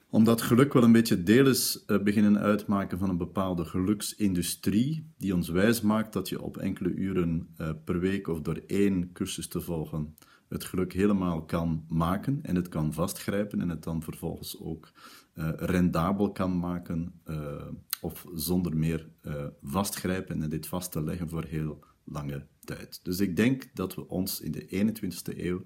omdat 0.10 0.42
geluk 0.42 0.74
wel 0.74 0.84
een 0.84 0.92
beetje 0.92 1.24
deel 1.24 1.48
is 1.48 1.84
uh, 1.88 2.00
beginnen 2.00 2.40
uitmaken 2.40 2.98
van 2.98 3.10
een 3.10 3.18
bepaalde 3.18 3.66
geluksindustrie, 3.66 5.12
die 5.18 5.36
ons 5.36 5.50
wijs 5.50 5.82
maakt 5.82 6.14
dat 6.14 6.30
je 6.30 6.42
op 6.42 6.58
enkele 6.58 6.90
uren 6.90 7.56
per 7.86 8.00
week 8.00 8.28
of 8.28 8.42
door 8.42 8.62
één 8.68 9.12
cursus 9.12 9.48
te 9.48 9.62
volgen 9.62 10.16
het 10.54 10.64
geluk 10.64 10.94
helemaal 10.94 11.46
kan 11.46 11.86
maken 11.90 12.40
en 12.42 12.56
het 12.56 12.70
kan 12.70 12.94
vastgrijpen 12.94 13.62
en 13.62 13.70
het 13.70 13.84
dan 13.84 14.02
vervolgens 14.02 14.60
ook 14.62 14.92
uh, 15.36 15.50
rendabel 15.56 16.32
kan 16.32 16.60
maken 16.60 17.22
uh, 17.26 17.68
of 18.02 18.26
zonder 18.36 18.78
meer 18.78 19.10
uh, 19.22 19.46
vastgrijpen 19.62 20.42
en 20.42 20.50
dit 20.50 20.68
vast 20.68 20.92
te 20.92 21.04
leggen 21.04 21.30
voor 21.30 21.44
heel 21.44 21.84
lange 22.04 22.46
tijd. 22.60 23.00
Dus 23.04 23.20
ik 23.20 23.36
denk 23.36 23.70
dat 23.74 23.96
we 23.96 24.08
ons 24.08 24.42
in 24.42 24.52
de 24.52 24.94
21ste 24.96 25.38
eeuw 25.38 25.66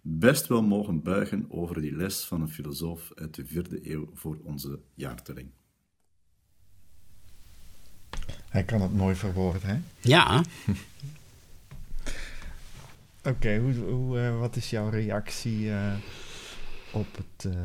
best 0.00 0.46
wel 0.46 0.62
mogen 0.62 1.02
buigen 1.02 1.46
over 1.48 1.80
die 1.80 1.96
les 1.96 2.24
van 2.24 2.40
een 2.40 2.48
filosoof 2.48 3.12
uit 3.14 3.34
de 3.34 3.46
vierde 3.46 3.90
eeuw 3.90 4.10
voor 4.14 4.38
onze 4.42 4.80
jaartelling. 4.94 5.50
Hij 8.48 8.64
kan 8.64 8.80
het 8.80 8.92
mooi 8.92 9.14
verwoorden, 9.14 9.68
hè? 9.68 9.78
Ja. 10.00 10.38
Oké, 13.18 13.28
okay, 13.28 13.58
hoe, 13.58 13.74
hoe, 13.74 14.18
uh, 14.18 14.38
wat 14.38 14.56
is 14.56 14.70
jouw 14.70 14.88
reactie 14.88 15.66
uh, 15.66 15.94
op 16.92 17.16
het 17.16 17.44
uh, 17.52 17.58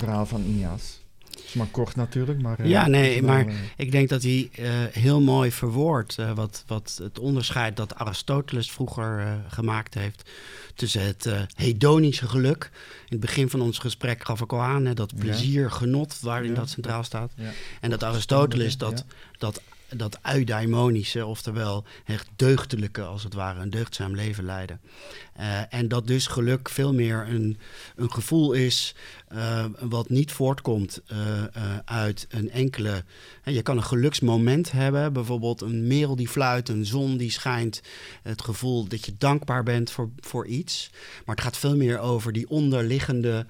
verhaal 0.00 0.26
van 0.26 0.44
Ias? 0.44 0.98
is 1.44 1.56
maar 1.56 1.66
kort 1.66 1.96
natuurlijk, 1.96 2.42
maar... 2.42 2.66
ja, 2.66 2.86
nee, 2.86 3.22
maar 3.22 3.46
ik 3.76 3.90
denk 3.90 4.08
dat 4.08 4.22
hij 4.22 4.50
heel 4.92 5.20
mooi 5.20 5.52
verwoordt 5.52 6.16
wat, 6.34 6.64
wat 6.66 6.98
het 7.02 7.18
onderscheid 7.18 7.76
dat 7.76 7.94
Aristoteles 7.94 8.70
vroeger 8.70 9.38
gemaakt 9.48 9.94
heeft 9.94 10.30
tussen 10.74 11.02
het 11.02 11.30
hedonische 11.54 12.28
geluk. 12.28 12.70
In 13.00 13.06
het 13.08 13.20
begin 13.20 13.50
van 13.50 13.60
ons 13.60 13.78
gesprek 13.78 14.24
gaf 14.24 14.40
ik 14.40 14.52
al 14.52 14.60
aan, 14.60 14.84
hè, 14.84 14.94
dat 14.94 15.16
plezier, 15.16 15.70
genot, 15.70 16.20
waarin 16.20 16.54
dat 16.54 16.70
centraal 16.70 17.04
staat. 17.04 17.32
En 17.80 17.90
dat 17.90 18.04
Aristoteles 18.04 18.76
dat, 18.76 19.04
dat 19.38 19.62
dat 19.96 20.18
eudaimonische, 20.34 21.26
oftewel 21.26 21.84
het 22.04 22.26
deugdelijke, 22.36 23.02
als 23.02 23.22
het 23.22 23.34
ware, 23.34 23.60
een 23.60 23.70
deugdzaam 23.70 24.14
leven 24.14 24.44
leiden. 24.44 24.80
Uh, 25.40 25.74
en 25.74 25.88
dat 25.88 26.06
dus 26.06 26.26
geluk 26.26 26.68
veel 26.68 26.94
meer 26.94 27.26
een, 27.28 27.58
een 27.96 28.12
gevoel 28.12 28.52
is 28.52 28.94
uh, 29.32 29.64
wat 29.80 30.08
niet 30.08 30.32
voortkomt 30.32 31.00
uh, 31.12 31.44
uit 31.84 32.26
een 32.30 32.50
enkele. 32.50 33.04
je 33.44 33.62
kan 33.62 33.76
een 33.76 33.82
geluksmoment 33.82 34.72
hebben, 34.72 35.12
bijvoorbeeld 35.12 35.60
een 35.60 35.86
merel 35.86 36.16
die 36.16 36.28
fluit, 36.28 36.68
een 36.68 36.86
zon 36.86 37.16
die 37.16 37.30
schijnt, 37.30 37.80
het 38.22 38.42
gevoel 38.42 38.88
dat 38.88 39.06
je 39.06 39.14
dankbaar 39.18 39.62
bent 39.62 39.90
voor, 39.90 40.10
voor 40.16 40.46
iets. 40.46 40.90
Maar 41.24 41.34
het 41.34 41.44
gaat 41.44 41.56
veel 41.56 41.76
meer 41.76 41.98
over 41.98 42.32
die 42.32 42.48
onderliggende, 42.48 43.46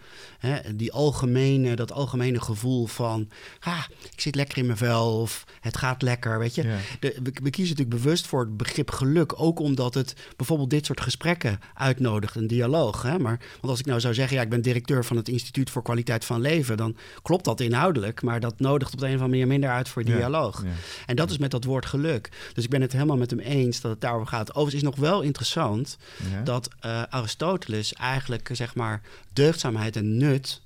die 0.75 0.93
algemene, 0.93 1.77
dat 1.77 1.93
algemene 1.93 2.41
gevoel 2.41 2.87
van, 2.87 3.29
ah, 3.61 3.85
ik 4.13 4.21
zit 4.21 4.35
lekker 4.35 4.59
in 4.59 4.67
mijn 4.67 4.79
vel 4.79 5.21
of 5.21 5.45
het 5.61 5.77
gaat 5.77 6.03
lekker, 6.03 6.30
weet 6.39 6.55
je. 6.55 6.63
De, 7.01 7.17
we, 7.23 7.33
we, 7.43 7.51
kiezen 7.51 7.77
natuurlijk 7.77 8.03
bewust 8.03 8.27
voor 8.27 8.41
het 8.41 8.57
begrip 8.57 8.91
geluk, 8.91 9.41
ook 9.41 9.59
omdat 9.59 9.95
het 9.95 10.15
bijvoorbeeld 10.37 10.71
dit 10.71 10.87
soort 10.87 11.01
gesprekken 11.01 11.61
uitnodigt, 11.75 12.35
een 12.35 12.47
dialoog. 12.47 13.03
Hè? 13.03 13.19
Maar, 13.19 13.39
want 13.39 13.69
als 13.73 13.79
ik 13.79 13.87
nou 13.87 14.01
zou 14.01 14.15
zeggen, 14.15 14.37
ja, 14.37 14.43
ik 14.43 14.49
ben 14.49 14.63
directeur 14.63 15.05
van 15.05 15.17
het 15.17 15.29
Instituut 15.29 15.71
voor 15.71 15.83
Kwaliteit 15.83 16.25
van 16.25 16.41
Leven, 16.41 16.77
dan 16.77 16.97
klopt 17.23 17.45
dat 17.45 17.61
inhoudelijk, 17.61 18.23
maar 18.23 18.41
dat 18.41 18.61
nodigt 18.61 18.93
op 18.93 18.99
de 18.99 19.07
een 19.07 19.15
of 19.15 19.21
andere 19.21 19.39
manier 19.39 19.47
minder 19.47 19.71
uit 19.71 19.89
voor 19.89 20.05
dialoog. 20.05 20.65
En 21.07 21.17
dat 21.17 21.31
is 21.31 21.39
met 21.39 21.51
dat 21.51 21.65
woord 21.65 21.87
geluk. 21.87 22.31
Dus 22.55 22.65
ik 22.65 22.71
ben 22.71 22.81
het 22.81 22.93
helemaal 22.93 23.17
met 23.17 23.31
hem 23.31 23.41
eens 23.41 23.81
dat 23.81 23.91
het 23.91 24.01
daarover 24.01 24.27
gaat. 24.27 24.51
Overigens 24.51 24.75
is 24.75 24.83
nog 24.83 24.97
wel 24.97 25.23
interessant 25.23 25.99
dat 26.45 26.69
uh, 26.87 27.03
Aristoteles 27.03 27.93
eigenlijk, 27.93 28.49
zeg 28.53 28.75
maar, 28.75 29.01
deugdzaamheid 29.33 29.97
en 29.97 30.17
nut 30.17 30.61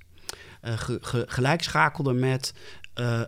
uh, 0.65 0.73
gelijk 1.25 1.63
schakelde 1.63 2.13
met 2.13 2.53
uh, 2.99 3.21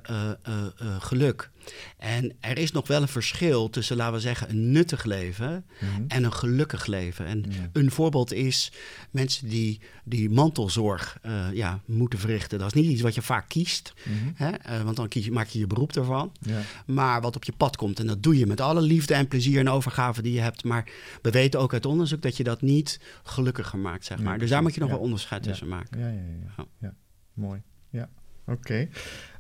geluk. 1.00 1.50
En 1.98 2.36
er 2.40 2.58
is 2.58 2.72
nog 2.72 2.88
wel 2.88 3.02
een 3.02 3.08
verschil 3.08 3.70
tussen, 3.70 3.98
laten 3.98 4.14
we 4.14 4.20
zeggen, 4.20 4.50
een 4.50 4.72
nuttig 4.72 5.04
leven 5.04 5.66
mhm. 5.80 6.04
en 6.08 6.24
een 6.24 6.34
gelukkig 6.34 6.86
leven. 6.86 7.26
En 7.26 7.44
een 7.74 7.92
voorbeeld 7.92 8.34
is 8.34 8.72
mensen 9.12 9.50
die, 9.50 9.82
die 10.04 10.30
mantelzorg 10.30 11.20
ja, 11.54 11.82
moeten 11.86 12.20
verrichten. 12.20 12.60
Dat 12.60 12.68
is 12.68 12.82
niet 12.82 12.92
iets 12.92 13.02
wat 13.02 13.16
je 13.16 13.22
vaak 13.22 13.50
kiest, 13.50 13.94
mhm. 14.04 14.46
hè? 14.46 14.84
Want 14.84 14.96
dan 14.96 15.08
kies 15.08 15.26
je, 15.26 15.32
maak 15.32 15.48
je 15.48 15.60
je 15.60 15.68
beroep 15.68 15.96
ervan. 15.96 16.32
Ja. 16.40 16.62
Maar 16.86 17.22
wat 17.22 17.36
op 17.36 17.44
je 17.44 17.54
pad 17.58 17.76
komt, 17.76 18.00
en 18.00 18.08
dat 18.08 18.24
doe 18.24 18.38
je 18.38 18.46
met 18.46 18.62
alle 18.62 18.82
liefde 18.82 19.14
en 19.14 19.28
plezier 19.28 19.60
en 19.60 19.70
overgave 19.70 20.22
die 20.22 20.34
je 20.34 20.42
hebt. 20.42 20.64
Maar 20.64 20.92
we 21.22 21.30
weten 21.32 21.60
ook 21.60 21.74
uit 21.74 21.86
onderzoek 21.86 22.22
dat 22.22 22.38
je 22.38 22.44
dat 22.44 22.62
niet 22.62 23.00
gelukkiger 23.24 23.80
maakt, 23.80 24.06
zeg 24.06 24.20
maar. 24.20 24.40
dus 24.40 24.50
daar 24.50 24.62
moet 24.62 24.74
je 24.74 24.80
nog 24.80 24.90
wel 24.90 25.00
onderscheid 25.00 25.44
tussen 25.44 25.68
maken. 25.68 26.00
Ja, 26.00 26.08
ja, 26.08 26.22
ja. 26.58 26.66
ja. 26.80 26.94
mooi. 27.34 27.62
Ja, 27.90 28.10
oké. 28.48 28.60
Okay. 28.60 28.90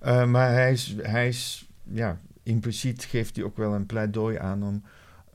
Uh, 0.05 0.29
maar 0.29 0.51
hij 0.51 0.71
is, 0.71 0.95
hij 1.01 1.27
is 1.27 1.67
ja, 1.83 2.19
impliciet 2.43 3.03
geeft 3.03 3.35
hij 3.35 3.45
ook 3.45 3.57
wel 3.57 3.73
een 3.73 3.85
pleidooi 3.85 4.37
aan 4.37 4.63
om 4.63 4.83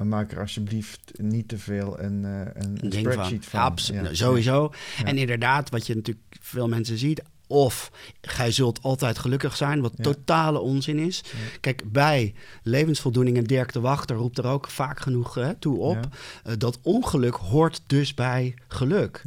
maak 0.08 0.32
er 0.32 0.40
alsjeblieft 0.40 1.12
niet 1.20 1.48
te 1.48 1.58
veel 1.58 2.00
een, 2.00 2.22
uh, 2.24 2.40
een, 2.52 2.92
spreadsheet 2.92 3.46
van. 3.46 3.60
Absoluut, 3.60 4.08
ja. 4.08 4.14
sowieso. 4.14 4.72
En 5.04 5.18
inderdaad, 5.18 5.70
wat 5.70 5.86
je 5.86 5.94
natuurlijk 5.94 6.36
veel 6.40 6.68
mensen 6.68 6.98
ziet, 6.98 7.22
of 7.52 7.90
gij 8.20 8.50
zult 8.50 8.82
altijd 8.82 9.18
gelukkig 9.18 9.56
zijn, 9.56 9.80
wat 9.80 9.92
totale 10.02 10.60
onzin 10.60 10.98
is. 10.98 11.22
Kijk, 11.60 11.82
bij 11.92 12.34
levensvoldoening 12.62 13.36
en 13.36 13.44
Dirk 13.44 13.72
de 13.72 13.80
Wachter 13.80 14.16
roept 14.16 14.38
er 14.38 14.46
ook 14.46 14.68
vaak 14.68 15.00
genoeg 15.00 15.34
hè, 15.34 15.54
toe 15.54 15.78
op. 15.78 16.08
Uh, 16.46 16.52
dat 16.58 16.78
ongeluk 16.82 17.34
hoort 17.34 17.82
dus 17.86 18.14
bij 18.14 18.54
geluk. 18.68 19.22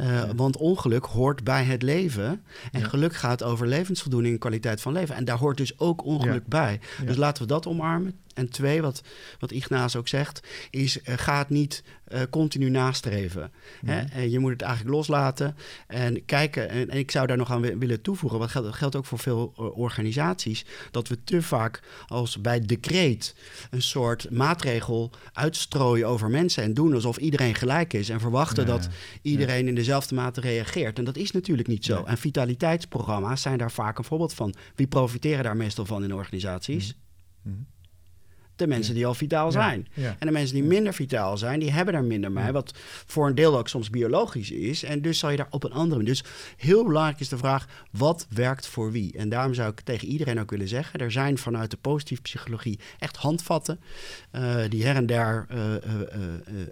Uh, 0.00 0.22
want 0.36 0.56
ongeluk 0.56 1.04
hoort 1.04 1.44
bij 1.44 1.64
het 1.64 1.82
leven. 1.82 2.42
En 2.72 2.84
geluk 2.84 3.14
gaat 3.14 3.42
over 3.42 3.66
levensvoldoening 3.66 4.32
en 4.34 4.40
kwaliteit 4.40 4.80
van 4.80 4.92
leven. 4.92 5.14
En 5.14 5.24
daar 5.24 5.38
hoort 5.38 5.56
dus 5.56 5.78
ook 5.78 6.04
ongeluk 6.04 6.46
bij. 6.46 6.80
Dus 7.04 7.16
laten 7.16 7.42
we 7.42 7.48
dat 7.48 7.66
omarmen. 7.66 8.14
En 8.38 8.48
twee, 8.48 8.82
wat, 8.82 9.02
wat 9.38 9.50
Ignaas 9.50 9.96
ook 9.96 10.08
zegt, 10.08 10.46
is 10.70 10.98
uh, 10.98 11.14
ga 11.16 11.38
het 11.38 11.48
niet 11.48 11.82
uh, 12.12 12.20
continu 12.30 12.70
nastreven. 12.70 13.52
Hè? 13.86 14.00
En 14.00 14.30
je 14.30 14.38
moet 14.38 14.50
het 14.50 14.62
eigenlijk 14.62 14.94
loslaten 14.94 15.56
en 15.86 16.24
kijken. 16.24 16.68
En, 16.68 16.90
en 16.90 16.98
ik 16.98 17.10
zou 17.10 17.26
daar 17.26 17.36
nog 17.36 17.50
aan 17.50 17.78
willen 17.78 18.00
toevoegen, 18.00 18.38
wat 18.38 18.50
geldt, 18.50 18.76
geldt 18.76 18.96
ook 18.96 19.06
voor 19.06 19.18
veel 19.18 19.54
uh, 19.58 19.78
organisaties, 19.78 20.64
dat 20.90 21.08
we 21.08 21.24
te 21.24 21.42
vaak 21.42 21.82
als 22.06 22.40
bij 22.40 22.60
decreet 22.60 23.34
een 23.70 23.82
soort 23.82 24.30
maatregel 24.30 25.10
uitstrooien 25.32 26.08
over 26.08 26.30
mensen 26.30 26.62
en 26.62 26.74
doen 26.74 26.94
alsof 26.94 27.16
iedereen 27.16 27.54
gelijk 27.54 27.92
is 27.92 28.08
en 28.08 28.20
verwachten 28.20 28.66
ja, 28.66 28.70
dat 28.70 28.88
iedereen 29.22 29.62
ja. 29.62 29.68
in 29.68 29.74
dezelfde 29.74 30.14
mate 30.14 30.40
reageert. 30.40 30.98
En 30.98 31.04
dat 31.04 31.16
is 31.16 31.30
natuurlijk 31.30 31.68
niet 31.68 31.84
zo. 31.84 32.04
En 32.04 32.18
vitaliteitsprogramma's 32.18 33.42
zijn 33.42 33.58
daar 33.58 33.72
vaak 33.72 33.98
een 33.98 34.04
voorbeeld 34.04 34.34
van. 34.34 34.54
Wie 34.74 34.86
profiteren 34.86 35.44
daar 35.44 35.56
meestal 35.56 35.86
van 35.86 36.04
in 36.04 36.14
organisaties? 36.14 36.94
Mm 37.42 37.66
de 38.58 38.66
mensen 38.66 38.94
die 38.94 39.06
al 39.06 39.14
vitaal 39.14 39.52
zijn. 39.52 39.88
En 39.94 40.26
de 40.26 40.30
mensen 40.30 40.54
die 40.54 40.64
minder 40.64 40.94
vitaal 40.94 41.38
zijn, 41.38 41.60
die 41.60 41.72
hebben 41.72 41.94
daar 41.94 42.04
minder 42.04 42.32
mee. 42.32 42.52
Wat 42.52 42.72
voor 43.06 43.26
een 43.26 43.34
deel 43.34 43.58
ook 43.58 43.68
soms 43.68 43.90
biologisch 43.90 44.50
is. 44.50 44.82
En 44.82 45.02
dus 45.02 45.18
zal 45.18 45.30
je 45.30 45.36
daar 45.36 45.46
op 45.50 45.64
een 45.64 45.72
andere 45.72 45.96
manier. 45.96 46.12
Dus 46.12 46.24
heel 46.56 46.84
belangrijk 46.84 47.20
is 47.20 47.28
de 47.28 47.38
vraag: 47.38 47.66
wat 47.90 48.26
werkt 48.28 48.66
voor 48.66 48.92
wie? 48.92 49.16
En 49.16 49.28
daarom 49.28 49.54
zou 49.54 49.70
ik 49.70 49.80
tegen 49.80 50.08
iedereen 50.08 50.40
ook 50.40 50.50
willen 50.50 50.68
zeggen: 50.68 51.00
er 51.00 51.12
zijn 51.12 51.38
vanuit 51.38 51.70
de 51.70 51.76
positieve 51.76 52.22
psychologie 52.22 52.78
echt 52.98 53.16
handvatten. 53.16 53.80
Uh, 54.32 54.56
die 54.68 54.84
her 54.84 54.96
en 54.96 55.06
der 55.06 55.46
uh, 55.52 55.72
uh, 55.72 55.80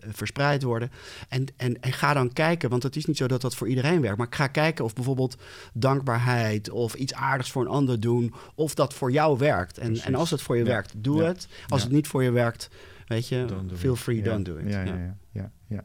verspreid 0.00 0.62
worden. 0.62 0.90
En, 1.28 1.46
en, 1.56 1.82
en 1.82 1.92
ga 1.92 2.14
dan 2.14 2.32
kijken, 2.32 2.70
want 2.70 2.82
het 2.82 2.96
is 2.96 3.04
niet 3.04 3.16
zo 3.16 3.26
dat 3.26 3.40
dat 3.40 3.54
voor 3.54 3.68
iedereen 3.68 4.00
werkt. 4.00 4.18
Maar 4.18 4.26
ga 4.30 4.46
kijken 4.46 4.84
of 4.84 4.94
bijvoorbeeld 4.94 5.36
dankbaarheid 5.72 6.70
of 6.70 6.94
iets 6.94 7.14
aardigs 7.14 7.50
voor 7.50 7.62
een 7.62 7.70
ander 7.70 8.00
doen. 8.00 8.34
of 8.54 8.74
dat 8.74 8.94
voor 8.94 9.10
jou 9.10 9.38
werkt. 9.38 9.78
En, 9.78 9.96
en 10.00 10.14
als 10.14 10.30
het 10.30 10.42
voor 10.42 10.56
je 10.56 10.64
werkt, 10.64 10.92
doe 10.96 11.22
het. 11.22 11.48
Als 11.76 11.84
het 11.84 11.92
niet 11.92 12.06
voor 12.06 12.22
je 12.22 12.30
werkt, 12.30 12.70
weet 13.06 13.28
je, 13.28 13.46
feel 13.74 13.96
free, 13.96 14.22
don't 14.22 14.44
do 14.44 14.56
it. 14.56 14.72
Ja, 14.72 14.82
ja, 14.82 15.16
ja. 15.30 15.50
ja, 15.66 15.84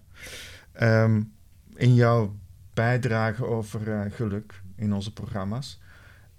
um, 1.03 1.33
in 1.75 1.95
jouw 1.95 2.35
bijdrage 2.73 3.45
over 3.45 3.87
uh, 3.87 4.01
geluk 4.09 4.61
in 4.75 4.93
onze 4.93 5.13
programma's... 5.13 5.79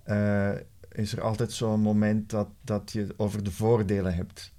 Uh, 0.07 0.51
is 0.93 1.13
er 1.13 1.21
altijd 1.21 1.53
zo'n 1.53 1.81
moment 1.81 2.31
dat, 2.31 2.49
dat 2.61 2.93
je 2.93 3.07
over 3.17 3.45
de 3.45 3.51
voordelen 3.51 4.15
hebt 4.15 4.53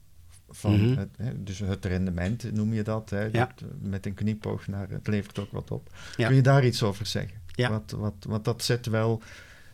van 0.50 0.74
mm 0.74 0.80
-hmm. 0.80 0.98
het, 0.98 1.10
hè, 1.18 1.44
dus 1.44 1.60
het 1.60 1.86
rendement, 1.86 2.54
noem 2.54 2.74
je 2.74 2.84
dat, 2.84 3.10
hè, 3.10 3.32
dat, 3.32 3.64
met 3.82 4.06
een 4.06 4.14
knipoog 4.14 4.68
naar 4.68 4.90
het 4.90 5.08
levert 5.08 5.40
ook 5.40 5.52
wat 5.52 5.72
op. 5.72 5.90
Kun 6.16 6.36
je 6.36 6.42
daar 6.42 6.66
iets 6.66 6.84
over 6.84 7.06
zeggen? 7.06 7.42
Ja. 7.48 7.70
Wat, 7.70 7.92
wat, 7.92 8.14
want 8.20 8.46
dat 8.46 8.64
zet 8.64 8.86
wel 8.86 9.22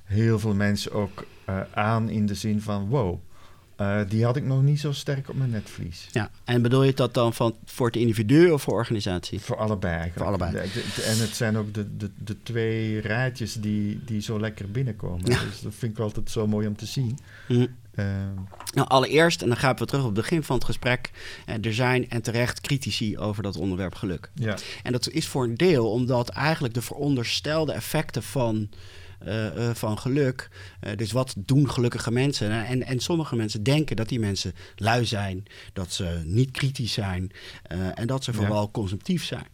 heel 0.03 0.39
veel 0.39 0.55
mensen 0.55 0.91
ook 0.91 1.25
uh, 1.49 1.61
aan 1.71 2.09
in 2.09 2.25
de 2.25 2.35
zin 2.35 2.61
van 2.61 2.87
wow, 2.87 3.19
uh, 3.81 3.99
die 4.09 4.25
had 4.25 4.35
ik 4.35 4.43
nog 4.45 4.61
niet 4.61 4.79
zo 4.79 4.91
sterk 4.91 5.29
op 5.29 5.35
mijn 5.35 5.49
netvlies. 5.49 6.07
Ja, 6.11 6.29
en 6.43 6.61
bedoel 6.61 6.83
je 6.83 6.93
dat 6.93 7.13
dan 7.13 7.33
van, 7.33 7.55
voor 7.65 7.87
het 7.87 7.95
individu 7.95 8.49
of 8.49 8.61
voor 8.61 8.73
organisatie? 8.73 9.39
Voor 9.39 9.57
allebei 9.57 9.93
eigenlijk. 9.93 10.17
Voor 10.17 10.27
allebei. 10.27 10.69
En 11.05 11.17
het 11.17 11.35
zijn 11.35 11.57
ook 11.57 11.73
de, 11.73 11.97
de, 11.97 12.09
de 12.17 12.35
twee 12.43 12.99
rijtjes 12.99 13.53
die, 13.53 14.03
die 14.05 14.21
zo 14.21 14.39
lekker 14.39 14.71
binnenkomen. 14.71 15.31
Ja. 15.31 15.39
Dus 15.49 15.61
dat 15.61 15.73
vind 15.77 15.91
ik 15.91 15.99
altijd 15.99 16.31
zo 16.31 16.47
mooi 16.47 16.67
om 16.67 16.75
te 16.75 16.85
zien. 16.85 17.19
Mm. 17.47 17.67
Uh, 17.95 18.05
nou, 18.73 18.87
allereerst, 18.87 19.41
en 19.41 19.47
dan 19.47 19.57
gaan 19.57 19.75
we 19.75 19.85
terug 19.85 20.01
op 20.01 20.15
het 20.15 20.21
begin 20.21 20.43
van 20.43 20.55
het 20.55 20.65
gesprek. 20.65 21.11
Uh, 21.45 21.65
er 21.65 21.73
zijn 21.73 22.09
en 22.09 22.21
terecht 22.21 22.61
critici 22.61 23.17
over 23.17 23.43
dat 23.43 23.55
onderwerp 23.55 23.95
geluk. 23.95 24.29
Ja. 24.33 24.57
En 24.83 24.91
dat 24.91 25.09
is 25.09 25.27
voor 25.27 25.43
een 25.43 25.55
deel 25.55 25.91
omdat 25.91 26.29
eigenlijk 26.29 26.73
de 26.73 26.81
veronderstelde 26.81 27.71
effecten 27.71 28.23
van 28.23 28.69
van 29.73 29.99
geluk. 29.99 30.49
Uh, 30.83 30.91
dus 30.95 31.11
wat 31.11 31.33
doen 31.37 31.69
gelukkige 31.69 32.11
mensen? 32.11 32.65
En, 32.65 32.83
en 32.83 32.99
sommige 32.99 33.35
mensen 33.35 33.63
denken 33.63 33.95
dat 33.95 34.09
die 34.09 34.19
mensen 34.19 34.53
lui 34.75 35.05
zijn, 35.05 35.43
dat 35.73 35.91
ze 35.91 36.21
niet 36.25 36.51
kritisch 36.51 36.93
zijn 36.93 37.31
en 37.95 38.07
dat 38.07 38.23
ze 38.23 38.33
vooral 38.33 38.61
ja. 38.61 38.69
consumptief 38.71 39.25
zijn. 39.25 39.45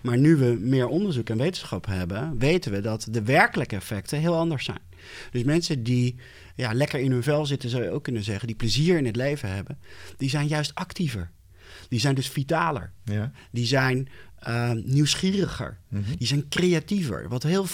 Maar 0.00 0.18
nu 0.18 0.36
we 0.36 0.56
meer 0.60 0.88
onderzoek 0.88 1.28
en 1.28 1.38
wetenschap 1.38 1.86
hebben, 1.86 2.38
weten 2.38 2.72
we 2.72 2.80
dat 2.80 3.06
de 3.10 3.22
werkelijke 3.22 3.76
effecten 3.76 4.18
heel 4.18 4.36
anders 4.36 4.64
zijn. 4.64 4.80
Dus 5.30 5.42
mensen 5.42 5.82
die 5.82 6.16
ja, 6.54 6.72
lekker 6.72 7.00
in 7.00 7.10
hun 7.10 7.22
vel 7.22 7.46
zitten, 7.46 7.70
zou 7.70 7.82
je 7.82 7.90
ook 7.90 8.02
kunnen 8.02 8.22
zeggen, 8.22 8.46
die 8.46 8.56
plezier 8.56 8.98
in 8.98 9.06
het 9.06 9.16
leven 9.16 9.54
hebben, 9.54 9.78
die 10.16 10.28
zijn 10.28 10.46
juist 10.46 10.74
actiever. 10.74 11.30
Die 11.88 12.00
zijn 12.00 12.14
dus 12.14 12.28
vitaler. 12.28 12.92
Ja. 13.04 13.32
Die 13.50 13.66
zijn 13.66 14.08
uh, 14.48 14.70
nieuwsgieriger. 14.72 15.78
Mm 15.88 16.02
-hmm. 16.02 16.16
Die 16.16 16.26
zijn 16.26 16.48
creatiever. 16.48 17.28
Wat 17.28 17.42
heel 17.42 17.66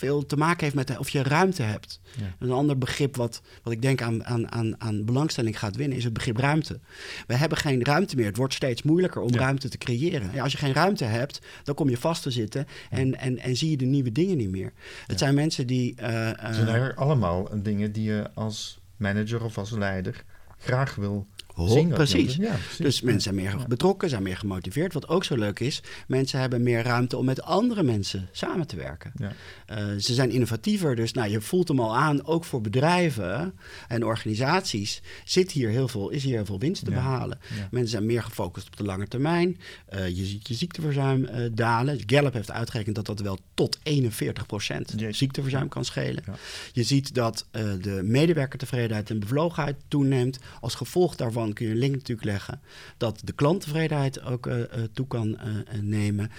veel 0.00 0.26
te 0.26 0.36
maken 0.36 0.64
heeft 0.64 0.74
met 0.74 0.98
of 0.98 1.08
je 1.08 1.22
ruimte 1.22 1.62
hebt. 1.62 2.00
Een 2.38 2.50
ander 2.50 2.78
begrip 2.78 3.16
wat, 3.16 3.42
wat 3.62 3.72
ik 3.72 3.82
denk 3.82 4.02
aan, 4.02 4.24
aan, 4.24 4.52
aan, 4.52 4.80
aan 4.80 5.04
belangstelling 5.04 5.58
gaat 5.58 5.76
winnen, 5.76 5.96
is 5.98 6.04
het 6.04 6.12
begrip 6.12 6.36
ruimte. 6.36 6.80
We 7.26 7.34
hebben 7.34 7.58
geen 7.58 7.84
ruimte 7.84 8.16
meer. 8.16 8.26
Het 8.26 8.36
wordt 8.36 8.54
steeds 8.54 8.82
moeilijker 8.82 9.22
om 9.22 9.34
ruimte 9.34 9.68
te 9.68 9.78
creëren. 9.78 10.30
Ja, 10.32 10.42
als 10.42 10.52
je 10.52 10.58
geen 10.58 10.72
ruimte 10.72 11.04
hebt, 11.04 11.40
dan 11.64 11.74
kom 11.74 11.88
je 11.88 11.96
vast 11.96 12.22
te 12.22 12.30
zitten 12.30 12.66
en, 12.90 13.18
en, 13.18 13.38
en 13.38 13.56
zie 13.56 13.70
je 13.70 13.76
de 13.76 13.84
nieuwe 13.84 14.12
dingen 14.12 14.36
niet 14.36 14.50
meer. 14.50 14.72
Het 15.06 15.18
zijn 15.18 15.34
mensen 15.34 15.66
die. 15.66 15.94
Uh, 16.00 16.06
het 16.36 16.54
zijn 16.54 16.68
eigenlijk 16.68 16.98
allemaal 16.98 17.48
dingen 17.62 17.92
die 17.92 18.04
je 18.04 18.30
als 18.34 18.80
manager 18.96 19.44
of 19.44 19.58
als 19.58 19.70
leider 19.70 20.24
graag 20.58 20.94
wil 20.94 21.26
precies. 21.88 22.38
Dus 22.78 23.00
mensen 23.00 23.20
zijn 23.20 23.34
meer 23.34 23.64
betrokken, 23.68 24.08
zijn 24.08 24.22
meer 24.22 24.36
gemotiveerd. 24.36 24.92
Wat 24.92 25.08
ook 25.08 25.24
zo 25.24 25.36
leuk 25.36 25.60
is, 25.60 25.82
mensen 26.06 26.40
hebben 26.40 26.62
meer 26.62 26.82
ruimte 26.82 27.16
om 27.16 27.24
met 27.24 27.42
andere 27.42 27.82
mensen 27.82 28.28
samen 28.32 28.66
te 28.66 28.76
werken. 28.76 29.12
Ja. 29.16 29.32
Uh, 29.70 29.98
ze 29.98 30.14
zijn 30.14 30.30
innovatiever, 30.30 30.96
dus 30.96 31.12
nou, 31.12 31.30
je 31.30 31.40
voelt 31.40 31.68
hem 31.68 31.80
al 31.80 31.96
aan, 31.96 32.26
ook 32.26 32.44
voor 32.44 32.60
bedrijven 32.60 33.54
en 33.88 34.04
organisaties 34.04 35.02
zit 35.24 35.50
hier 35.50 35.68
heel 35.68 35.88
veel, 35.88 36.10
is 36.10 36.24
hier 36.24 36.34
heel 36.34 36.44
veel 36.44 36.58
winst 36.58 36.84
te 36.84 36.90
behalen. 36.90 37.38
Mensen 37.70 37.90
zijn 37.90 38.06
meer 38.06 38.22
gefocust 38.22 38.66
op 38.66 38.76
de 38.76 38.84
lange 38.84 39.08
termijn. 39.08 39.58
Uh, 39.94 40.08
je 40.08 40.24
ziet 40.24 40.48
je 40.48 40.54
ziekteverzuim 40.54 41.22
uh, 41.24 41.48
dalen. 41.52 41.98
Gallup 42.06 42.32
heeft 42.32 42.50
uitgerekend 42.50 42.94
dat 42.94 43.06
dat 43.06 43.20
wel 43.20 43.38
tot 43.54 43.78
41% 43.78 43.80
ziekteverzuim 45.10 45.68
kan 45.68 45.84
schelen. 45.84 46.24
Je 46.72 46.82
ziet 46.82 47.14
dat 47.14 47.46
de 47.80 48.00
medewerkertevredenheid 48.04 49.10
en 49.10 49.20
bevlogenheid 49.20 49.76
toeneemt. 49.88 50.38
Als 50.60 50.74
gevolg 50.74 51.16
daarvan 51.16 51.49
kun 51.52 51.66
je 51.66 51.72
een 51.72 51.78
link 51.78 51.94
natuurlijk 51.94 52.26
leggen 52.26 52.60
dat 52.96 53.20
de 53.24 53.32
klanttevredenheid 53.32 54.22
ook 54.22 54.46
uh, 54.46 54.54
toe 54.92 55.06
kan 55.06 55.28
uh, 55.28 55.80
nemen. 55.80 56.30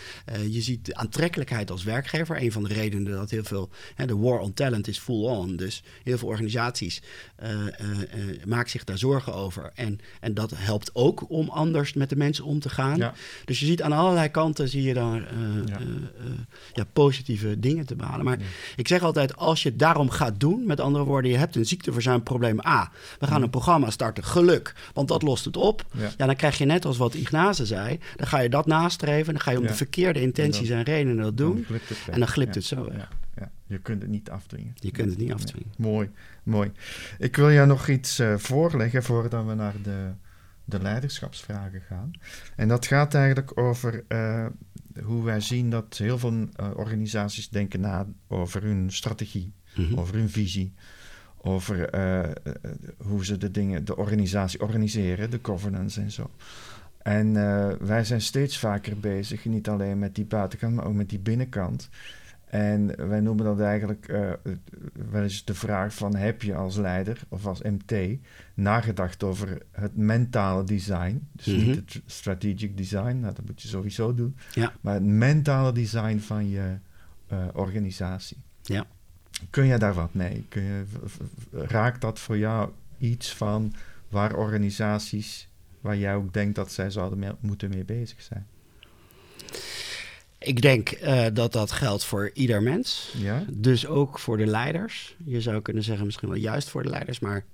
je 0.50 0.62
ziet 0.62 0.86
de 0.86 0.96
aantrekkelijkheid 0.96 1.72
als 1.72 1.84
werkgever. 1.84 2.42
Een 2.42 2.52
van 2.52 2.64
de 2.64 2.74
redenen 2.74 3.12
dat 3.12 3.30
heel 3.30 3.44
veel, 3.44 3.70
hè, 3.96 4.06
de 4.06 4.18
war 4.18 4.40
on 4.40 4.54
talent 4.54 4.88
is 4.88 4.98
full 4.98 5.26
on. 5.26 5.56
Dus 5.56 5.84
heel 6.04 6.18
veel 6.18 6.28
organisaties 6.28 7.02
maken 8.46 8.70
zich 8.70 8.84
daar 8.84 8.98
zorgen 8.98 9.34
over. 9.34 9.72
En, 9.76 10.00
en 10.20 10.34
dat 10.34 10.52
helpt 10.56 10.96
ook 10.96 11.30
om 11.30 11.50
anders 11.50 11.94
met 11.94 12.10
de 12.10 12.16
mensen 12.16 12.44
om 12.44 12.60
te 12.60 12.70
gaan. 12.70 13.14
Dus 13.46 13.60
je 13.60 13.66
ziet 13.66 13.82
aan 13.82 13.92
allerlei 13.92 14.30
kanten 14.30 14.70
zie 14.70 14.84
je 14.84 14.94
daar 14.94 15.34
ja. 15.66 15.80
ja. 16.74 16.84
positieve 16.94 17.60
dingen 17.60 17.86
te 17.86 17.96
behalen. 17.96 18.26
Maar 18.26 18.40
ik 18.76 18.88
zeg 18.88 19.02
altijd, 19.04 19.36
als 19.36 19.64
je 19.64 19.70
het 19.70 19.80
daarom 19.80 20.10
gaat 20.10 20.40
doen, 20.40 20.66
met 20.66 20.80
andere 20.80 21.04
woorden, 21.04 21.32
je 21.32 21.38
hebt 21.38 21.56
een 21.56 21.66
ziekteverzuimprobleem 21.66 22.60
A. 22.66 22.92
We 23.20 23.28
gaan 23.28 23.42
een 23.42 23.50
programma 23.50 23.90
starten, 23.90 24.24
geluk 24.24 24.76
want 24.94 25.08
dat 25.08 25.22
lost 25.22 25.46
het 25.46 25.58
op. 25.58 25.86
Ja. 26.18 26.26
dan 26.26 26.36
krijg 26.36 26.58
je 26.58 26.66
net 26.66 26.86
als 26.86 26.98
wat 26.98 27.14
Ignace 27.14 27.66
zei, 27.66 28.00
dan 28.16 28.28
ga 28.28 28.40
je 28.40 28.50
dat 28.50 28.66
nastreven, 28.66 29.34
dan 29.34 29.42
ga 29.42 29.52
je 29.52 29.60
om 29.60 29.68
de 29.68 29.74
verkeerde 29.74 30.22
intenties 30.22 30.70
en 30.70 30.84
redenen 30.84 31.24
dat 31.24 31.38
doen. 31.38 31.66
en 32.12 32.20
dan 32.20 32.28
glipt 32.28 32.56
het 32.56 32.66
zo. 32.66 32.92
Ja. 32.94 33.10
Je 33.72 33.80
kunt 33.80 34.02
het 34.02 34.12
niet 34.12 34.30
afdwingen. 34.30 34.74
Je 34.76 34.92
kunt 34.92 35.10
het 35.10 35.20
niet 35.20 35.34
afdwingen. 35.34 35.72
mooi, 35.78 36.10
mooi. 36.44 36.72
Ik 37.18 37.36
wil 37.36 37.52
jou 37.52 37.68
nog 37.68 37.88
iets 37.88 38.20
uh, 38.20 38.38
voorleggen 38.38 39.04
voordat 39.04 39.46
we 39.46 39.54
naar 39.54 39.74
de, 39.84 40.12
de 40.66 40.82
leiderschapsvragen 40.82 41.82
gaan. 41.82 42.12
En 42.56 42.68
dat 42.68 42.86
gaat 42.86 43.14
eigenlijk 43.14 43.58
over 43.60 44.04
uh, 44.08 44.46
hoe 45.04 45.24
wij 45.24 45.40
zien 45.40 45.70
dat 45.70 45.98
heel 45.98 46.18
veel 46.18 46.32
uh, 46.34 46.48
organisaties 46.76 47.50
denken 47.50 47.80
na 47.80 48.08
over 48.28 48.64
hun 48.64 48.92
strategie, 48.92 49.54
mm 49.76 49.98
over 49.98 50.16
hun 50.16 50.30
visie 50.30 50.74
over 51.42 51.90
eh, 51.90 52.20
eh, 52.24 52.32
hoe 52.98 53.26
ze 53.26 53.38
de 53.38 53.52
dingen, 53.52 53.86
de 53.86 53.98
organisatie 53.98 54.62
organiseren, 54.62 55.30
de 55.30 55.40
governance 55.42 56.02
en 56.02 56.12
zo. 56.12 56.30
En 56.98 57.28
uh, 57.28 57.70
wij 57.80 58.04
zijn 58.04 58.22
steeds 58.22 58.60
vaker 58.60 59.00
bezig, 59.00 59.46
niet 59.46 59.70
alleen 59.70 60.00
met 60.00 60.16
die 60.16 60.26
buitenkant, 60.26 60.76
maar 60.76 60.86
ook 60.86 60.94
met 60.94 61.10
die 61.10 61.20
binnenkant. 61.20 61.90
En 62.46 63.08
wij 63.08 63.20
noemen 63.20 63.46
dat 63.46 63.60
eigenlijk 63.60 64.08
uh, 64.08 64.32
wel 65.12 65.24
eens 65.24 65.46
de 65.46 65.54
vraag 65.54 65.94
van 65.94 66.16
heb 66.16 66.42
je 66.42 66.56
als 66.56 66.78
leider 66.78 67.22
of 67.30 67.46
als 67.46 67.62
MT 67.62 67.94
nagedacht 68.54 69.24
over 69.24 69.62
het 69.72 69.98
mentale 69.98 70.64
design. 70.64 71.28
Dus 71.32 71.46
niet 71.46 71.66
mhm. 71.66 71.76
het 71.76 72.02
strategic 72.06 72.78
design, 72.78 73.20
nou, 73.20 73.34
dat 73.34 73.46
moet 73.46 73.62
je 73.62 73.68
sowieso 73.68 74.14
doen. 74.14 74.36
Ja. 74.54 74.74
Maar 74.82 74.94
het 74.94 75.04
mentale 75.04 75.72
design 75.72 76.18
van 76.18 76.50
je 76.50 76.78
organisatie. 77.54 78.38
Ja. 78.62 78.86
Kun 79.50 79.66
je 79.66 79.78
daar 79.78 79.94
wat 79.94 80.14
mee? 80.14 80.46
Kun 80.50 80.62
je, 80.62 80.84
raakt 81.52 82.02
dat 82.02 82.20
voor 82.20 82.38
jou 82.38 82.70
iets 82.98 83.34
van 83.34 83.74
waar 84.10 84.36
organisaties, 84.36 85.48
waar 85.82 85.98
jij 85.98 86.16
ook 86.16 86.34
denkt 86.34 86.56
dat 86.56 86.72
zij 86.72 86.90
zouden 86.90 87.20
mee, 87.20 87.32
moeten 87.40 87.70
mee 87.70 87.84
bezig 87.84 88.22
zijn? 88.22 88.48
Ik 90.38 90.62
denk 90.62 91.02
uh, 91.02 91.26
dat 91.34 91.54
dat 91.54 91.72
geldt 91.72 92.04
voor 92.04 92.32
ieder 92.34 92.64
mens. 92.64 93.14
Ja? 93.18 93.44
Dus 93.50 93.88
ook 93.88 94.20
voor 94.20 94.38
de 94.38 94.46
leiders. 94.46 95.16
Je 95.26 95.42
zou 95.42 95.62
kunnen 95.62 95.84
zeggen 95.84 96.06
misschien 96.06 96.30
wel 96.30 96.38
juist 96.38 96.70
voor 96.70 96.84
de 96.84 96.90
leiders, 96.90 97.20
maar 97.20 97.46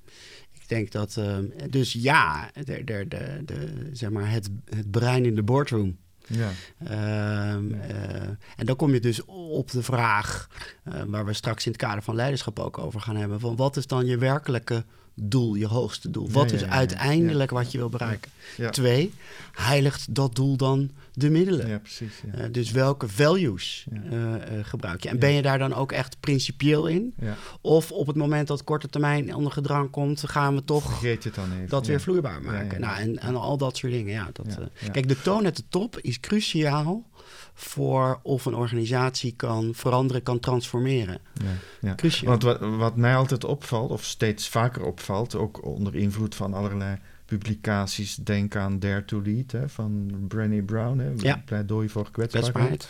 ik 0.51 0.67
denk 0.67 0.91
dat... 0.91 1.15
Uh, 1.19 1.37
dus 1.69 1.93
ja, 1.93 2.51
de, 2.53 2.83
de, 2.83 3.05
de, 3.07 3.41
de, 3.45 3.89
zeg 3.91 4.09
maar 4.09 4.31
het, 4.31 4.49
het 4.65 4.91
brein 4.91 5.25
in 5.25 5.35
de 5.35 5.43
boardroom 5.43 5.97
ja. 6.27 6.49
Ehm, 6.83 7.73
eh, 7.73 8.21
en 8.55 8.65
dan 8.65 8.75
kom 8.75 8.93
je 8.93 8.99
dus 8.99 9.25
op 9.25 9.71
de 9.71 9.83
vraag, 9.83 10.49
uh, 10.87 11.01
waar 11.07 11.25
we 11.25 11.33
straks 11.33 11.65
in 11.65 11.71
het 11.71 11.81
kader 11.81 12.03
van 12.03 12.15
leiderschap 12.15 12.59
ook 12.59 12.77
over 12.77 13.01
gaan 13.01 13.15
hebben, 13.15 13.39
van 13.39 13.55
wat 13.55 13.77
is 13.77 13.87
dan 13.87 14.05
je 14.05 14.17
werkelijke 14.17 14.85
doel, 15.19 15.55
je 15.55 15.67
hoogste 15.67 16.11
doel? 16.11 16.29
Wat 16.31 16.51
is 16.51 16.63
uiteindelijk 16.63 17.51
wat 17.51 17.71
je 17.71 17.77
wil 17.77 17.89
bereiken? 17.89 18.31
Twee, 18.71 19.13
heiligt 19.51 20.15
dat 20.15 20.35
doel 20.35 20.57
dan 20.57 20.91
de 21.13 21.29
middelen? 21.29 21.67
Ja, 21.67 21.77
precies. 21.77 22.21
Uh, 22.35 22.43
dus 22.51 22.71
welke 22.71 23.07
values 23.07 23.85
uh, 24.11 24.33
gebruik 24.61 25.03
je? 25.03 25.09
En 25.09 25.19
ben 25.19 25.31
je 25.31 25.41
daar 25.41 25.59
dan 25.59 25.73
ook 25.73 25.91
echt 25.91 26.19
principieel 26.19 26.87
in? 26.87 27.13
Of 27.61 27.91
op 27.91 28.07
het 28.07 28.15
moment 28.15 28.47
dat 28.47 28.63
korte 28.63 28.87
termijn 28.87 29.35
onder 29.35 29.51
gedrang 29.51 29.89
komt, 29.89 30.29
gaan 30.29 30.55
we 30.55 30.63
toch 30.63 31.01
dan 31.33 31.51
even. 31.51 31.67
dat 31.67 31.87
weer 31.87 32.01
vloeibaar 32.01 32.41
maken? 32.41 32.81
Nou, 32.81 32.97
en, 32.97 33.19
en 33.19 33.35
al 33.35 33.57
dat 33.57 33.77
soort 33.77 33.91
dingen. 33.91 34.13
Ja, 34.13 34.29
dat, 34.33 34.57
Kijk, 34.91 35.07
de 35.07 35.21
toon 35.21 35.45
at 35.45 35.55
de 35.55 35.63
top 35.69 35.99
is 35.99 36.19
cruciaal 36.19 37.05
voor 37.59 38.19
of 38.23 38.45
een 38.45 38.55
organisatie 38.55 39.33
kan 39.35 39.75
veranderen, 39.75 40.23
kan 40.23 40.39
transformeren. 40.39 41.19
Ja, 41.81 41.95
ja. 41.99 42.25
Want 42.25 42.43
wat, 42.43 42.59
wat, 42.59 42.95
mij 42.95 43.15
altijd 43.15 43.43
opvalt, 43.45 43.91
of 43.91 44.03
steeds 44.03 44.49
vaker 44.49 44.83
opvalt, 44.83 45.35
ook 45.35 45.65
onder 45.65 45.95
invloed 45.95 46.35
van 46.35 46.53
allerlei 46.53 46.97
publicaties, 47.25 48.15
denk 48.15 48.55
aan 48.55 48.79
Dare 48.79 49.05
to 49.05 49.21
Lead 49.21 49.51
hè, 49.51 49.69
van 49.69 50.11
Brené 50.27 50.61
Brown, 50.61 50.99
hè, 50.99 51.11
ja. 51.17 51.41
pleidooi 51.45 51.89
voor 51.89 52.11
kwetsbaarheid. 52.11 52.89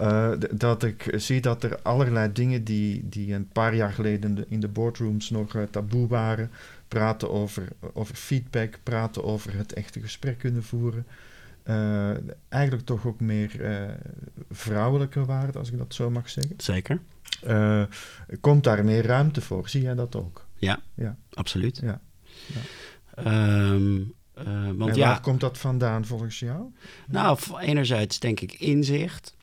Uh, 0.00 0.30
dat 0.50 0.82
ik 0.82 1.12
zie 1.16 1.40
dat 1.40 1.62
er 1.62 1.78
allerlei 1.82 2.32
dingen 2.32 2.64
die, 2.64 3.08
die 3.08 3.34
een 3.34 3.48
paar 3.48 3.74
jaar 3.74 3.92
geleden 3.92 4.44
in 4.48 4.60
de, 4.60 4.68
boardrooms 4.68 5.30
nog 5.30 5.54
uh, 5.54 5.62
taboe 5.62 6.08
waren, 6.08 6.50
praten 6.88 7.30
over, 7.30 7.68
over 7.92 8.14
feedback, 8.14 8.78
praten 8.82 9.24
over 9.24 9.56
het 9.56 9.72
echte 9.72 10.00
gesprek 10.00 10.38
kunnen 10.38 10.62
voeren, 10.62 11.06
uh, 11.64 12.10
eigenlijk 12.48 12.86
toch 12.86 13.06
ook 13.06 13.20
meer 13.20 13.60
uh, 13.60 13.94
vrouwelijke 14.50 15.24
waarde, 15.24 15.58
als 15.58 15.70
ik 15.70 15.78
dat 15.78 15.94
zo 15.94 16.10
mag 16.10 16.30
zeggen. 16.30 16.54
Zeker. 16.56 17.00
Uh, 17.46 17.82
komt 18.40 18.64
daar 18.64 18.84
meer 18.84 19.06
ruimte 19.06 19.40
voor? 19.40 19.68
Zie 19.68 19.82
jij 19.82 19.94
dat 19.94 20.16
ook? 20.16 20.46
Ja, 20.56 20.80
ja. 20.94 21.16
absoluut. 21.32 21.80
Ja. 21.82 22.00
ja. 22.46 23.72
Um, 23.72 24.14
want 24.76 24.90
en 24.90 24.96
ja, 24.96 25.08
waar 25.08 25.20
komt 25.20 25.40
dat 25.40 25.58
vandaan 25.58 26.04
volgens 26.04 26.38
jou? 26.38 26.72
Nou, 27.06 27.38
enerzijds 27.60 28.18
denk 28.18 28.40
ik 28.40 28.52
inzicht. 28.52 29.34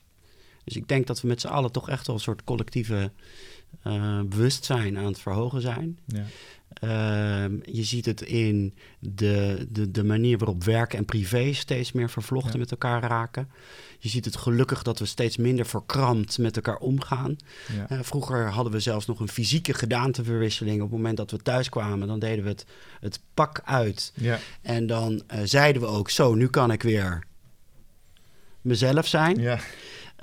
Dus 0.63 0.75
ik 0.75 0.87
denk 0.87 1.07
dat 1.07 1.21
we 1.21 1.27
met 1.27 1.41
z'n 1.41 1.47
allen 1.47 1.71
toch 1.71 1.89
echt 1.89 2.07
wel 2.07 2.15
een 2.15 2.21
soort 2.21 2.43
collectieve 2.43 3.11
bewustzijn 4.25 4.97
aan 4.97 5.05
het 5.05 5.19
verhogen 5.19 5.61
zijn. 5.61 5.99
Ja. 6.05 6.23
Ehm, 6.73 7.57
je 7.63 7.83
ziet 7.83 8.05
het 8.05 8.21
in 8.21 8.73
de, 8.99 9.67
de, 9.69 9.91
de 9.91 10.03
manier 10.03 10.37
waarop 10.37 10.63
werk 10.63 10.93
en 10.93 11.05
privé 11.05 11.53
steeds 11.53 11.91
meer 11.91 12.09
vervlochten 12.09 12.59
met 12.59 12.71
elkaar 12.71 13.03
raken. 13.03 13.49
Je 13.99 14.09
ziet 14.09 14.25
het 14.25 14.37
gelukkig 14.37 14.83
dat 14.83 14.99
we 14.99 15.05
steeds 15.05 15.37
minder 15.37 15.65
verkrampt 15.65 16.37
met 16.37 16.55
elkaar 16.55 16.77
omgaan. 16.77 17.35
Ja. 17.75 17.91
Uh, 17.91 17.99
vroeger 18.01 18.49
hadden 18.49 18.73
we 18.73 18.79
zelfs 18.79 19.05
nog 19.05 19.19
een 19.19 19.29
fysieke 19.29 19.73
gedaanteverwisseling. 19.73 20.75
Op 20.75 20.87
het 20.87 20.97
moment 20.97 21.17
dat 21.17 21.31
we 21.31 21.37
thuis 21.37 21.69
kwamen, 21.69 22.07
dan 22.07 22.19
deden 22.19 22.43
we 22.43 22.49
het, 22.49 22.65
het 22.99 23.19
pak 23.33 23.61
uit. 23.65 24.13
Ja. 24.15 24.39
En 24.61 24.87
dan 24.87 25.11
uh, 25.33 25.39
zeiden 25.43 25.81
we 25.81 25.87
ook, 25.87 26.09
zo, 26.09 26.33
nu 26.33 26.47
kan 26.47 26.71
ik 26.71 26.83
weer 26.83 27.23
mezelf 28.61 29.07
zijn. 29.07 29.39
Ja. 29.39 29.59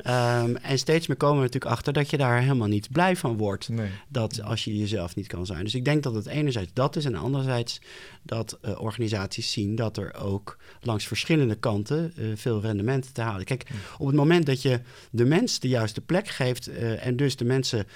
Um, 0.06 0.56
en 0.56 0.78
steeds 0.78 1.06
meer 1.06 1.16
komen 1.16 1.36
we 1.36 1.42
natuurlijk 1.42 1.72
achter 1.72 1.92
dat 1.92 2.10
je 2.10 2.16
daar 2.16 2.40
helemaal 2.40 2.68
niet 2.68 2.92
blij 2.92 3.16
van 3.16 3.36
wordt. 3.36 3.68
Dat 4.08 4.42
als 4.42 4.64
je 4.64 4.78
jezelf 4.78 5.16
niet 5.16 5.26
kan 5.26 5.46
zijn. 5.46 5.64
Dus 5.64 5.74
ik 5.74 5.84
denk 5.84 6.02
dat 6.02 6.14
het 6.14 6.26
enerzijds 6.26 6.70
dat 6.72 6.96
is 6.96 7.04
en 7.04 7.14
anderzijds 7.14 7.80
dat 8.22 8.58
uh, 8.62 8.80
organisaties 8.80 9.52
zien 9.52 9.74
dat 9.74 9.96
er 9.96 10.14
ook 10.14 10.56
langs 10.80 11.06
verschillende 11.06 11.54
kanten 11.54 12.12
uh, 12.16 12.26
veel 12.34 12.60
rendement 12.60 13.14
te 13.14 13.20
halen. 13.20 13.44
Kijk, 13.44 13.70
op 13.98 14.06
het 14.06 14.16
moment 14.16 14.46
dat 14.46 14.62
je 14.62 14.80
de 15.10 15.24
mens 15.24 15.60
de 15.60 15.68
juiste 15.68 16.00
plek 16.00 16.28
geeft 16.28 16.68
uh, 16.68 17.06
en 17.06 17.16
dus 17.16 17.36
de 17.36 17.44
mensen 17.44 17.86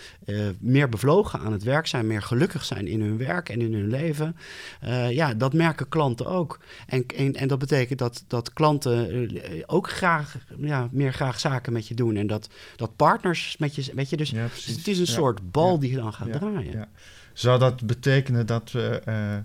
meer 0.58 0.88
bevlogen 0.88 1.40
aan 1.40 1.52
het 1.52 1.62
werk 1.62 1.86
zijn, 1.86 2.06
meer 2.06 2.22
gelukkig 2.22 2.64
zijn 2.64 2.86
in 2.86 3.00
hun 3.00 3.16
werk 3.16 3.48
en 3.48 3.60
in 3.60 3.74
hun 3.74 3.88
leven, 3.88 4.36
ja, 5.10 5.34
dat 5.34 5.52
merken 5.52 5.88
klanten 5.88 6.26
ook. 6.26 6.60
En, 6.86 7.06
en, 7.16 7.34
en 7.34 7.48
dat 7.48 7.58
betekent 7.58 7.98
dat, 7.98 8.24
dat 8.26 8.52
klanten 8.52 9.30
ook 9.66 9.90
graag, 9.90 10.36
ja, 10.58 10.88
meer 10.92 11.12
graag 11.12 11.40
zaken 11.40 11.72
met 11.72 11.88
je 11.88 11.91
je 11.92 12.04
doen. 12.04 12.16
En 12.16 12.26
dat, 12.26 12.48
dat 12.76 12.96
partners 12.96 13.56
met 13.58 13.74
je, 13.74 13.92
weet 13.94 14.10
je, 14.10 14.16
dus, 14.16 14.30
Ja, 14.30 14.46
dus 14.54 14.66
het 14.66 14.88
is 14.88 14.98
een 14.98 15.04
Ja. 15.04 15.12
soort 15.12 15.50
bal 15.50 15.78
die 15.78 15.96
dan 15.96 16.12
gaat 16.12 16.32
draaien. 16.32 16.88
Zou 17.32 17.58
dat 17.58 17.86
betekenen 17.86 18.46
dat 18.46 18.72
we 18.72 19.00
eh, 19.04 19.36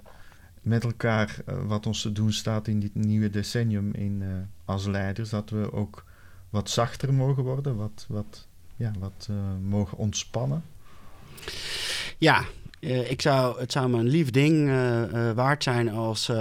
met 0.62 0.84
elkaar, 0.84 1.38
eh, 1.46 1.56
wat 1.66 1.86
ons 1.86 2.02
te 2.02 2.12
doen 2.12 2.34
staat 2.34 2.68
in 2.68 2.80
dit 2.80 2.96
nieuwe 2.96 3.30
decennium 3.30 3.94
in, 3.94 4.22
eh, 4.22 4.28
als 4.66 4.86
leiders, 4.86 5.30
dat 5.30 5.50
we 5.50 5.74
ook 5.74 6.06
wat 6.50 6.70
zachter 6.70 7.14
mogen 7.14 7.44
worden, 7.44 7.76
wat, 7.76 8.06
wat, 8.08 8.48
ja, 8.76 8.92
wat 9.00 9.30
mogen 9.62 9.98
ontspannen? 9.98 10.64
Ja, 12.18 12.44
ik 12.80 13.22
zou, 13.22 13.60
het 13.60 13.72
zou 13.72 13.90
me 13.90 13.98
een 13.98 14.08
lief 14.08 14.30
ding 14.30 14.70
waard 15.36 15.64
zijn 15.64 15.90
als, 15.90 16.32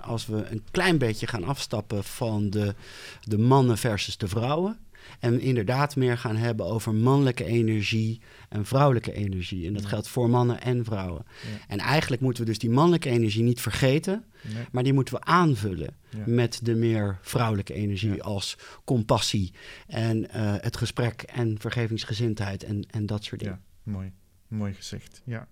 als 0.00 0.26
we 0.26 0.44
een 0.50 0.62
klein 0.70 0.98
beetje 0.98 1.26
gaan 1.26 1.44
afstappen 1.44 2.04
van 2.04 2.50
de, 2.50 2.74
de 3.22 3.38
mannen 3.38 3.78
versus 3.78 4.16
de 4.16 4.28
vrouwen. 4.28 4.78
En 5.20 5.40
inderdaad 5.40 5.96
meer 5.96 6.18
gaan 6.18 6.36
hebben 6.36 6.66
over 6.66 6.94
mannelijke 6.94 7.44
energie 7.44 8.20
en 8.48 8.64
vrouwelijke 8.66 9.12
energie. 9.12 9.66
En 9.66 9.72
dat 9.72 9.82
Ja. 9.82 9.88
geldt 9.88 10.08
voor 10.08 10.30
mannen 10.30 10.60
en 10.62 10.84
vrouwen. 10.84 11.24
Ja. 11.26 11.64
En 11.68 11.78
eigenlijk 11.78 12.22
moeten 12.22 12.42
we 12.42 12.48
dus 12.48 12.58
die 12.58 12.70
mannelijke 12.70 13.08
energie 13.10 13.42
niet 13.42 13.60
vergeten, 13.60 14.24
Nee? 14.54 14.64
maar 14.72 14.82
die 14.82 14.92
moeten 14.92 15.14
we 15.14 15.20
aanvullen 15.20 15.96
Ja. 16.10 16.22
met 16.26 16.60
de 16.62 16.74
meer 16.74 17.18
vrouwelijke 17.22 17.72
energie 17.74 18.22
als 18.22 18.56
compassie 18.84 19.52
en 19.86 20.30
eh, 20.30 20.54
het 20.60 20.76
gesprek 20.76 21.22
en 21.22 21.58
vergevingsgezindheid 21.58 22.64
en, 22.64 22.84
en 22.90 23.06
dat 23.06 23.24
soort 23.24 23.40
dingen. 23.40 23.60
Ja, 23.84 23.92
mooi. 23.92 24.12
Mooi 24.48 24.72
gezegd. 24.74 25.22
Ja. 25.24 25.48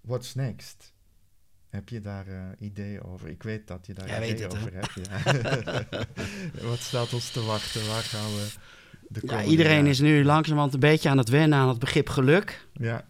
What's 0.00 0.34
next? 0.34 0.92
Heb 1.70 1.88
je 1.88 2.00
daar 2.00 2.26
eh, 2.26 2.42
ideeën 2.58 3.02
over? 3.02 3.28
Ik 3.28 3.42
weet 3.42 3.66
dat 3.66 3.86
je 3.86 3.94
daar 3.94 4.08
Jij 4.08 4.30
ideeën 4.30 4.48
het, 4.48 4.56
over 4.56 4.72
hebt. 4.74 4.92
Ja. 4.94 5.84
Wat 6.68 6.78
staat 6.78 7.12
ons 7.12 7.30
te 7.30 7.44
wachten? 7.44 7.86
Waar 7.86 8.02
gaan 8.02 8.30
we 8.30 8.48
de 9.08 9.20
Ja, 9.26 9.42
iedereen 9.42 9.86
is 9.86 10.00
nu 10.00 10.24
langzamerhand 10.24 10.74
een 10.74 10.80
beetje 10.80 11.08
aan 11.08 11.18
het 11.18 11.28
wennen 11.28 11.58
aan 11.58 11.68
het 11.68 11.78
begrip 11.78 12.08
geluk. 12.08 12.66
Ja, 12.72 13.04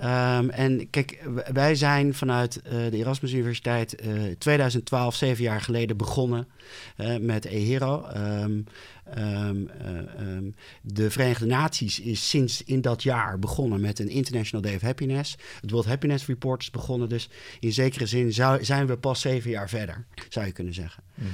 Ehm, 0.00 0.48
en 0.48 0.90
kijk, 0.90 1.22
wij 1.52 1.74
zijn 1.74 2.14
vanuit 2.14 2.62
eh, 2.62 2.70
de 2.72 2.96
Erasmus 2.96 3.32
Universiteit 3.32 3.94
eh 3.94 4.10
2012, 4.38 5.14
zeven 5.14 5.44
jaar 5.44 5.60
geleden, 5.60 5.96
begonnen 5.96 6.48
eh, 6.96 7.16
met 7.16 7.44
EHERO. 7.44 8.04
Eh, 8.04 8.42
ehm, 9.04 9.64
de 10.82 11.10
Verenigde 11.10 11.46
Naties 11.46 12.00
is 12.00 12.28
sinds 12.28 12.64
in 12.64 12.80
dat 12.80 13.02
jaar 13.02 13.38
begonnen 13.38 13.80
met 13.80 13.98
een 13.98 14.08
International 14.08 14.62
Day 14.62 14.74
of 14.74 14.80
Happiness. 14.80 15.36
Het 15.60 15.70
World 15.70 15.86
Happiness 15.86 16.26
Report 16.26 16.62
is 16.62 16.70
begonnen, 16.70 17.08
dus 17.08 17.28
in 17.60 17.72
zekere 17.72 18.06
zin 18.06 18.32
zijn 18.60 18.86
we 18.86 18.96
pas 18.96 19.20
zeven 19.20 19.50
jaar 19.50 19.68
verder, 19.68 20.04
zou 20.28 20.46
je 20.46 20.52
kunnen 20.52 20.74
zeggen. 20.74 21.02
Mhm. 21.14 21.28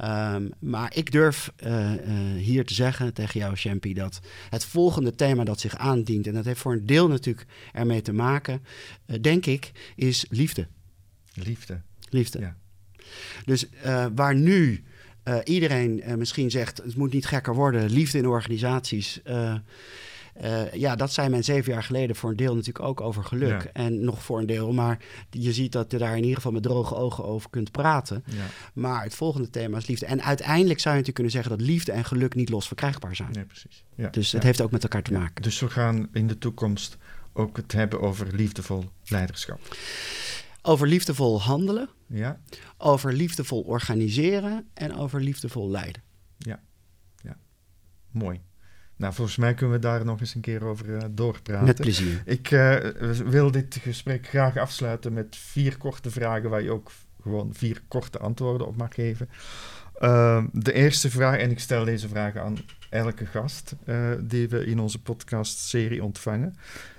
Ehm, 0.00 0.48
maar 0.58 0.96
ik 0.96 1.12
durf 1.12 1.52
eh, 1.56 1.92
eh, 1.92 2.36
hier 2.36 2.64
te 2.64 2.74
zeggen 2.74 3.14
tegen 3.14 3.40
jou, 3.40 3.56
Champy, 3.56 3.94
dat 3.94 4.20
het 4.50 4.64
volgende 4.64 5.14
thema 5.14 5.44
dat 5.44 5.60
zich 5.60 5.76
aandient, 5.76 6.26
en 6.26 6.34
dat 6.34 6.44
heeft 6.44 6.60
voor 6.60 6.72
een 6.72 6.86
deel 6.86 7.08
natuurlijk 7.08 7.46
ermee 7.72 8.02
te 8.02 8.12
maken, 8.12 8.62
eh, 9.06 9.16
denk 9.20 9.46
ik, 9.46 9.70
is 9.96 10.26
liefde. 10.28 10.66
liefde. 11.34 11.80
Liefde. 12.08 12.38
Ja. 12.38 12.56
Dus 13.44 13.66
waar 14.14 14.34
nu 14.34 14.84
iedereen 15.44 16.02
misschien 16.16 16.50
zegt, 16.50 16.76
het 16.76 16.96
moet 16.96 17.12
niet 17.12 17.26
gekker 17.26 17.54
worden, 17.54 17.90
liefde 17.90 18.18
in 18.18 18.26
organisaties. 18.26 19.20
Eh, 20.34 20.72
ja, 20.72 20.96
dat 20.96 21.12
zei 21.12 21.28
men 21.28 21.44
zeven 21.44 21.72
jaar 21.72 21.82
geleden 21.82 22.16
voor 22.16 22.30
een 22.30 22.36
deel 22.36 22.54
natuurlijk 22.54 22.84
ook 22.84 23.00
over 23.00 23.24
geluk. 23.24 23.62
Ja. 23.62 23.70
En 23.72 24.04
nog 24.04 24.22
voor 24.22 24.38
een 24.38 24.46
deel, 24.46 24.72
maar 24.72 24.98
je 25.30 25.52
ziet 25.52 25.72
dat 25.72 25.90
je 25.90 25.98
daar 25.98 26.12
in 26.16 26.20
ieder 26.22 26.36
geval 26.36 26.52
met 26.52 26.62
droge 26.62 26.94
ogen 26.94 27.24
over 27.24 27.50
kunt 27.50 27.70
praten. 27.70 28.22
Ja, 28.26 28.44
Maar 28.74 29.02
het 29.02 29.14
volgende 29.14 29.50
thema 29.50 29.76
is 29.76 29.86
liefde. 29.86 30.06
En 30.06 30.22
uiteindelijk 30.22 30.80
zou 30.80 30.94
je 30.94 31.00
natuurlijk 31.00 31.14
kunnen 31.14 31.32
zeggen 31.32 31.50
dat 31.58 31.60
liefde 31.60 31.92
en 31.92 32.04
geluk 32.04 32.34
niet 32.34 32.48
los 32.48 32.66
verkrijgbaar 32.66 33.16
zijn. 33.16 33.32
nee, 33.32 33.44
precies. 33.44 33.84
Ja. 33.94 34.08
Dus 34.10 34.32
het 34.32 34.40
ja. 34.42 34.46
heeft 34.46 34.60
ook 34.60 34.70
met 34.70 34.82
elkaar 34.82 35.02
te 35.02 35.12
Ja. 35.12 35.18
maken. 35.18 35.42
Dus 35.42 35.60
we 35.60 35.68
gaan 35.68 36.08
in 36.12 36.26
de 36.26 36.38
toekomst 36.38 36.96
ook 37.32 37.56
het 37.56 37.72
hebben 37.72 38.00
over 38.00 38.34
liefdevol 38.34 38.84
leiderschap. 39.04 39.76
Over 40.62 40.86
liefdevol 40.86 41.42
handelen, 41.42 41.88
Ja, 42.06 42.40
over 42.76 43.12
liefdevol 43.12 43.60
organiseren 43.60 44.68
en 44.74 44.96
over 44.96 45.20
liefdevol 45.20 45.70
leiden. 45.70 46.02
mooi. 48.12 48.40
Nou, 49.00 49.14
volgens 49.14 49.36
mij 49.36 49.54
kunnen 49.54 49.76
we 49.76 49.82
daar 49.82 50.04
nog 50.04 50.20
eens 50.20 50.34
een 50.34 50.40
keer 50.40 50.64
over 50.64 50.96
eh, 50.96 51.04
doorpraten. 51.10 51.66
Met 51.66 51.80
plezier. 51.80 52.22
Ik 52.24 52.50
eh, 52.50 52.76
wil 53.10 53.50
dit 53.50 53.78
gesprek 53.82 54.26
graag 54.26 54.56
afsluiten 54.56 55.12
met 55.12 55.36
vier 55.36 55.76
korte 55.76 56.10
vragen 56.10 56.50
waar 56.50 56.62
je 56.62 56.70
ook 56.70 56.90
gewoon 57.22 57.54
vier 57.54 57.82
korte 57.88 58.18
antwoorden 58.18 58.66
op 58.66 58.76
mag 58.76 58.94
geven. 58.94 59.28
Ehm, 59.98 60.46
de 60.52 60.72
eerste 60.72 61.10
vraag, 61.10 61.38
en 61.38 61.50
ik 61.50 61.58
stel 61.58 61.84
deze 61.84 62.08
vraag 62.08 62.36
aan 62.36 62.56
elke 62.90 63.26
gast 63.26 63.74
eh, 63.84 64.10
die 64.20 64.48
we 64.48 64.64
in 64.64 64.80
onze 64.80 65.02
podcastserie 65.02 66.04
ontvangen. 66.04 66.54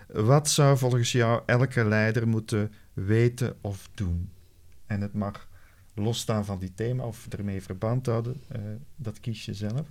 Wat 0.08 0.50
zou 0.50 0.78
volgens 0.78 1.12
jou 1.12 1.42
elke 1.46 1.86
leider 1.86 2.28
moeten 2.28 2.72
weten 2.94 3.56
of 3.62 3.90
doen? 3.94 4.30
En 4.86 5.02
het 5.02 5.14
mag 5.14 5.48
losstaan 5.94 6.46
van 6.46 6.60
die 6.60 6.74
thema 6.74 7.04
of 7.04 7.28
ermee 7.30 7.62
verband 7.62 8.06
houden, 8.06 8.42
dat 8.96 9.20
kies 9.20 9.46
je 9.46 9.54
zelf. 9.54 9.88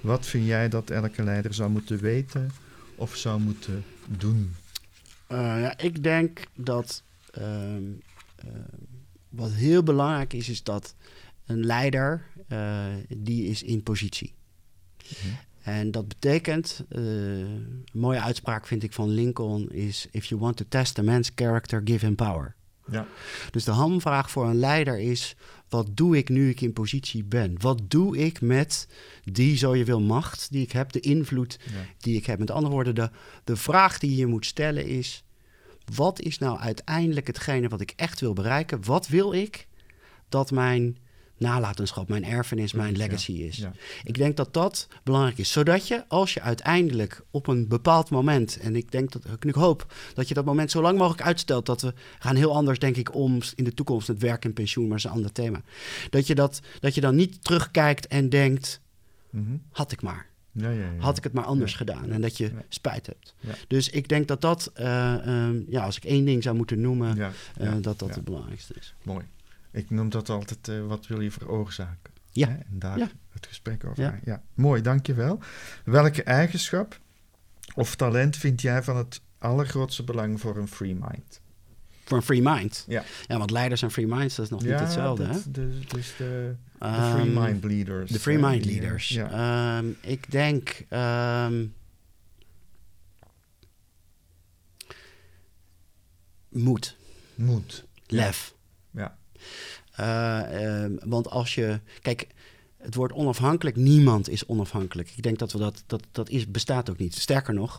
Wat 0.00 0.26
vind 0.26 0.46
jij 0.46 0.68
dat 0.68 0.90
elke 0.90 1.22
leider 1.22 1.54
zou 1.54 1.70
moeten 1.70 1.98
weten 1.98 2.50
of 2.94 3.16
zou 3.16 3.40
moeten 3.40 3.84
doen? 4.06 4.54
Eh, 5.26 5.38
ja, 5.38 5.78
ik 5.78 6.02
denk 6.02 6.40
dat 6.54 7.02
ehm, 7.30 7.82
ehm, 8.36 8.82
wat 9.28 9.52
heel 9.52 9.82
belangrijk 9.82 10.32
is, 10.32 10.48
is 10.48 10.62
dat 10.62 10.94
een 11.46 11.64
leider, 11.64 12.26
eh, 12.48 12.86
die 13.08 13.46
is 13.46 13.62
in 13.62 13.82
positie. 13.82 14.34
Mhm. 15.02 15.34
En 15.62 15.90
dat 15.90 16.08
betekent, 16.08 16.84
eh, 16.88 17.00
een 17.00 17.84
mooie 17.92 18.20
uitspraak 18.20 18.66
vind 18.66 18.82
ik 18.82 18.92
van 18.92 19.08
Lincoln 19.08 19.70
is... 19.70 20.06
if 20.10 20.24
you 20.24 20.40
want 20.40 20.56
to 20.56 20.64
test 20.68 20.98
a 20.98 21.02
man's 21.02 21.30
character, 21.34 21.80
give 21.84 22.06
him 22.06 22.14
power. 22.14 22.54
Ja. 22.90 23.06
Dus 23.50 23.64
de 23.64 23.70
hamvraag 23.70 24.30
voor 24.30 24.46
een 24.46 24.58
leider 24.58 24.98
is: 24.98 25.36
wat 25.68 25.86
doe 25.96 26.16
ik 26.16 26.28
nu 26.28 26.48
ik 26.48 26.60
in 26.60 26.72
positie 26.72 27.24
ben? 27.24 27.60
Wat 27.60 27.80
doe 27.90 28.18
ik 28.18 28.40
met 28.40 28.88
die, 29.24 29.56
zo 29.56 29.76
je 29.76 29.84
wil, 29.84 30.00
macht 30.00 30.50
die 30.50 30.62
ik 30.62 30.72
heb, 30.72 30.92
de 30.92 31.00
invloed 31.00 31.58
Ja. 31.64 31.72
die 31.98 32.16
ik 32.16 32.26
heb? 32.26 32.38
Met 32.38 32.50
andere 32.50 32.74
woorden, 32.74 32.94
de, 32.94 33.10
de 33.44 33.56
vraag 33.56 33.98
die 33.98 34.16
je 34.16 34.26
moet 34.26 34.46
stellen 34.46 34.86
is: 34.86 35.24
wat 35.94 36.20
is 36.20 36.38
nou 36.38 36.58
uiteindelijk 36.58 37.26
hetgene 37.26 37.68
wat 37.68 37.80
ik 37.80 37.92
echt 37.96 38.20
wil 38.20 38.32
bereiken? 38.32 38.84
Wat 38.84 39.08
wil 39.08 39.32
ik 39.32 39.66
dat 40.28 40.50
mijn 40.50 40.96
nalatenschap, 41.38 42.08
mijn 42.08 42.24
erfenis, 42.24 42.72
mijn 42.72 42.96
legacy 42.96 43.32
is? 43.32 43.56
Ja. 43.56 43.72
Ik 44.02 44.14
denk 44.14 44.36
dat 44.36 44.54
dat 44.54 44.88
belangrijk 45.02 45.38
is. 45.38 45.52
Zodat 45.52 45.88
je, 45.88 46.04
als 46.08 46.34
je 46.34 46.40
uiteindelijk 46.40 47.22
op 47.30 47.46
een 47.46 47.68
bepaald 47.68 48.10
moment... 48.10 48.58
en 48.58 48.76
ik 48.76 48.90
denk 48.90 49.12
dat 49.12 49.22
ik 49.40 49.54
hoop 49.54 49.94
dat 50.14 50.28
je 50.28 50.34
dat 50.34 50.44
moment 50.44 50.70
zo 50.70 50.80
lang 50.80 50.98
mogelijk 50.98 51.22
uitstelt... 51.22 51.66
dat 51.66 51.80
we 51.80 51.92
gaan 52.18 52.36
heel 52.36 52.54
anders, 52.54 52.78
denk 52.78 52.96
ik, 52.96 53.14
om 53.14 53.38
in 53.54 53.64
de 53.64 53.74
toekomst... 53.74 54.08
het 54.08 54.18
werk 54.18 54.44
en 54.44 54.52
pensioen, 54.52 54.88
maar 54.88 54.96
is 54.96 55.04
een 55.04 55.10
ander 55.10 55.32
thema. 55.32 55.62
Dat 56.10 56.26
je, 56.26 56.34
dat, 56.34 56.60
dat 56.80 56.94
je 56.94 57.00
dan 57.00 57.14
niet 57.14 57.44
terugkijkt 57.44 58.06
en 58.06 58.28
denkt... 58.28 58.80
Mhm. 59.30 59.56
had 59.70 59.92
ik 59.92 60.02
maar. 60.02 60.26
ja, 60.52 60.70
ja, 60.70 60.78
ja. 60.78 60.90
Had 60.98 61.16
ik 61.16 61.24
het 61.24 61.32
maar 61.32 61.44
anders 61.44 61.74
gedaan. 61.74 62.10
En 62.10 62.20
dat 62.20 62.36
je 62.36 62.52
spijt 62.68 63.06
hebt. 63.06 63.34
Dus 63.68 63.90
ik 63.90 64.08
denk 64.08 64.28
dat 64.28 64.40
dat, 64.40 64.70
eh, 64.74 65.14
ehm, 65.14 65.60
ja, 65.68 65.84
als 65.84 65.96
ik 65.96 66.04
één 66.04 66.24
ding 66.24 66.42
zou 66.42 66.56
moeten 66.56 66.80
noemen... 66.80 67.18
Eh, 67.56 67.72
dat 67.80 67.98
dat 67.98 68.14
het 68.14 68.24
belangrijkste 68.24 68.74
is. 68.78 68.94
Mooi. 69.02 69.24
Ik 69.78 69.90
noem 69.90 70.08
dat 70.08 70.28
altijd, 70.28 70.68
eh, 70.68 70.86
wat 70.86 71.06
wil 71.06 71.20
je 71.20 71.30
veroorzaken? 71.30 72.12
Ja. 72.30 72.48
Hè? 72.48 72.54
En 72.54 72.78
daar 72.78 72.98
Ja. 72.98 73.10
het 73.32 73.46
gesprek 73.46 73.84
over. 73.84 74.02
Ja. 74.02 74.18
Ja. 74.24 74.42
Mooi, 74.54 74.82
dankjewel. 74.82 75.40
Welke 75.84 76.22
eigenschap 76.22 76.98
of 77.74 77.94
talent 77.96 78.36
vind 78.36 78.60
jij 78.60 78.82
van 78.82 78.96
het 78.96 79.20
allergrootste 79.38 80.04
belang 80.04 80.40
voor 80.40 80.56
een 80.56 80.68
free 80.68 80.94
mind? 80.94 81.40
Voor 82.04 82.16
een 82.16 82.22
free 82.22 82.42
mind. 82.42 82.84
Ja. 82.88 83.04
Ja, 83.26 83.38
want 83.38 83.50
leiders 83.50 83.82
en 83.82 83.90
free 83.90 84.06
minds, 84.06 84.34
dat 84.34 84.44
is 84.44 84.50
nog 84.50 84.62
niet 84.62 84.78
hetzelfde, 84.78 85.24
hè? 85.24 85.32
dat, 85.32 85.44
de- 85.54 85.80
dus 85.88 86.14
de, 86.16 86.54
de 86.78 86.84
Ehm, 86.84 87.12
free 87.16 87.30
mind 87.40 87.64
leaders. 87.64 88.10
De 88.10 88.18
free 88.20 88.38
hè, 88.38 88.48
mind 88.48 88.66
eh, 88.66 88.70
leaders. 88.72 89.08
Ja. 89.08 89.30
Ehm, 89.78 89.86
ik 90.00 90.30
denk. 90.30 90.84
ehm, 90.88 91.64
moed, 96.48 96.96
Moed. 97.34 97.84
lef. 98.06 98.54
Ja. 98.90 99.18
Eh, 99.94 100.82
ehm, 100.82 100.92
want 101.04 101.30
als 101.30 101.54
je. 101.54 101.80
Kijk, 102.02 102.26
het 102.78 102.94
woord 102.94 103.12
onafhankelijk, 103.12 103.76
niemand 103.76 104.28
is 104.28 104.46
onafhankelijk. 104.46 105.10
Ik 105.16 105.22
denk 105.22 105.38
dat 105.38 105.52
we 105.52 105.58
dat, 105.58 105.82
dat, 105.86 106.02
dat 106.12 106.28
is, 106.28 106.50
bestaat 106.50 106.90
ook 106.90 106.98
niet. 106.98 107.14
Sterker 107.14 107.54
nog, 107.54 107.78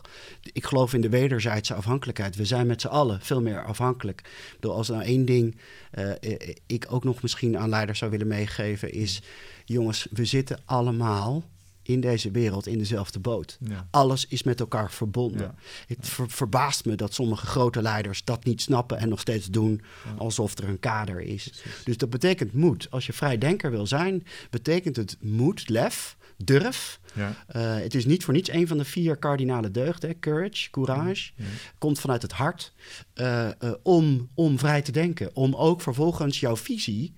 ik 0.52 0.64
geloof 0.64 0.94
in 0.94 1.00
de 1.00 1.08
wederzijdse 1.08 1.74
afhankelijkheid. 1.74 2.36
We 2.36 2.44
zijn 2.44 2.66
met 2.66 2.80
z'n 2.80 2.86
allen 2.86 3.20
veel 3.20 3.42
meer 3.42 3.64
afhankelijk. 3.64 4.22
Bedoel, 4.54 4.76
als 4.76 4.88
nou 4.88 5.02
één 5.02 5.24
ding 5.24 5.56
eh, 5.90 6.10
eh, 6.10 6.54
ik 6.66 6.86
ook 6.88 7.04
nog 7.04 7.22
misschien 7.22 7.58
aan 7.58 7.68
leiders 7.68 7.98
zou 7.98 8.10
willen 8.10 8.26
meegeven, 8.26 8.92
is: 8.92 9.22
jongens, 9.64 10.06
we 10.10 10.24
zitten 10.24 10.60
allemaal 10.64 11.44
in 11.82 12.00
deze 12.00 12.30
wereld 12.30 12.66
in 12.66 12.78
dezelfde 12.78 13.18
boot. 13.18 13.58
Ja. 13.60 13.86
Alles 13.90 14.26
is 14.26 14.42
met 14.42 14.60
elkaar 14.60 14.90
verbonden. 14.90 15.40
Ja. 15.40 15.54
Het 15.86 16.08
ver- 16.08 16.30
verbaast 16.30 16.84
me 16.84 16.94
dat 16.94 17.14
sommige 17.14 17.46
grote 17.46 17.82
leiders 17.82 18.24
dat 18.24 18.44
niet 18.44 18.60
snappen 18.60 18.98
en 18.98 19.08
nog 19.08 19.20
steeds 19.20 19.46
doen 19.46 19.82
alsof 20.18 20.58
er 20.58 20.68
een 20.68 20.80
kader 20.80 21.20
is. 21.20 21.48
Precies. 21.48 21.84
Dus 21.84 21.96
dat 21.96 22.10
betekent 22.10 22.52
moed. 22.52 22.86
Als 22.90 23.06
je 23.06 23.12
vrijdenker 23.12 23.70
wil 23.70 23.86
zijn, 23.86 24.26
betekent 24.50 24.96
het 24.96 25.16
moed, 25.20 25.68
lef, 25.68 26.16
durf 26.36 26.99
Ja. 27.14 27.28
Uh, 27.56 27.82
het 27.82 27.94
is 27.94 28.04
niet 28.06 28.24
voor 28.24 28.34
niets 28.34 28.50
een 28.50 28.66
van 28.66 28.78
de 28.78 28.84
vier 28.84 29.16
kardinale 29.16 29.70
deugden. 29.70 30.18
Courage, 30.18 30.70
courage, 30.70 31.30
Ja. 31.36 31.44
komt 31.78 32.00
vanuit 32.00 32.22
het 32.22 32.32
hart. 32.32 32.72
uh, 33.14 33.48
uh, 33.64 33.70
om, 33.82 34.28
om 34.34 34.58
vrij 34.58 34.82
te 34.82 34.92
denken. 34.92 35.30
Om 35.36 35.54
ook 35.54 35.80
vervolgens 35.82 36.40
jouw 36.40 36.56
visie 36.56 37.14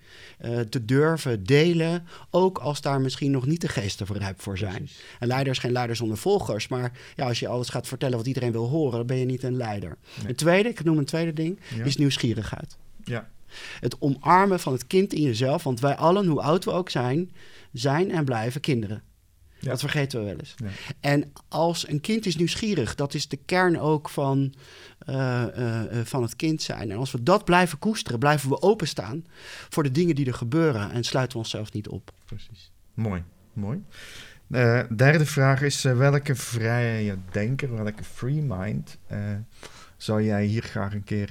te 0.68 0.84
durven 0.84 1.44
delen. 1.44 2.06
Ook 2.30 2.58
als 2.58 2.80
daar 2.80 3.00
misschien 3.00 3.30
nog 3.30 3.46
niet 3.46 3.60
de 3.60 3.68
geesten 3.68 4.06
voor 4.06 4.16
rijp 4.16 4.40
voor 4.42 4.58
zijn. 4.58 4.76
Precies. 4.76 5.00
Een 5.20 5.26
leider 5.28 5.52
is 5.52 5.58
geen 5.58 5.72
leider 5.72 5.96
zonder 5.96 6.16
volgers. 6.16 6.68
Maar 6.68 6.92
ja, 7.16 7.26
als 7.26 7.38
je 7.40 7.48
alles 7.48 7.68
gaat 7.68 7.86
vertellen 7.88 8.16
wat 8.16 8.26
iedereen 8.26 8.52
wil 8.52 8.68
horen, 8.68 8.96
dan 8.98 9.06
ben 9.06 9.16
je 9.16 9.24
niet 9.24 9.42
een 9.42 9.56
leider. 9.56 9.96
Nee. 10.18 10.28
Een 10.28 10.34
tweede, 10.36 10.68
ik 10.68 10.84
noem 10.84 10.98
een 10.98 11.04
tweede 11.04 11.32
ding, 11.32 11.58
Ja. 11.76 11.84
is 11.84 11.96
nieuwsgierigheid. 11.96 12.76
Ja. 13.04 13.28
Het 13.80 13.96
omarmen 14.00 14.60
van 14.60 14.72
het 14.72 14.86
kind 14.86 15.12
in 15.12 15.22
jezelf. 15.22 15.62
Want 15.62 15.80
wij 15.80 15.96
allen, 15.96 16.26
hoe 16.26 16.42
oud 16.42 16.64
we 16.64 16.70
ook 16.70 16.90
zijn, 16.90 17.30
zijn 17.72 18.10
en 18.10 18.24
blijven 18.24 18.60
kinderen. 18.60 19.02
Ja. 19.62 19.70
Dat 19.70 19.80
vergeten 19.80 20.18
we 20.18 20.26
wel 20.26 20.38
eens. 20.38 20.54
Ja. 20.56 20.68
En 21.00 21.32
als 21.48 21.88
een 21.88 22.00
kind 22.00 22.26
is 22.26 22.36
nieuwsgierig, 22.36 22.94
dat 22.94 23.14
is 23.14 23.28
de 23.28 23.38
kern 23.46 23.78
ook 23.78 24.08
van, 24.08 24.54
uh, 25.08 25.44
uh, 25.58 25.80
van 26.04 26.22
het 26.22 26.36
kind 26.36 26.62
zijn. 26.62 26.90
En 26.90 26.96
als 26.96 27.12
we 27.12 27.22
dat 27.22 27.44
blijven 27.44 27.78
koesteren, 27.78 28.18
blijven 28.18 28.48
we 28.48 28.62
openstaan 28.62 29.26
voor 29.68 29.82
de 29.82 29.90
dingen 29.90 30.14
die 30.14 30.26
er 30.26 30.34
gebeuren 30.34 30.90
en 30.90 31.04
sluiten 31.04 31.32
we 31.32 31.42
onszelf 31.42 31.72
niet 31.72 31.88
op. 31.88 32.12
Precies. 32.24 32.72
Mooi, 32.94 33.22
mooi. 33.52 33.84
Uh, 34.48 34.80
derde 34.96 35.26
vraag 35.26 35.62
is: 35.62 35.82
welke 35.82 36.34
vrije 36.34 37.16
denker, 37.30 37.74
welke 37.74 38.04
free 38.04 38.42
mind 38.42 38.98
zou 39.96 40.22
jij 40.22 40.44
hier 40.44 40.62
graag 40.62 40.94
een 40.94 41.04
keer 41.04 41.30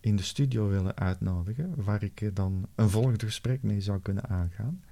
in 0.00 0.16
de 0.16 0.22
studio 0.22 0.68
willen 0.68 0.96
uitnodigen, 0.96 1.72
waar 1.76 2.02
ik 2.02 2.30
dan 2.36 2.68
een 2.74 2.90
volgend 2.90 3.22
gesprek 3.22 3.62
mee 3.62 3.80
zou 3.80 4.00
kunnen 4.00 4.28
aangaan? 4.28 4.82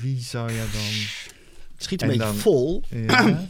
Wie 0.00 0.20
zou 0.20 0.52
jij 0.52 0.66
dan. 0.72 0.92
Het 1.72 1.82
schiet 1.82 2.02
een 2.02 2.10
en 2.10 2.18
beetje 2.18 2.32
dan, 2.32 2.40
vol. 2.40 2.82
Ja. 2.88 3.48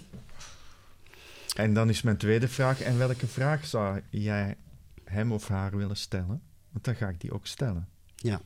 en 1.64 1.74
dan 1.74 1.88
is 1.88 2.02
mijn 2.02 2.16
tweede 2.16 2.48
vraag: 2.48 2.80
en 2.80 2.98
welke 2.98 3.26
vraag 3.26 3.66
zou 3.66 4.00
jij 4.10 4.56
hem 5.04 5.32
of 5.32 5.48
haar 5.48 5.76
willen 5.76 5.96
stellen? 5.96 6.42
Want 6.70 6.84
dan 6.84 6.94
ga 6.94 7.08
ik 7.08 7.20
die 7.20 7.32
ook 7.32 7.46
stellen. 7.46 7.88
Ja. 8.16 8.40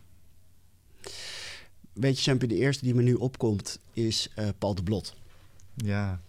Weet 1.93 2.17
je, 2.17 2.31
Champie, 2.31 2.49
de 2.49 2.55
eerste 2.55 2.85
die 2.85 2.95
me 2.95 3.03
nu 3.03 3.15
opkomt 3.15 3.81
is 3.93 4.29
uh, 4.39 4.49
Paul 4.59 4.75
de 4.75 4.83
Blot. 4.83 5.15
Ja. 5.77 6.21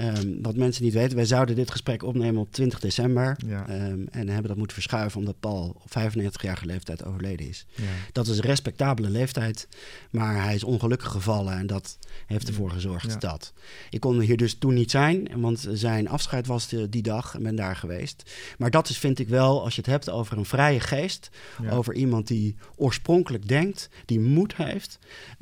Um, 0.00 0.38
wat 0.42 0.56
mensen 0.56 0.84
niet 0.84 0.92
weten, 0.92 1.16
wij 1.16 1.24
zouden 1.24 1.54
dit 1.54 1.70
gesprek 1.70 2.02
opnemen 2.02 2.40
op 2.40 2.52
20 2.52 2.80
december. 2.80 3.36
Ja. 3.46 3.88
Um, 3.88 4.06
en 4.10 4.28
hebben 4.28 4.48
dat 4.48 4.56
moeten 4.56 4.76
verschuiven 4.76 5.18
omdat 5.18 5.40
Paul 5.40 5.76
op 5.82 5.90
95-jarige 5.90 6.66
leeftijd 6.66 7.04
overleden 7.04 7.48
is. 7.48 7.66
Ja. 7.74 7.82
Dat 8.12 8.26
is 8.26 8.36
een 8.36 8.44
respectabele 8.44 9.10
leeftijd, 9.10 9.68
maar 10.10 10.42
hij 10.42 10.54
is 10.54 10.64
ongelukkig 10.64 11.10
gevallen 11.10 11.58
en 11.58 11.66
dat 11.66 11.98
heeft 12.26 12.48
ervoor 12.48 12.70
gezorgd 12.70 13.12
Ja. 13.12 13.18
dat. 13.18 13.52
Ik 13.90 14.00
kon 14.00 14.20
hier 14.20 14.36
dus 14.36 14.54
toen 14.54 14.74
niet 14.74 14.90
zijn, 14.90 15.28
want 15.40 15.66
zijn 15.72 16.08
afscheid 16.08 16.46
was 16.46 16.68
de, 16.68 16.88
die 16.88 17.02
dag 17.02 17.34
en 17.34 17.42
ben 17.42 17.56
daar 17.56 17.76
geweest. 17.76 18.30
Maar 18.58 18.70
dat 18.70 18.88
is, 18.88 18.98
vind 18.98 19.18
ik 19.18 19.28
wel, 19.28 19.64
als 19.64 19.74
je 19.74 19.80
het 19.80 19.90
hebt 19.90 20.10
over 20.10 20.38
een 20.38 20.44
vrije 20.44 20.80
geest, 20.80 21.30
over 21.70 21.94
iemand 21.94 22.26
die 22.26 22.56
oorspronkelijk 22.76 23.48
denkt, 23.48 23.88
die 24.04 24.20
moed 24.20 24.56
heeft, 24.56 24.98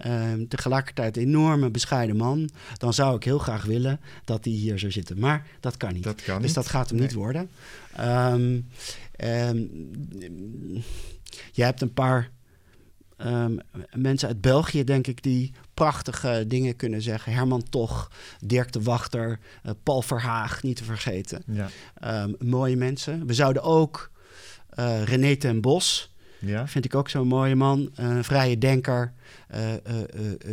um, 0.07 0.48
tegelijkertijd 0.48 1.16
een 1.16 1.22
enorme 1.22 1.70
bescheiden 1.70 2.16
man, 2.16 2.50
dan 2.76 2.92
zou 2.94 3.16
ik 3.16 3.24
heel 3.24 3.38
graag 3.38 3.64
willen 3.64 4.00
dat 4.24 4.42
die 4.45 4.57
hier 4.59 4.78
zou 4.78 4.92
zitten. 4.92 5.18
Maar 5.18 5.47
dat 5.61 5.76
kan 5.76 5.92
niet. 5.92 6.03
Dat 6.03 6.22
kan 6.22 6.36
dus 6.36 6.47
niet. 6.47 6.55
dat 6.55 6.68
gaat 6.68 6.88
hem 6.88 6.99
Nee. 6.99 7.07
niet 7.07 7.16
worden. 7.16 7.51
Ehm 7.97 8.61
ehm, 9.16 9.59
je 11.53 11.62
hebt 11.62 11.80
een 11.80 11.92
paar 11.92 12.30
ehm, 13.16 13.57
mensen 13.97 14.28
uit 14.28 14.40
België, 14.40 14.84
denk 14.84 15.07
ik, 15.07 15.22
die 15.22 15.53
prachtige 15.74 16.45
dingen 16.49 16.76
kunnen 16.76 17.03
zeggen. 17.03 17.32
Herman 17.32 17.62
Toch, 17.70 18.11
Dirk 18.45 18.72
de 18.72 18.82
Wachter, 18.82 19.38
eh, 19.62 19.72
Paul 19.82 20.03
Verhaag, 20.03 20.62
niet 20.62 20.76
te 20.76 20.84
vergeten. 20.84 21.42
Ja. 21.47 21.68
Mooie 22.38 22.76
mensen. 22.76 23.26
We 23.26 23.34
zouden 23.34 23.62
ook 23.62 24.11
eh, 24.68 25.03
René 25.03 25.36
ten 25.36 25.61
Bos, 25.61 26.12
Ja. 26.38 26.68
vind 26.68 26.84
ik 26.84 26.95
ook 26.95 27.09
zo'n 27.09 27.26
mooie 27.28 27.55
man, 27.55 27.90
een 27.95 28.24
vrije 28.24 28.59
denker, 28.59 29.12
eh, 29.49 29.72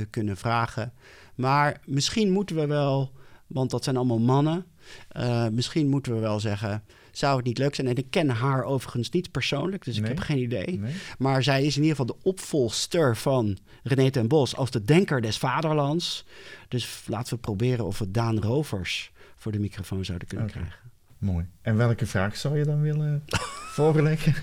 kunnen 0.09 0.37
vragen. 0.37 0.93
Maar 1.35 1.81
misschien 1.85 2.31
moeten 2.31 2.55
we 2.55 2.65
wel, 2.65 3.11
want 3.53 3.69
dat 3.71 3.83
zijn 3.83 3.97
allemaal 3.97 4.19
mannen, 4.19 4.65
eh, 5.07 5.47
misschien 5.47 5.89
moeten 5.89 6.13
we 6.13 6.19
wel 6.19 6.39
zeggen, 6.39 6.83
zou 7.11 7.35
het 7.37 7.45
niet 7.45 7.57
leuk 7.57 7.75
zijn? 7.75 7.87
En 7.87 7.95
ik 7.95 8.07
ken 8.09 8.29
haar 8.29 8.63
overigens 8.63 9.09
niet 9.09 9.31
persoonlijk, 9.31 9.83
dus 9.85 9.97
ik 9.97 10.05
heb 10.07 10.19
geen 10.19 10.37
idee. 10.37 10.79
Nee? 10.79 10.93
Maar 11.17 11.43
zij 11.43 11.63
is 11.65 11.75
in 11.77 11.81
ieder 11.83 11.97
geval 11.97 12.15
de 12.15 12.23
opvolgster 12.29 13.17
van 13.17 13.57
René 13.83 14.09
ten 14.11 14.27
Bos 14.27 14.55
als 14.55 14.71
de 14.71 14.83
denker 14.83 15.21
des 15.21 15.37
vaderlands. 15.37 16.25
Dus 16.67 17.03
laten 17.07 17.33
we 17.33 17.39
proberen 17.39 17.85
of 17.85 17.99
we 17.99 18.11
Daan 18.11 18.39
Rovers 18.39 19.11
voor 19.35 19.51
de 19.51 19.59
microfoon 19.59 20.05
zouden 20.05 20.27
kunnen 20.27 20.47
krijgen. 20.47 20.79
Mooi. 21.17 21.45
En 21.61 21.75
welke 21.77 22.05
vraag 22.05 22.37
zou 22.37 22.57
je 22.57 22.65
dan 22.65 22.81
willen 22.81 23.23
voorleggen? 23.75 24.33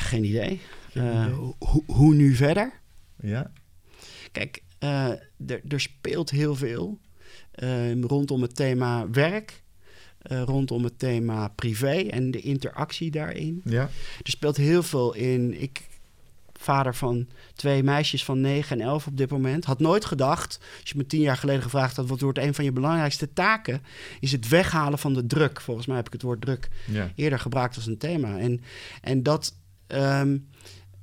Geen 0.00 0.24
idee. 0.24 0.60
Geen 0.90 1.02
Eh, 1.02 1.20
idee. 1.22 1.32
ho- 1.34 1.56
ho- 1.58 1.84
hoe 1.86 2.14
nu 2.14 2.34
verder? 2.34 2.72
ja. 3.20 3.50
Kijk, 4.32 4.62
er 5.46 5.60
er 5.68 5.80
speelt 5.80 6.30
heel 6.30 6.54
veel 6.54 6.98
eh, 7.50 8.00
rondom 8.00 8.42
het 8.42 8.56
thema 8.56 9.10
werk, 9.10 9.62
eh, 10.18 10.42
rondom 10.42 10.84
het 10.84 10.98
thema 10.98 11.48
privé 11.48 11.96
en 11.96 12.30
de 12.30 12.40
interactie 12.40 13.10
daarin. 13.10 13.60
Ja. 13.64 13.82
Er 14.22 14.30
speelt 14.30 14.56
heel 14.56 14.82
veel 14.82 15.14
in. 15.14 15.60
Ik, 15.62 15.88
vader 16.58 16.94
van 16.94 17.28
twee 17.54 17.82
meisjes 17.82 18.24
van 18.24 18.40
9 18.40 18.80
en 18.80 18.86
11 18.86 19.06
op 19.06 19.16
dit 19.16 19.30
moment, 19.30 19.64
had 19.64 19.78
nooit 19.80 20.04
gedacht, 20.04 20.58
als 20.80 20.90
je 20.90 20.96
me 20.96 21.06
tien 21.06 21.20
jaar 21.20 21.36
geleden 21.36 21.62
gevraagd 21.62 21.96
had, 21.96 22.08
wat 22.08 22.20
wordt 22.20 22.38
een 22.38 22.54
van 22.54 22.64
je 22.64 22.72
belangrijkste 22.72 23.32
taken, 23.32 23.82
is 24.20 24.32
het 24.32 24.48
weghalen 24.48 24.98
van 24.98 25.14
de 25.14 25.26
druk. 25.26 25.60
Volgens 25.60 25.86
mij 25.86 25.96
heb 25.96 26.06
ik 26.06 26.12
het 26.12 26.22
woord 26.22 26.40
druk 26.40 26.68
Ja. 26.86 27.12
eerder 27.14 27.38
gebruikt 27.38 27.76
als 27.76 27.86
een 27.86 27.98
thema. 27.98 28.38
En, 28.38 28.60
en 29.00 29.22
dat, 29.22 29.54
ehm, 29.86 30.38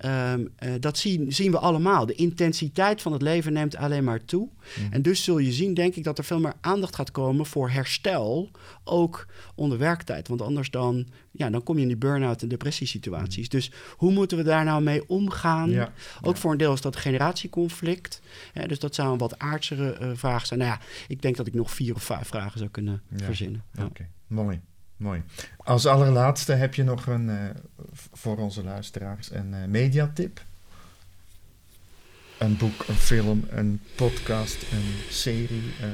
eh, 0.01 0.33
dat 0.79 0.97
zien, 0.97 1.33
zien 1.33 1.51
we 1.51 1.57
allemaal. 1.59 2.05
De 2.05 2.13
intensiteit 2.15 3.01
van 3.01 3.11
het 3.13 3.21
leven 3.21 3.53
neemt 3.53 3.75
alleen 3.75 4.03
maar 4.03 4.25
toe. 4.25 4.47
Mhm. 4.77 4.93
En 4.93 5.01
dus 5.01 5.23
zul 5.23 5.37
je 5.37 5.51
zien, 5.51 5.73
denk 5.73 5.95
ik, 5.95 6.03
dat 6.03 6.17
er 6.17 6.23
veel 6.23 6.39
meer 6.39 6.53
aandacht 6.61 6.95
gaat 6.95 7.11
komen 7.11 7.45
voor 7.45 7.69
herstel, 7.69 8.51
ook 8.83 9.27
onder 9.55 9.77
werktijd. 9.77 10.27
Want 10.27 10.41
anders 10.41 10.69
dan, 10.71 11.07
ja, 11.31 11.49
dan 11.49 11.63
kom 11.63 11.75
je 11.75 11.81
in 11.81 11.87
die 11.87 11.97
burn-out 11.97 12.41
en 12.41 12.47
depressiesituaties. 12.47 13.49
Dus 13.49 13.71
hoe 13.95 14.11
moeten 14.11 14.37
we 14.37 14.43
daar 14.43 14.63
nou 14.63 14.83
mee 14.83 15.09
omgaan? 15.09 15.67
Mhm. 15.69 15.77
Ja. 15.77 15.93
Ook 16.21 16.33
Ja. 16.35 16.41
voor 16.41 16.51
een 16.51 16.57
deel 16.57 16.73
is 16.73 16.81
dat 16.81 16.95
generatieconflict. 16.95 18.21
Hè, 18.53 18.67
dus 18.67 18.79
dat 18.79 18.95
zou 18.95 19.11
een 19.11 19.17
wat 19.17 19.39
aardsere 19.39 19.91
eh, 19.91 20.09
vraag 20.13 20.45
zijn. 20.45 20.59
Nou 20.59 20.71
ja, 20.71 20.79
ik 21.07 21.21
denk 21.21 21.35
dat 21.35 21.47
ik 21.47 21.53
nog 21.53 21.71
vier 21.71 21.95
of 21.95 22.03
vijf 22.03 22.27
vragen 22.27 22.57
zou 22.59 22.69
kunnen 22.71 23.01
Ja. 23.15 23.25
verzinnen. 23.25 23.63
Oké, 23.85 24.07
mooi. 24.27 24.59
Mooi. 25.01 25.23
Als 25.57 25.85
allerlaatste 25.85 26.53
heb 26.53 26.73
je 26.73 26.83
nog 26.83 27.07
een, 27.07 27.29
eh, 27.29 27.35
voor 28.13 28.37
onze 28.37 28.63
luisteraars 28.63 29.31
een 29.31 29.53
eh, 29.53 29.65
mediatip? 29.65 30.41
Een 32.37 32.57
boek, 32.57 32.87
een 32.87 32.95
film, 32.95 33.45
een 33.49 33.81
podcast, 33.95 34.61
een 34.71 34.93
serie? 35.09 35.73
eh, 35.81 35.87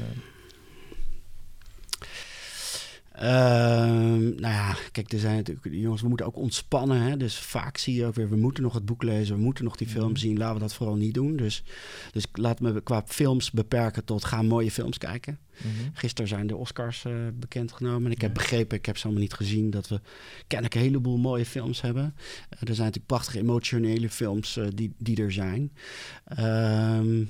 Ehm, 3.18 4.18
nou 4.20 4.54
ja, 4.54 4.76
kijk, 4.92 5.12
er 5.12 5.18
zijn 5.18 5.36
natuurlijk, 5.36 5.66
jongens, 5.70 6.02
we 6.02 6.08
moeten 6.08 6.26
ook 6.26 6.36
ontspannen. 6.36 7.00
Hè? 7.02 7.16
Dus 7.16 7.38
vaak 7.38 7.76
zie 7.76 7.94
je 7.94 8.06
ook 8.06 8.14
weer, 8.14 8.28
we 8.28 8.36
moeten 8.36 8.62
nog 8.62 8.74
het 8.74 8.84
boek 8.84 9.02
lezen, 9.02 9.36
we 9.36 9.42
moeten 9.42 9.64
nog 9.64 9.76
die 9.76 9.88
film 9.88 10.08
Mhm. 10.10 10.16
zien. 10.18 10.38
Laten 10.38 10.54
we 10.54 10.60
dat 10.60 10.74
vooral 10.74 10.96
niet 10.96 11.14
doen. 11.14 11.36
Dus, 11.36 11.62
dus 12.12 12.24
laat 12.32 12.60
me 12.60 12.80
qua 12.80 13.02
films 13.06 13.50
beperken 13.50 14.04
tot 14.04 14.24
ga 14.24 14.42
mooie 14.42 14.70
films 14.70 14.98
kijken. 14.98 15.38
mhm. 15.58 15.90
Gisteren 15.92 16.28
zijn 16.28 16.46
de 16.46 16.56
Oscars 16.56 17.04
eh, 17.04 17.12
bekendgenomen. 17.34 18.04
En 18.06 18.10
ik 18.12 18.20
heb 18.20 18.34
begrepen, 18.34 18.76
ik 18.78 18.86
heb 18.86 18.96
ze 18.96 19.04
allemaal 19.04 19.22
niet 19.22 19.32
gezien, 19.32 19.70
dat 19.70 19.88
we 19.88 20.00
kennelijk 20.46 20.74
een 20.76 20.82
heleboel 20.86 21.16
mooie 21.18 21.44
films 21.46 21.80
hebben. 21.80 22.14
Eh, 22.48 22.48
er 22.50 22.74
zijn 22.74 22.78
natuurlijk 22.78 23.06
prachtige 23.06 23.38
emotionele 23.38 24.08
films 24.10 24.56
eh, 24.56 24.66
die, 24.74 24.92
die 24.98 25.22
er 25.22 25.32
zijn. 25.32 25.72
Ehm, 26.24 27.22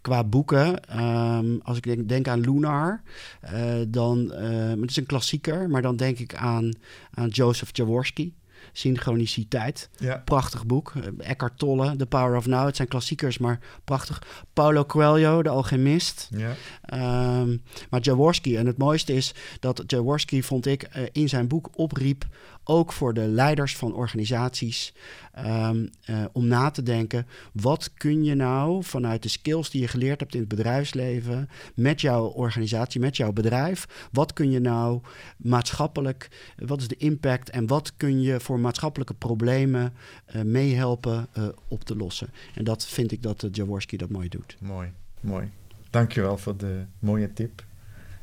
qua 0.00 0.24
boeken, 0.24 0.88
ehm, 0.88 1.58
als 1.62 1.76
ik 1.76 1.82
denk, 1.82 2.08
denk 2.08 2.28
aan 2.28 2.40
Lunar, 2.40 3.02
eh, 3.40 3.74
dan, 3.88 4.32
eh, 4.32 4.80
het 4.80 4.90
is 4.90 4.96
een 4.96 5.06
klassieker, 5.06 5.70
maar 5.70 5.82
dan 5.82 5.96
denk 5.96 6.18
ik 6.18 6.34
aan, 6.34 6.72
aan 7.10 7.28
Joseph 7.28 7.70
Jaworski. 7.72 8.32
Synchroniciteit. 8.72 9.88
Ja, 9.98 10.22
Prachtig 10.24 10.66
boek. 10.66 10.92
Eh, 10.96 11.28
Eckhart 11.30 11.58
Tolle, 11.58 11.96
The 11.96 12.06
Power 12.06 12.36
of 12.36 12.46
Now. 12.46 12.66
Het 12.66 12.76
zijn 12.76 12.88
klassiekers, 12.88 13.38
maar 13.38 13.58
prachtig. 13.84 14.22
Paulo 14.52 14.84
Coelho, 14.84 15.42
De 15.42 15.48
Alchemist. 15.48 16.28
ja, 16.36 16.54
Ehm, 16.82 17.56
maar 17.90 18.00
Jaworski, 18.00 18.56
en 18.56 18.66
het 18.66 18.78
mooiste 18.78 19.12
is 19.12 19.34
dat 19.60 19.82
Jaworski, 19.86 20.42
vond 20.42 20.66
ik, 20.66 20.82
eh, 20.82 21.02
in 21.12 21.28
zijn 21.28 21.48
boek 21.48 21.68
opriep 21.72 22.24
ook 22.64 22.92
voor 22.92 23.14
de 23.14 23.26
leiders 23.28 23.76
van 23.76 23.94
organisaties. 23.94 24.94
Ehm, 25.32 25.86
eh, 26.04 26.24
om 26.32 26.46
na 26.46 26.70
te 26.70 26.82
denken, 26.82 27.26
wat 27.52 27.90
kun 27.94 28.24
je 28.24 28.34
nou 28.34 28.84
vanuit 28.84 29.22
de 29.22 29.28
skills 29.28 29.70
die 29.70 29.80
je 29.80 29.88
geleerd 29.88 30.20
hebt 30.20 30.34
in 30.34 30.40
het 30.40 30.48
bedrijfsleven, 30.48 31.48
met 31.74 32.00
jouw 32.00 32.24
organisatie, 32.26 33.00
met 33.00 33.16
jouw 33.16 33.32
bedrijf, 33.32 34.08
wat 34.12 34.32
kun 34.32 34.50
je 34.50 34.60
nou 34.60 35.00
maatschappelijk, 35.36 36.28
wat 36.56 36.80
is 36.80 36.88
de 36.88 36.96
impact 36.96 37.50
en 37.50 37.66
wat 37.66 37.96
kun 37.96 38.20
je 38.20 38.40
voor 38.40 38.59
maatschappelijke 38.60 39.14
problemen 39.14 39.92
uh, 40.34 40.42
meehelpen 40.42 41.26
uh, 41.38 41.48
op 41.68 41.84
te 41.84 41.96
lossen. 41.96 42.28
En 42.54 42.64
dat 42.64 42.86
vind 42.86 43.12
ik 43.12 43.22
dat 43.22 43.48
Jaworski 43.52 43.96
dat 43.96 44.10
mooi 44.10 44.28
doet. 44.28 44.56
Mooi, 44.60 44.92
mooi. 45.20 45.50
Dankjewel 45.90 46.38
voor 46.38 46.56
de 46.56 46.84
mooie 46.98 47.32
tip. 47.32 47.64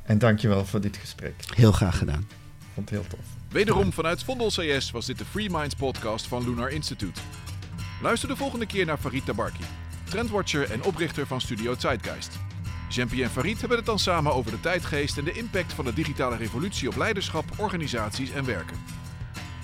En 0.03 0.17
dankjewel 0.17 0.65
voor 0.65 0.81
dit 0.81 0.97
gesprek. 0.97 1.33
Heel 1.55 1.71
graag 1.71 1.97
gedaan. 1.97 2.27
Vond 2.73 2.89
het 2.89 2.99
heel 2.99 3.07
tof. 3.07 3.25
Wederom 3.49 3.93
vanuit 3.93 4.23
Vondel 4.23 4.49
CS 4.49 4.91
was 4.91 5.05
dit 5.05 5.17
de 5.17 5.25
Free 5.25 5.49
Minds 5.49 5.75
podcast 5.75 6.27
van 6.27 6.43
Lunar 6.49 6.69
Institute. 6.69 7.21
Luister 8.01 8.29
de 8.29 8.35
volgende 8.35 8.65
keer 8.65 8.85
naar 8.85 8.97
Farid 8.97 9.25
Tabarki, 9.25 9.63
trendwatcher 10.03 10.71
en 10.71 10.83
oprichter 10.83 11.27
van 11.27 11.41
Studio 11.41 11.75
Zeitgeist. 11.77 12.39
Jean-Pierre 12.89 13.27
en 13.27 13.33
Farid 13.33 13.59
hebben 13.59 13.77
het 13.77 13.85
dan 13.85 13.99
samen 13.99 14.33
over 14.33 14.51
de 14.51 14.59
tijdgeest 14.59 15.17
en 15.17 15.23
de 15.23 15.31
impact 15.31 15.73
van 15.73 15.85
de 15.85 15.93
digitale 15.93 16.35
revolutie 16.35 16.87
op 16.87 16.95
leiderschap, 16.95 17.45
organisaties 17.57 18.31
en 18.31 18.45
werken. 18.45 18.96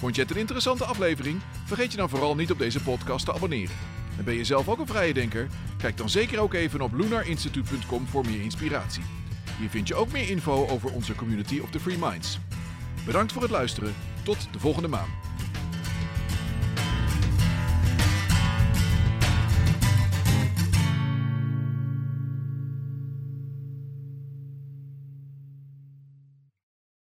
Vond 0.03 0.15
je 0.15 0.21
het 0.21 0.31
een 0.31 0.37
interessante 0.37 0.85
aflevering? 0.85 1.41
Vergeet 1.65 1.91
je 1.91 1.97
dan 1.97 2.09
vooral 2.09 2.35
niet 2.35 2.51
op 2.51 2.57
deze 2.57 2.79
podcast 2.81 3.25
te 3.25 3.33
abonneren. 3.33 3.75
En 4.17 4.23
ben 4.23 4.33
je 4.33 4.43
zelf 4.43 4.69
ook 4.69 4.79
een 4.79 4.87
vrije 4.87 5.13
denker? 5.13 5.47
Kijk 5.77 5.97
dan 5.97 6.09
zeker 6.09 6.39
ook 6.39 6.53
even 6.53 6.81
op 6.81 6.93
lunarinstitute.com 6.93 8.07
voor 8.07 8.25
meer 8.25 8.41
inspiratie. 8.41 9.03
Hier 9.59 9.69
vind 9.69 9.87
je 9.87 9.95
ook 9.95 10.11
meer 10.11 10.29
info 10.29 10.67
over 10.67 10.93
onze 10.93 11.15
community 11.15 11.59
of 11.59 11.69
the 11.69 11.79
Free 11.79 11.97
Minds. 11.97 12.39
Bedankt 13.05 13.31
voor 13.31 13.41
het 13.41 13.51
luisteren. 13.51 13.93
Tot 14.23 14.47
de 14.51 14.59
volgende 14.59 14.87
maand. 14.87 15.32